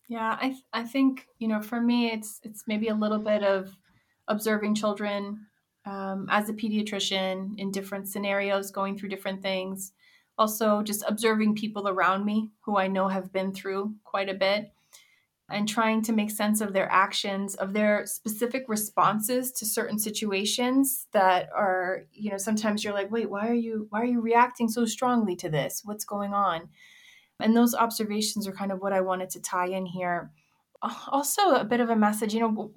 Yeah, 0.07 0.37
I 0.39 0.55
I 0.73 0.83
think 0.83 1.27
you 1.39 1.47
know, 1.47 1.61
for 1.61 1.81
me, 1.81 2.11
it's 2.11 2.39
it's 2.43 2.63
maybe 2.67 2.87
a 2.87 2.95
little 2.95 3.19
bit 3.19 3.43
of 3.43 3.75
observing 4.27 4.75
children 4.75 5.47
um, 5.85 6.27
as 6.29 6.49
a 6.49 6.53
pediatrician 6.53 7.57
in 7.57 7.71
different 7.71 8.07
scenarios, 8.07 8.71
going 8.71 8.97
through 8.97 9.09
different 9.09 9.41
things. 9.41 9.93
Also, 10.37 10.83
just 10.83 11.03
observing 11.07 11.55
people 11.55 11.87
around 11.87 12.25
me 12.25 12.51
who 12.61 12.77
I 12.77 12.87
know 12.87 13.07
have 13.07 13.33
been 13.33 13.53
through 13.53 13.95
quite 14.03 14.29
a 14.29 14.33
bit 14.35 14.71
and 15.49 15.67
trying 15.67 16.01
to 16.03 16.11
make 16.11 16.29
sense 16.29 16.59
of 16.59 16.73
their 16.73 16.91
actions, 16.91 17.55
of 17.55 17.73
their 17.73 18.05
specific 18.05 18.65
responses 18.67 19.51
to 19.53 19.65
certain 19.65 19.97
situations 19.97 21.07
that 21.13 21.49
are, 21.55 22.03
you 22.11 22.29
know, 22.29 22.37
sometimes 22.37 22.83
you're 22.83 22.93
like, 22.93 23.09
wait, 23.09 23.29
why 23.29 23.47
are 23.47 23.53
you 23.53 23.87
why 23.89 24.01
are 24.01 24.05
you 24.05 24.19
reacting 24.19 24.67
so 24.67 24.85
strongly 24.85 25.35
to 25.37 25.49
this? 25.49 25.81
What's 25.85 26.05
going 26.05 26.33
on? 26.33 26.69
And 27.39 27.55
those 27.55 27.73
observations 27.73 28.47
are 28.47 28.51
kind 28.51 28.71
of 28.71 28.81
what 28.81 28.93
I 28.93 29.01
wanted 29.01 29.29
to 29.31 29.41
tie 29.41 29.67
in 29.67 29.85
here. 29.85 30.31
Uh, 30.81 30.93
also, 31.07 31.51
a 31.51 31.63
bit 31.63 31.79
of 31.79 31.89
a 31.89 31.95
message, 31.95 32.33
you 32.33 32.41
know, 32.41 32.71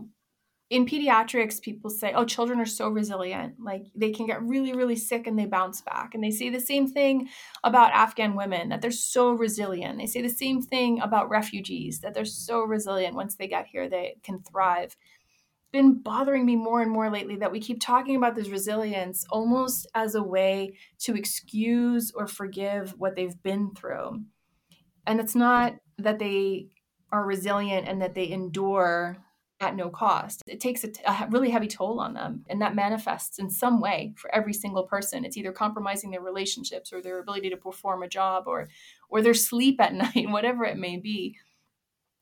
in 0.70 0.86
pediatrics, 0.86 1.60
people 1.60 1.90
say, 1.90 2.12
oh, 2.14 2.24
children 2.24 2.60
are 2.60 2.66
so 2.66 2.88
resilient. 2.88 3.56
Like 3.58 3.86
they 3.96 4.12
can 4.12 4.26
get 4.26 4.40
really, 4.40 4.72
really 4.72 4.94
sick 4.94 5.26
and 5.26 5.36
they 5.36 5.46
bounce 5.46 5.80
back. 5.80 6.14
And 6.14 6.22
they 6.22 6.30
say 6.30 6.48
the 6.48 6.60
same 6.60 6.86
thing 6.86 7.28
about 7.64 7.92
Afghan 7.92 8.36
women, 8.36 8.68
that 8.68 8.80
they're 8.80 8.92
so 8.92 9.32
resilient. 9.32 9.98
They 9.98 10.06
say 10.06 10.22
the 10.22 10.28
same 10.28 10.62
thing 10.62 11.00
about 11.00 11.28
refugees, 11.28 12.00
that 12.00 12.14
they're 12.14 12.24
so 12.24 12.62
resilient. 12.62 13.16
Once 13.16 13.34
they 13.34 13.48
get 13.48 13.66
here, 13.66 13.88
they 13.88 14.18
can 14.22 14.44
thrive. 14.44 14.94
It's 14.94 15.72
been 15.72 16.02
bothering 16.02 16.46
me 16.46 16.54
more 16.54 16.80
and 16.80 16.90
more 16.90 17.10
lately 17.10 17.34
that 17.36 17.50
we 17.50 17.58
keep 17.58 17.80
talking 17.80 18.14
about 18.14 18.36
this 18.36 18.48
resilience 18.48 19.26
almost 19.28 19.88
as 19.96 20.14
a 20.14 20.22
way 20.22 20.76
to 21.00 21.16
excuse 21.16 22.12
or 22.14 22.28
forgive 22.28 22.94
what 22.96 23.16
they've 23.16 23.42
been 23.42 23.74
through. 23.74 24.22
And 25.04 25.18
it's 25.18 25.34
not 25.34 25.74
that 25.98 26.20
they 26.20 26.68
are 27.10 27.24
resilient 27.24 27.88
and 27.88 28.00
that 28.02 28.14
they 28.14 28.30
endure 28.30 29.18
at 29.60 29.76
no 29.76 29.90
cost. 29.90 30.42
It 30.46 30.60
takes 30.60 30.82
a, 30.84 30.88
t- 30.88 31.02
a 31.06 31.28
really 31.30 31.50
heavy 31.50 31.68
toll 31.68 32.00
on 32.00 32.14
them, 32.14 32.44
and 32.48 32.60
that 32.62 32.74
manifests 32.74 33.38
in 33.38 33.50
some 33.50 33.80
way 33.80 34.14
for 34.16 34.34
every 34.34 34.54
single 34.54 34.84
person. 34.84 35.24
It's 35.24 35.36
either 35.36 35.52
compromising 35.52 36.10
their 36.10 36.22
relationships 36.22 36.92
or 36.92 37.02
their 37.02 37.20
ability 37.20 37.50
to 37.50 37.56
perform 37.56 38.02
a 38.02 38.08
job 38.08 38.44
or 38.46 38.68
or 39.08 39.22
their 39.22 39.34
sleep 39.34 39.80
at 39.80 39.94
night, 40.16 40.30
whatever 40.30 40.64
it 40.64 40.78
may 40.78 40.96
be. 40.96 41.36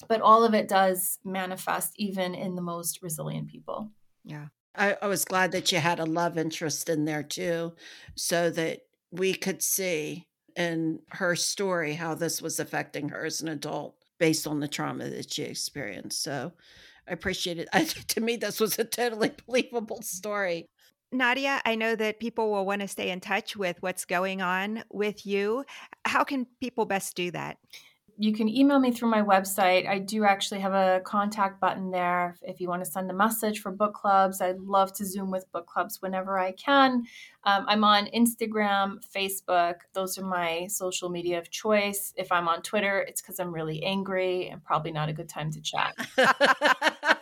But 0.08 0.20
all 0.20 0.44
of 0.44 0.54
it 0.54 0.68
does 0.68 1.18
manifest 1.24 1.92
even 1.96 2.34
in 2.34 2.54
the 2.54 2.62
most 2.62 3.02
resilient 3.02 3.48
people. 3.48 3.90
Yeah. 4.24 4.46
I, 4.74 4.96
I 5.02 5.06
was 5.08 5.24
glad 5.24 5.50
that 5.52 5.72
you 5.72 5.78
had 5.78 5.98
a 5.98 6.04
love 6.04 6.38
interest 6.38 6.88
in 6.88 7.04
there 7.04 7.22
too, 7.22 7.74
so 8.14 8.50
that 8.50 8.82
we 9.10 9.34
could 9.34 9.62
see 9.62 10.26
in 10.54 11.00
her 11.10 11.34
story 11.34 11.94
how 11.94 12.14
this 12.14 12.42
was 12.42 12.60
affecting 12.60 13.08
her 13.08 13.24
as 13.24 13.40
an 13.40 13.48
adult 13.48 13.94
based 14.18 14.46
on 14.46 14.60
the 14.60 14.68
trauma 14.68 15.08
that 15.08 15.32
she 15.32 15.44
experienced. 15.44 16.22
So 16.22 16.52
I 17.08 17.12
appreciate 17.12 17.58
it. 17.58 17.68
To 18.08 18.20
me, 18.20 18.36
this 18.36 18.60
was 18.60 18.78
a 18.78 18.84
totally 18.84 19.32
believable 19.46 20.02
story. 20.02 20.68
Nadia, 21.10 21.60
I 21.64 21.74
know 21.74 21.96
that 21.96 22.20
people 22.20 22.50
will 22.50 22.66
want 22.66 22.82
to 22.82 22.88
stay 22.88 23.10
in 23.10 23.20
touch 23.20 23.56
with 23.56 23.76
what's 23.80 24.04
going 24.04 24.42
on 24.42 24.84
with 24.90 25.26
you. 25.26 25.64
How 26.04 26.22
can 26.22 26.46
people 26.60 26.84
best 26.84 27.16
do 27.16 27.30
that? 27.30 27.56
You 28.20 28.32
can 28.32 28.48
email 28.48 28.80
me 28.80 28.90
through 28.90 29.10
my 29.10 29.22
website. 29.22 29.88
I 29.88 30.00
do 30.00 30.24
actually 30.24 30.58
have 30.60 30.74
a 30.74 31.00
contact 31.04 31.60
button 31.60 31.92
there 31.92 32.36
if 32.42 32.60
you 32.60 32.68
want 32.68 32.84
to 32.84 32.90
send 32.90 33.08
a 33.10 33.14
message 33.14 33.60
for 33.60 33.70
book 33.70 33.94
clubs. 33.94 34.40
I'd 34.40 34.58
love 34.58 34.92
to 34.94 35.06
Zoom 35.06 35.30
with 35.30 35.50
book 35.52 35.66
clubs 35.66 36.02
whenever 36.02 36.36
I 36.36 36.50
can. 36.52 37.04
Um, 37.44 37.64
I'm 37.68 37.84
on 37.84 38.06
Instagram, 38.06 38.96
Facebook. 39.16 39.76
Those 39.92 40.18
are 40.18 40.24
my 40.24 40.66
social 40.68 41.10
media 41.10 41.38
of 41.38 41.50
choice. 41.50 42.12
If 42.16 42.32
I'm 42.32 42.48
on 42.48 42.62
Twitter, 42.62 43.00
it's 43.00 43.22
because 43.22 43.38
I'm 43.38 43.54
really 43.54 43.84
angry 43.84 44.48
and 44.48 44.64
probably 44.64 44.90
not 44.90 45.08
a 45.08 45.12
good 45.12 45.28
time 45.28 45.52
to 45.52 45.60
chat. 45.60 45.94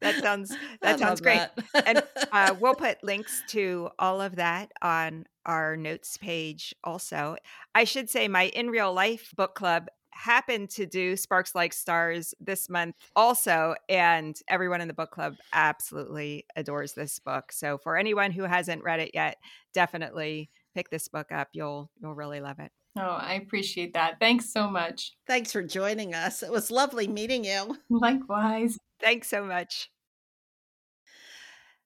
that 0.00 0.16
sounds 0.22 0.56
that 0.82 0.98
sounds 0.98 1.20
great. 1.20 1.48
That. 1.72 1.86
and 1.86 2.02
uh, 2.32 2.54
we'll 2.58 2.74
put 2.78 3.02
links 3.02 3.42
to 3.48 3.90
all 3.98 4.20
of 4.20 4.36
that 4.36 4.72
on 4.82 5.24
our 5.44 5.76
notes 5.76 6.16
page 6.16 6.74
also. 6.84 7.36
I 7.74 7.84
should 7.84 8.10
say 8.10 8.28
my 8.28 8.46
in 8.46 8.70
real 8.70 8.92
life 8.92 9.32
book 9.36 9.54
club 9.54 9.88
happened 10.16 10.70
to 10.70 10.86
do 10.86 11.14
Sparks 11.14 11.54
Like 11.54 11.72
Stars 11.74 12.34
this 12.40 12.70
month 12.70 12.94
also 13.14 13.74
and 13.88 14.34
everyone 14.48 14.80
in 14.80 14.88
the 14.88 14.94
book 14.94 15.10
club 15.10 15.34
absolutely 15.52 16.46
adores 16.56 16.94
this 16.94 17.18
book. 17.18 17.52
So 17.52 17.76
for 17.78 17.98
anyone 17.98 18.30
who 18.30 18.44
hasn't 18.44 18.82
read 18.82 19.00
it 19.00 19.10
yet, 19.12 19.36
definitely 19.74 20.50
pick 20.74 20.88
this 20.90 21.08
book 21.08 21.32
up. 21.32 21.48
You'll 21.52 21.90
you'll 22.00 22.14
really 22.14 22.40
love 22.40 22.58
it. 22.58 22.72
Oh, 22.98 23.02
I 23.02 23.34
appreciate 23.34 23.92
that. 23.92 24.18
Thanks 24.20 24.50
so 24.50 24.70
much. 24.70 25.12
Thanks 25.26 25.52
for 25.52 25.62
joining 25.62 26.14
us. 26.14 26.42
It 26.42 26.50
was 26.50 26.70
lovely 26.70 27.06
meeting 27.06 27.44
you. 27.44 27.76
Likewise. 27.90 28.78
Thanks 29.00 29.28
so 29.28 29.44
much. 29.44 29.90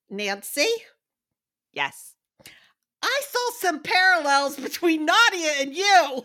Nancy? 0.09 0.69
Yes. 1.73 2.15
I 3.03 3.21
saw 3.29 3.51
some 3.61 3.81
parallels 3.81 4.57
between 4.57 5.07
Nadia 5.07 5.53
and 5.61 5.75
you. 5.75 6.25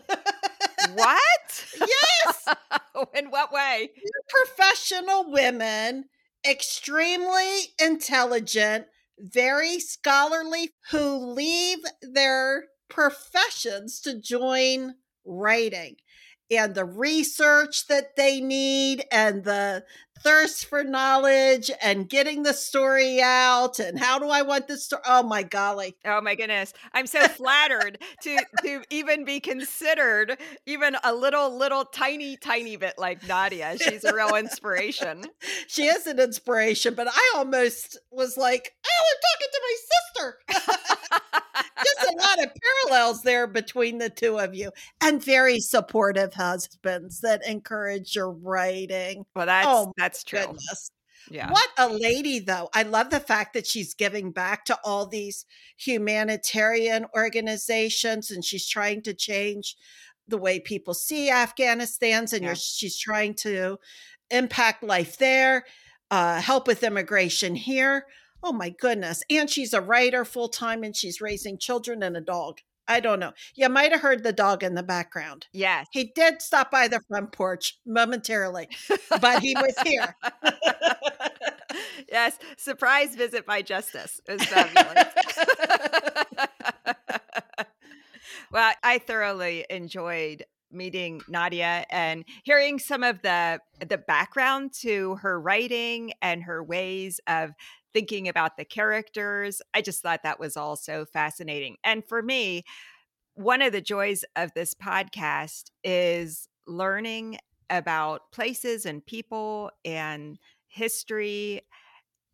what? 0.94 1.66
yes. 1.80 2.48
In 3.14 3.30
what 3.30 3.52
way? 3.52 3.90
Professional 4.28 5.30
women, 5.30 6.06
extremely 6.48 7.74
intelligent, 7.80 8.86
very 9.18 9.78
scholarly, 9.80 10.70
who 10.90 11.16
leave 11.32 11.78
their 12.02 12.64
professions 12.88 14.00
to 14.00 14.20
join 14.20 14.94
writing 15.24 15.96
and 16.50 16.74
the 16.74 16.84
research 16.84 17.86
that 17.88 18.16
they 18.16 18.40
need 18.40 19.04
and 19.10 19.44
the 19.44 19.84
thirst 20.22 20.66
for 20.66 20.82
knowledge 20.84 21.70
and 21.82 22.08
getting 22.08 22.42
the 22.42 22.52
story 22.52 23.20
out 23.20 23.78
and 23.78 23.98
how 23.98 24.18
do 24.18 24.28
I 24.28 24.42
want 24.42 24.68
this 24.68 24.84
story? 24.84 25.02
Oh 25.06 25.22
my 25.22 25.42
golly. 25.42 25.96
Oh 26.04 26.20
my 26.20 26.34
goodness. 26.34 26.72
I'm 26.92 27.06
so 27.06 27.26
flattered 27.28 27.98
to 28.22 28.38
to 28.62 28.82
even 28.90 29.24
be 29.24 29.40
considered 29.40 30.38
even 30.66 30.96
a 31.04 31.14
little 31.14 31.56
little 31.56 31.84
tiny 31.84 32.36
tiny 32.36 32.76
bit 32.76 32.94
like 32.98 33.26
Nadia. 33.26 33.76
She's 33.78 34.04
a 34.04 34.14
real 34.14 34.34
inspiration. 34.36 35.24
she 35.66 35.84
is 35.84 36.06
an 36.06 36.18
inspiration, 36.18 36.94
but 36.94 37.08
I 37.08 37.32
almost 37.36 37.98
was 38.10 38.36
like, 38.36 38.74
"Oh, 38.86 39.04
I'm 39.10 39.20
talking 39.30 39.48
to 39.52 39.60
my 39.62 39.76
sister." 39.76 40.38
Just 41.84 42.10
a 42.10 42.16
lot 42.16 42.42
of 42.42 42.52
parallels 42.88 43.22
there 43.22 43.46
between 43.46 43.98
the 43.98 44.08
two 44.08 44.38
of 44.38 44.54
you 44.54 44.70
and 45.02 45.22
very 45.22 45.60
supportive 45.60 46.34
husbands 46.34 47.20
that 47.20 47.46
encourage 47.46 48.14
your 48.14 48.30
writing. 48.30 49.24
Well, 49.34 49.46
that's 49.46 49.66
oh, 49.68 49.92
that's 49.96 50.05
true. 50.24 50.40
Goodness. 50.40 50.90
Yeah. 51.30 51.50
What 51.50 51.68
a 51.76 51.88
lady, 51.88 52.38
though. 52.38 52.68
I 52.72 52.82
love 52.82 53.10
the 53.10 53.20
fact 53.20 53.54
that 53.54 53.66
she's 53.66 53.94
giving 53.94 54.30
back 54.30 54.64
to 54.66 54.78
all 54.84 55.06
these 55.06 55.44
humanitarian 55.76 57.06
organizations 57.16 58.30
and 58.30 58.44
she's 58.44 58.68
trying 58.68 59.02
to 59.02 59.14
change 59.14 59.76
the 60.28 60.38
way 60.38 60.60
people 60.60 60.94
see 60.94 61.30
Afghanistan's 61.30 62.32
and 62.32 62.44
yeah. 62.44 62.54
she's 62.54 62.98
trying 62.98 63.34
to 63.34 63.78
impact 64.30 64.82
life 64.82 65.18
there, 65.18 65.64
uh, 66.10 66.40
help 66.40 66.66
with 66.66 66.82
immigration 66.82 67.54
here. 67.54 68.06
Oh 68.42 68.52
my 68.52 68.70
goodness. 68.70 69.22
And 69.30 69.48
she's 69.48 69.72
a 69.72 69.80
writer 69.80 70.24
full 70.24 70.48
time 70.48 70.82
and 70.82 70.94
she's 70.94 71.20
raising 71.20 71.58
children 71.58 72.02
and 72.02 72.16
a 72.16 72.20
dog. 72.20 72.58
I 72.88 73.00
don't 73.00 73.20
know. 73.20 73.32
You 73.54 73.68
might 73.68 73.92
have 73.92 74.00
heard 74.00 74.22
the 74.22 74.32
dog 74.32 74.62
in 74.62 74.74
the 74.74 74.82
background. 74.82 75.46
Yes. 75.52 75.86
He 75.92 76.12
did 76.14 76.40
stop 76.40 76.70
by 76.70 76.88
the 76.88 77.00
front 77.08 77.32
porch 77.32 77.78
momentarily, 77.84 78.68
but 79.20 79.42
he 79.42 79.54
was 79.54 79.74
here. 79.84 80.16
yes. 82.10 82.38
Surprise 82.56 83.14
visit 83.14 83.46
by 83.46 83.62
Justice. 83.62 84.20
It 84.28 84.32
was 84.32 84.44
fabulous. 84.46 85.04
well, 88.52 88.72
I 88.82 88.98
thoroughly 88.98 89.66
enjoyed 89.68 90.44
meeting 90.72 91.22
Nadia 91.28 91.86
and 91.90 92.24
hearing 92.44 92.78
some 92.78 93.02
of 93.02 93.22
the 93.22 93.60
the 93.86 93.98
background 93.98 94.72
to 94.80 95.16
her 95.16 95.40
writing 95.40 96.12
and 96.20 96.42
her 96.42 96.62
ways 96.62 97.20
of 97.26 97.52
thinking 97.96 98.28
about 98.28 98.58
the 98.58 98.64
characters. 98.66 99.62
I 99.72 99.80
just 99.80 100.02
thought 100.02 100.22
that 100.22 100.38
was 100.38 100.54
all 100.54 100.76
so 100.76 101.06
fascinating. 101.06 101.76
And 101.82 102.04
for 102.04 102.20
me, 102.20 102.64
one 103.36 103.62
of 103.62 103.72
the 103.72 103.80
joys 103.80 104.22
of 104.36 104.52
this 104.52 104.74
podcast 104.74 105.70
is 105.82 106.46
learning 106.66 107.38
about 107.70 108.32
places 108.32 108.84
and 108.84 109.04
people 109.06 109.70
and 109.82 110.38
history 110.68 111.62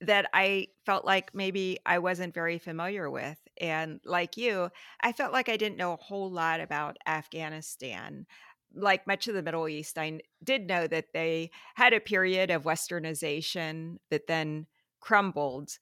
that 0.00 0.28
I 0.34 0.66
felt 0.84 1.04
like 1.04 1.32
maybe 1.32 1.78
I 1.86 2.00
wasn't 2.00 2.34
very 2.34 2.58
familiar 2.58 3.08
with. 3.08 3.38
And 3.60 4.00
like 4.04 4.36
you, 4.36 4.68
I 5.00 5.12
felt 5.12 5.32
like 5.32 5.48
I 5.48 5.56
didn't 5.56 5.76
know 5.76 5.92
a 5.92 5.96
whole 6.02 6.28
lot 6.28 6.58
about 6.58 6.96
Afghanistan. 7.06 8.26
Like 8.74 9.06
much 9.06 9.28
of 9.28 9.34
the 9.34 9.44
Middle 9.44 9.68
East, 9.68 9.96
I 9.96 10.22
did 10.42 10.66
know 10.66 10.88
that 10.88 11.12
they 11.14 11.52
had 11.76 11.92
a 11.92 12.00
period 12.00 12.50
of 12.50 12.64
westernization 12.64 13.98
that 14.10 14.26
then 14.26 14.66
crumbled. 15.02 15.76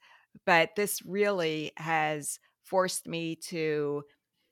But 0.45 0.71
this 0.75 1.01
really 1.05 1.71
has 1.77 2.41
forced 2.65 3.07
me 3.07 3.37
to 3.37 4.03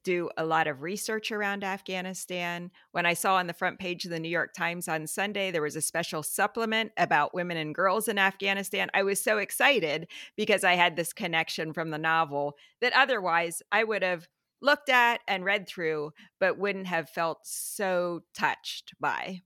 do 0.04 0.30
a 0.36 0.44
lot 0.44 0.66
of 0.66 0.82
research 0.82 1.32
around 1.32 1.64
Afghanistan. 1.64 2.70
When 2.92 3.04
I 3.04 3.14
saw 3.14 3.34
on 3.36 3.46
the 3.46 3.52
front 3.52 3.78
page 3.78 4.04
of 4.04 4.10
the 4.10 4.18
New 4.18 4.28
York 4.28 4.54
Times 4.54 4.88
on 4.88 5.06
Sunday, 5.06 5.50
there 5.50 5.62
was 5.62 5.76
a 5.76 5.80
special 5.80 6.22
supplement 6.22 6.92
about 6.96 7.34
women 7.34 7.56
and 7.56 7.74
girls 7.74 8.08
in 8.08 8.18
Afghanistan. 8.18 8.88
I 8.94 9.02
was 9.02 9.20
so 9.20 9.38
excited 9.38 10.08
because 10.36 10.64
I 10.64 10.74
had 10.74 10.96
this 10.96 11.12
connection 11.12 11.72
from 11.72 11.90
the 11.90 11.98
novel 11.98 12.54
that 12.80 12.92
otherwise 12.94 13.62
I 13.70 13.84
would 13.84 14.02
have 14.02 14.28
looked 14.62 14.88
at 14.88 15.20
and 15.28 15.44
read 15.44 15.68
through, 15.68 16.12
but 16.40 16.58
wouldn't 16.58 16.86
have 16.86 17.10
felt 17.10 17.40
so 17.42 18.22
touched 18.34 18.94
by. 18.98 19.42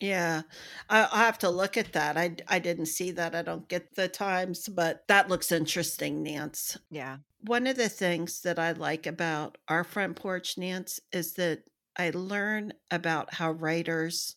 Yeah, 0.00 0.42
I, 0.88 1.00
will 1.00 1.08
have 1.08 1.38
to 1.38 1.50
look 1.50 1.76
at 1.76 1.92
that. 1.92 2.16
I 2.16 2.36
I 2.46 2.58
didn't 2.60 2.86
see 2.86 3.10
that. 3.12 3.34
I 3.34 3.42
don't 3.42 3.68
get 3.68 3.96
the 3.96 4.08
times, 4.08 4.68
but 4.68 5.06
that 5.08 5.28
looks 5.28 5.50
interesting, 5.50 6.22
Nance. 6.22 6.78
Yeah. 6.90 7.18
One 7.40 7.66
of 7.66 7.76
the 7.76 7.88
things 7.88 8.42
that 8.42 8.58
I 8.58 8.72
like 8.72 9.06
about 9.06 9.58
our 9.68 9.84
front 9.84 10.16
porch, 10.16 10.56
Nance, 10.56 11.00
is 11.12 11.34
that 11.34 11.64
I 11.96 12.10
learn 12.10 12.74
about 12.90 13.34
how 13.34 13.50
writers 13.50 14.36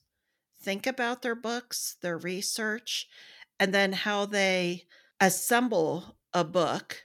think 0.62 0.88
about 0.88 1.22
their 1.22 1.36
books, 1.36 1.98
their 2.02 2.18
research, 2.18 3.08
and 3.60 3.74
then 3.74 3.94
how 3.94 4.26
they 4.26 4.86
assemble 5.20 6.18
a 6.34 6.44
book 6.44 7.04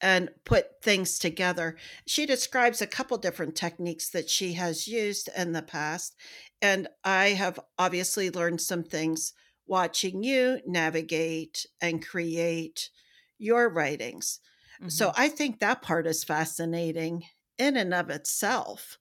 and 0.00 0.30
put 0.44 0.82
things 0.82 1.18
together. 1.18 1.76
She 2.06 2.26
describes 2.26 2.80
a 2.80 2.86
couple 2.86 3.18
different 3.18 3.56
techniques 3.56 4.08
that 4.10 4.30
she 4.30 4.52
has 4.54 4.86
used 4.86 5.28
in 5.36 5.52
the 5.52 5.62
past. 5.62 6.14
And 6.62 6.88
I 7.04 7.28
have 7.28 7.58
obviously 7.78 8.30
learned 8.30 8.60
some 8.60 8.84
things 8.84 9.32
watching 9.66 10.22
you 10.22 10.60
navigate 10.66 11.66
and 11.80 12.04
create 12.04 12.90
your 13.38 13.68
writings. 13.68 14.40
Mm-hmm. 14.80 14.88
So 14.88 15.12
I 15.16 15.28
think 15.28 15.58
that 15.58 15.82
part 15.82 16.06
is 16.06 16.24
fascinating 16.24 17.24
in 17.58 17.76
and 17.76 17.92
of 17.92 18.10
itself. 18.10 18.98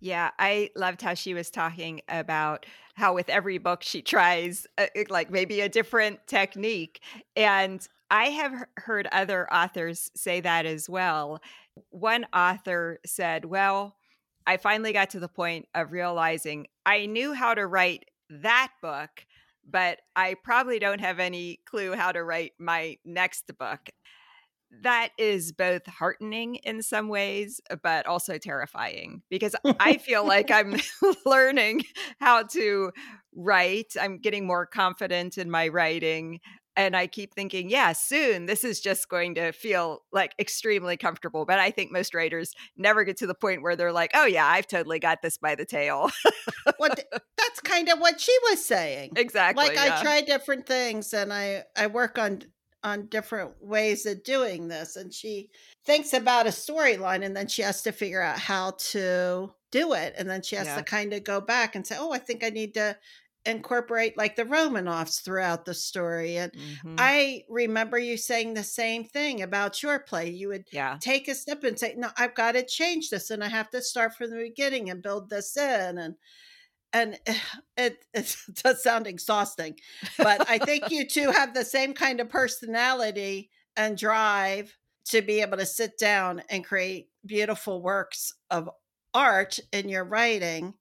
Yeah, 0.00 0.30
I 0.38 0.70
loved 0.74 1.02
how 1.02 1.12
she 1.14 1.34
was 1.34 1.50
talking 1.50 2.00
about 2.08 2.64
how 2.94 3.14
with 3.14 3.28
every 3.28 3.58
book 3.58 3.82
she 3.82 4.00
tries 4.00 4.66
uh, 4.78 4.86
like 5.10 5.30
maybe 5.30 5.60
a 5.60 5.68
different 5.68 6.26
technique. 6.26 7.00
And 7.36 7.86
I 8.10 8.26
have 8.26 8.64
heard 8.76 9.08
other 9.12 9.52
authors 9.52 10.10
say 10.16 10.40
that 10.40 10.66
as 10.66 10.88
well. 10.88 11.40
One 11.90 12.26
author 12.34 12.98
said, 13.06 13.44
Well, 13.44 13.96
I 14.46 14.56
finally 14.56 14.92
got 14.92 15.10
to 15.10 15.20
the 15.20 15.28
point 15.28 15.68
of 15.74 15.92
realizing 15.92 16.66
I 16.84 17.06
knew 17.06 17.32
how 17.32 17.54
to 17.54 17.66
write 17.66 18.04
that 18.28 18.72
book, 18.82 19.10
but 19.68 19.98
I 20.16 20.34
probably 20.42 20.78
don't 20.78 21.00
have 21.00 21.20
any 21.20 21.60
clue 21.66 21.94
how 21.94 22.12
to 22.12 22.24
write 22.24 22.52
my 22.58 22.96
next 23.04 23.50
book 23.58 23.90
that 24.82 25.10
is 25.18 25.52
both 25.52 25.84
heartening 25.86 26.56
in 26.56 26.82
some 26.82 27.08
ways, 27.08 27.60
but 27.82 28.06
also 28.06 28.38
terrifying 28.38 29.22
because 29.28 29.56
I 29.80 29.96
feel 29.96 30.26
like 30.26 30.50
I'm 30.50 30.76
learning 31.26 31.84
how 32.20 32.44
to 32.44 32.92
write. 33.34 33.94
I'm 34.00 34.18
getting 34.18 34.46
more 34.46 34.66
confident 34.66 35.38
in 35.38 35.50
my 35.50 35.68
writing. 35.68 36.40
And 36.76 36.96
I 36.96 37.06
keep 37.06 37.34
thinking, 37.34 37.68
yeah, 37.68 37.92
soon 37.92 38.46
this 38.46 38.64
is 38.64 38.80
just 38.80 39.08
going 39.08 39.34
to 39.34 39.52
feel 39.52 40.02
like 40.12 40.34
extremely 40.38 40.96
comfortable. 40.96 41.44
But 41.44 41.58
I 41.58 41.70
think 41.70 41.90
most 41.90 42.14
writers 42.14 42.54
never 42.76 43.04
get 43.04 43.16
to 43.18 43.26
the 43.26 43.34
point 43.34 43.62
where 43.62 43.76
they're 43.76 43.92
like, 43.92 44.12
oh, 44.14 44.26
yeah, 44.26 44.46
I've 44.46 44.66
totally 44.66 44.98
got 44.98 45.22
this 45.22 45.36
by 45.36 45.54
the 45.54 45.64
tail. 45.64 46.10
well, 46.78 46.90
that's 47.36 47.60
kind 47.64 47.88
of 47.88 47.98
what 47.98 48.20
she 48.20 48.34
was 48.50 48.64
saying. 48.64 49.12
Exactly. 49.16 49.66
Like 49.66 49.74
yeah. 49.74 49.98
I 49.98 50.02
try 50.02 50.20
different 50.20 50.66
things 50.66 51.12
and 51.12 51.32
I, 51.32 51.64
I 51.76 51.88
work 51.88 52.18
on 52.18 52.42
on 52.82 53.06
different 53.06 53.52
ways 53.60 54.06
of 54.06 54.22
doing 54.24 54.68
this 54.68 54.96
and 54.96 55.12
she 55.12 55.50
thinks 55.84 56.12
about 56.12 56.46
a 56.46 56.50
storyline 56.50 57.24
and 57.24 57.36
then 57.36 57.46
she 57.46 57.62
has 57.62 57.82
to 57.82 57.92
figure 57.92 58.22
out 58.22 58.38
how 58.38 58.70
to 58.78 59.52
do 59.70 59.92
it 59.92 60.14
and 60.16 60.28
then 60.28 60.42
she 60.42 60.56
has 60.56 60.66
yeah. 60.66 60.76
to 60.76 60.82
kind 60.82 61.12
of 61.12 61.22
go 61.22 61.40
back 61.40 61.74
and 61.74 61.86
say 61.86 61.96
oh 61.98 62.12
i 62.12 62.18
think 62.18 62.42
i 62.42 62.48
need 62.48 62.74
to 62.74 62.96
incorporate 63.46 64.18
like 64.18 64.36
the 64.36 64.44
romanovs 64.44 65.22
throughout 65.22 65.64
the 65.64 65.72
story 65.72 66.36
and 66.36 66.52
mm-hmm. 66.52 66.96
i 66.98 67.42
remember 67.48 67.98
you 67.98 68.16
saying 68.16 68.52
the 68.52 68.62
same 68.62 69.02
thing 69.02 69.42
about 69.42 69.82
your 69.82 69.98
play 69.98 70.28
you 70.28 70.48
would 70.48 70.66
yeah. 70.72 70.98
take 71.00 71.26
a 71.26 71.34
step 71.34 71.64
and 71.64 71.78
say 71.78 71.94
no 71.96 72.10
i've 72.18 72.34
got 72.34 72.52
to 72.52 72.62
change 72.62 73.08
this 73.08 73.30
and 73.30 73.42
i 73.42 73.48
have 73.48 73.70
to 73.70 73.80
start 73.80 74.14
from 74.14 74.30
the 74.30 74.36
beginning 74.36 74.90
and 74.90 75.02
build 75.02 75.30
this 75.30 75.56
in 75.56 75.96
and 75.96 76.16
and 76.92 77.18
it, 77.76 78.04
it 78.14 78.36
does 78.62 78.82
sound 78.82 79.06
exhausting, 79.06 79.76
but 80.18 80.48
I 80.48 80.58
think 80.58 80.84
you 80.90 81.06
two 81.06 81.30
have 81.30 81.54
the 81.54 81.64
same 81.64 81.94
kind 81.94 82.20
of 82.20 82.28
personality 82.28 83.50
and 83.76 83.96
drive 83.96 84.76
to 85.06 85.22
be 85.22 85.40
able 85.40 85.58
to 85.58 85.66
sit 85.66 85.98
down 85.98 86.42
and 86.50 86.64
create 86.64 87.08
beautiful 87.24 87.82
works 87.82 88.34
of 88.50 88.68
art 89.14 89.58
in 89.72 89.88
your 89.88 90.04
writing 90.04 90.74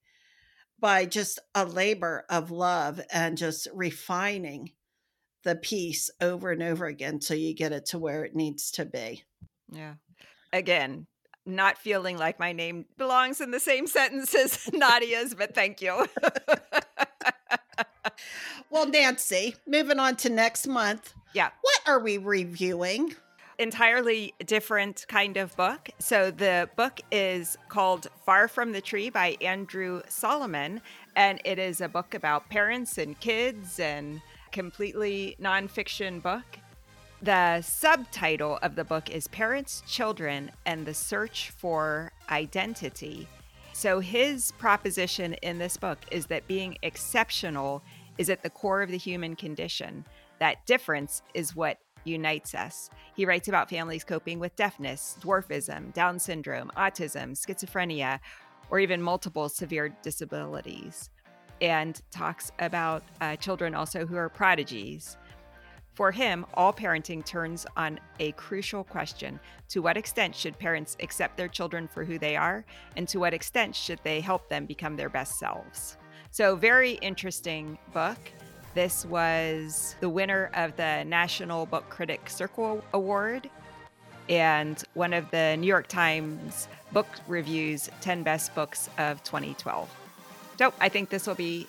by 0.80 1.06
just 1.06 1.40
a 1.56 1.66
labor 1.66 2.26
of 2.30 2.52
love 2.52 3.02
and 3.12 3.38
just 3.38 3.68
refining 3.74 4.72
the 5.44 5.56
piece 5.56 6.10
over 6.22 6.52
and 6.52 6.62
over 6.62 6.86
again 6.86 7.20
till 7.20 7.38
you 7.38 7.54
get 7.56 7.72
it 7.72 7.86
to 7.88 8.00
where 8.00 8.24
it 8.24 8.36
needs 8.36 8.72
to 8.72 8.86
be. 8.86 9.24
Yeah. 9.72 9.96
Again, 10.52 11.08
not 11.46 11.78
feeling 11.78 12.18
like 12.18 12.40
my 12.40 12.52
name 12.54 12.86
belongs 12.98 13.42
in 13.42 13.52
the 13.52 13.60
same 13.60 13.88
sentence 13.88 14.36
as 14.36 14.70
Nadia's, 14.74 15.34
but 15.34 15.56
thank 15.56 15.82
you. 15.82 16.08
well, 18.70 18.88
Nancy, 18.88 19.56
moving 19.68 20.00
on 20.00 20.16
to 20.18 20.30
next 20.30 20.68
month. 20.68 21.14
Yeah. 21.34 21.50
What 21.62 21.82
are 21.88 22.00
we 22.00 22.18
reviewing? 22.18 23.16
Entirely 23.60 24.34
different 24.46 25.06
kind 25.10 25.36
of 25.36 25.54
book. 25.58 25.90
So 26.00 26.32
the 26.32 26.70
book 26.78 27.02
is 27.12 27.58
called 27.68 28.08
Far 28.26 28.48
from 28.48 28.72
the 28.72 28.80
Tree 28.80 29.10
by 29.10 29.36
Andrew 29.42 30.02
Solomon, 30.08 30.80
and 31.18 31.42
it 31.44 31.60
is 31.60 31.82
a 31.82 31.90
book 31.90 32.14
about 32.14 32.48
parents 32.48 32.98
and 32.98 33.20
kids 33.20 33.78
and 33.78 34.22
completely 34.54 35.36
nonfiction 35.42 36.22
book. 36.22 36.46
The 37.22 37.60
subtitle 37.60 38.60
of 38.62 38.76
the 38.76 38.86
book 38.86 39.10
is 39.10 39.28
Parents, 39.28 39.84
Children, 39.86 40.52
and 40.66 40.86
the 40.86 40.94
Search 40.94 41.50
for 41.50 42.14
Identity. 42.32 43.28
So, 43.74 44.00
his 44.00 44.54
proposition 44.54 45.34
in 45.34 45.58
this 45.58 45.76
book 45.76 46.00
is 46.12 46.28
that 46.28 46.48
being 46.48 46.78
exceptional 46.82 47.84
is 48.18 48.30
at 48.30 48.42
the 48.42 48.50
core 48.50 48.82
of 48.82 48.90
the 48.90 48.98
human 48.98 49.36
condition. 49.36 50.06
That 50.40 50.66
difference 50.66 51.22
is 51.34 51.58
what 51.58 51.78
unites 52.04 52.56
us. 52.56 52.90
He 53.16 53.26
writes 53.26 53.48
about 53.48 53.70
families 53.70 54.04
coping 54.04 54.40
with 54.40 54.56
deafness, 54.56 55.18
dwarfism, 55.22 55.94
Down 55.94 56.20
syndrome, 56.20 56.72
autism, 56.78 57.32
schizophrenia, 57.32 58.20
or 58.70 58.80
even 58.80 59.02
multiple 59.02 59.50
severe 59.50 59.90
disabilities, 60.02 61.10
and 61.62 62.02
talks 62.12 62.52
about 62.60 63.04
uh, 63.22 63.36
children 63.36 63.74
also 63.74 64.06
who 64.06 64.16
are 64.16 64.30
prodigies 64.30 65.18
for 66.00 66.12
him, 66.12 66.46
all 66.54 66.72
parenting 66.72 67.26
turns 67.26 67.66
on 67.76 68.00
a 68.22 68.32
crucial 68.32 68.86
question 68.86 69.38
To 69.68 69.82
what 69.82 69.98
extent 69.98 70.34
should 70.34 70.58
parents 70.58 70.96
accept 71.02 71.36
their 71.36 71.50
children 71.50 71.90
for 71.90 72.06
who 72.06 72.18
they 72.18 72.38
are? 72.38 72.64
And 72.96 73.06
to 73.10 73.20
what 73.20 73.34
extent 73.34 73.76
should 73.76 74.00
they 74.06 74.22
help 74.22 74.48
them 74.48 74.66
become 74.66 74.96
their 74.96 75.10
best 75.10 75.38
selves? 75.38 75.98
So, 76.32 76.56
very 76.56 76.94
interesting 77.02 77.78
book. 77.92 78.18
This 78.76 79.06
was 79.06 79.96
the 80.00 80.10
winner 80.10 80.52
of 80.54 80.76
the 80.76 81.04
National 81.04 81.66
Book 81.66 81.90
Critic 81.90 82.30
Circle 82.30 82.84
Award 82.94 83.50
and 84.30 84.82
one 84.94 85.14
of 85.14 85.30
the 85.32 85.58
New 85.58 85.68
York 85.68 85.88
Times 85.88 86.68
Book 86.92 87.08
Review's 87.28 87.90
10 88.02 88.24
Best 88.24 88.54
Books 88.54 88.90
of 89.00 89.24
2012. 89.24 89.90
So, 90.60 90.74
I 90.80 90.90
think 90.90 91.10
this 91.10 91.26
will 91.26 91.36
be 91.36 91.68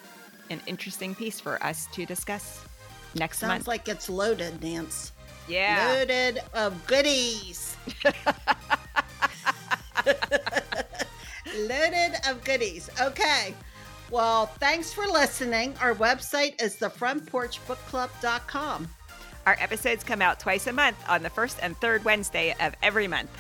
an 0.51 0.61
interesting 0.67 1.15
piece 1.15 1.41
for 1.41 1.63
us 1.63 1.87
to 1.93 2.05
discuss 2.05 2.63
next 3.15 3.39
Sounds 3.39 3.51
month. 3.51 3.69
like 3.69 3.89
it's 3.89 4.11
loaded, 4.11 4.63
Nance. 4.63 5.13
Yeah. 5.49 5.95
Loaded 5.97 6.41
of 6.53 6.87
goodies. 6.87 7.77
loaded 11.57 12.17
of 12.29 12.45
goodies. 12.45 12.91
Okay. 13.01 13.55
Well, 14.11 14.47
thanks 14.47 14.93
for 14.93 15.07
listening. 15.07 15.75
Our 15.81 15.95
website 15.95 16.61
is 16.61 16.77
thefrontporchbookclub.com. 16.77 18.89
Our 19.47 19.57
episodes 19.59 20.05
come 20.05 20.21
out 20.21 20.39
twice 20.41 20.67
a 20.67 20.73
month 20.73 20.99
on 21.09 21.23
the 21.23 21.31
first 21.31 21.59
and 21.63 21.77
third 21.77 22.05
Wednesday 22.05 22.55
of 22.61 22.75
every 22.83 23.07
month. 23.07 23.31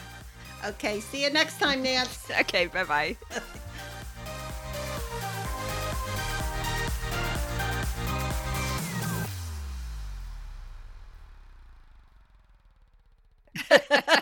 Okay, 0.64 1.01
see 1.01 1.25
you 1.25 1.31
next 1.31 1.59
time, 1.59 1.83
Nance. 1.83 2.31
okay, 2.41 2.66
bye 2.66 2.85
bye. 2.85 3.16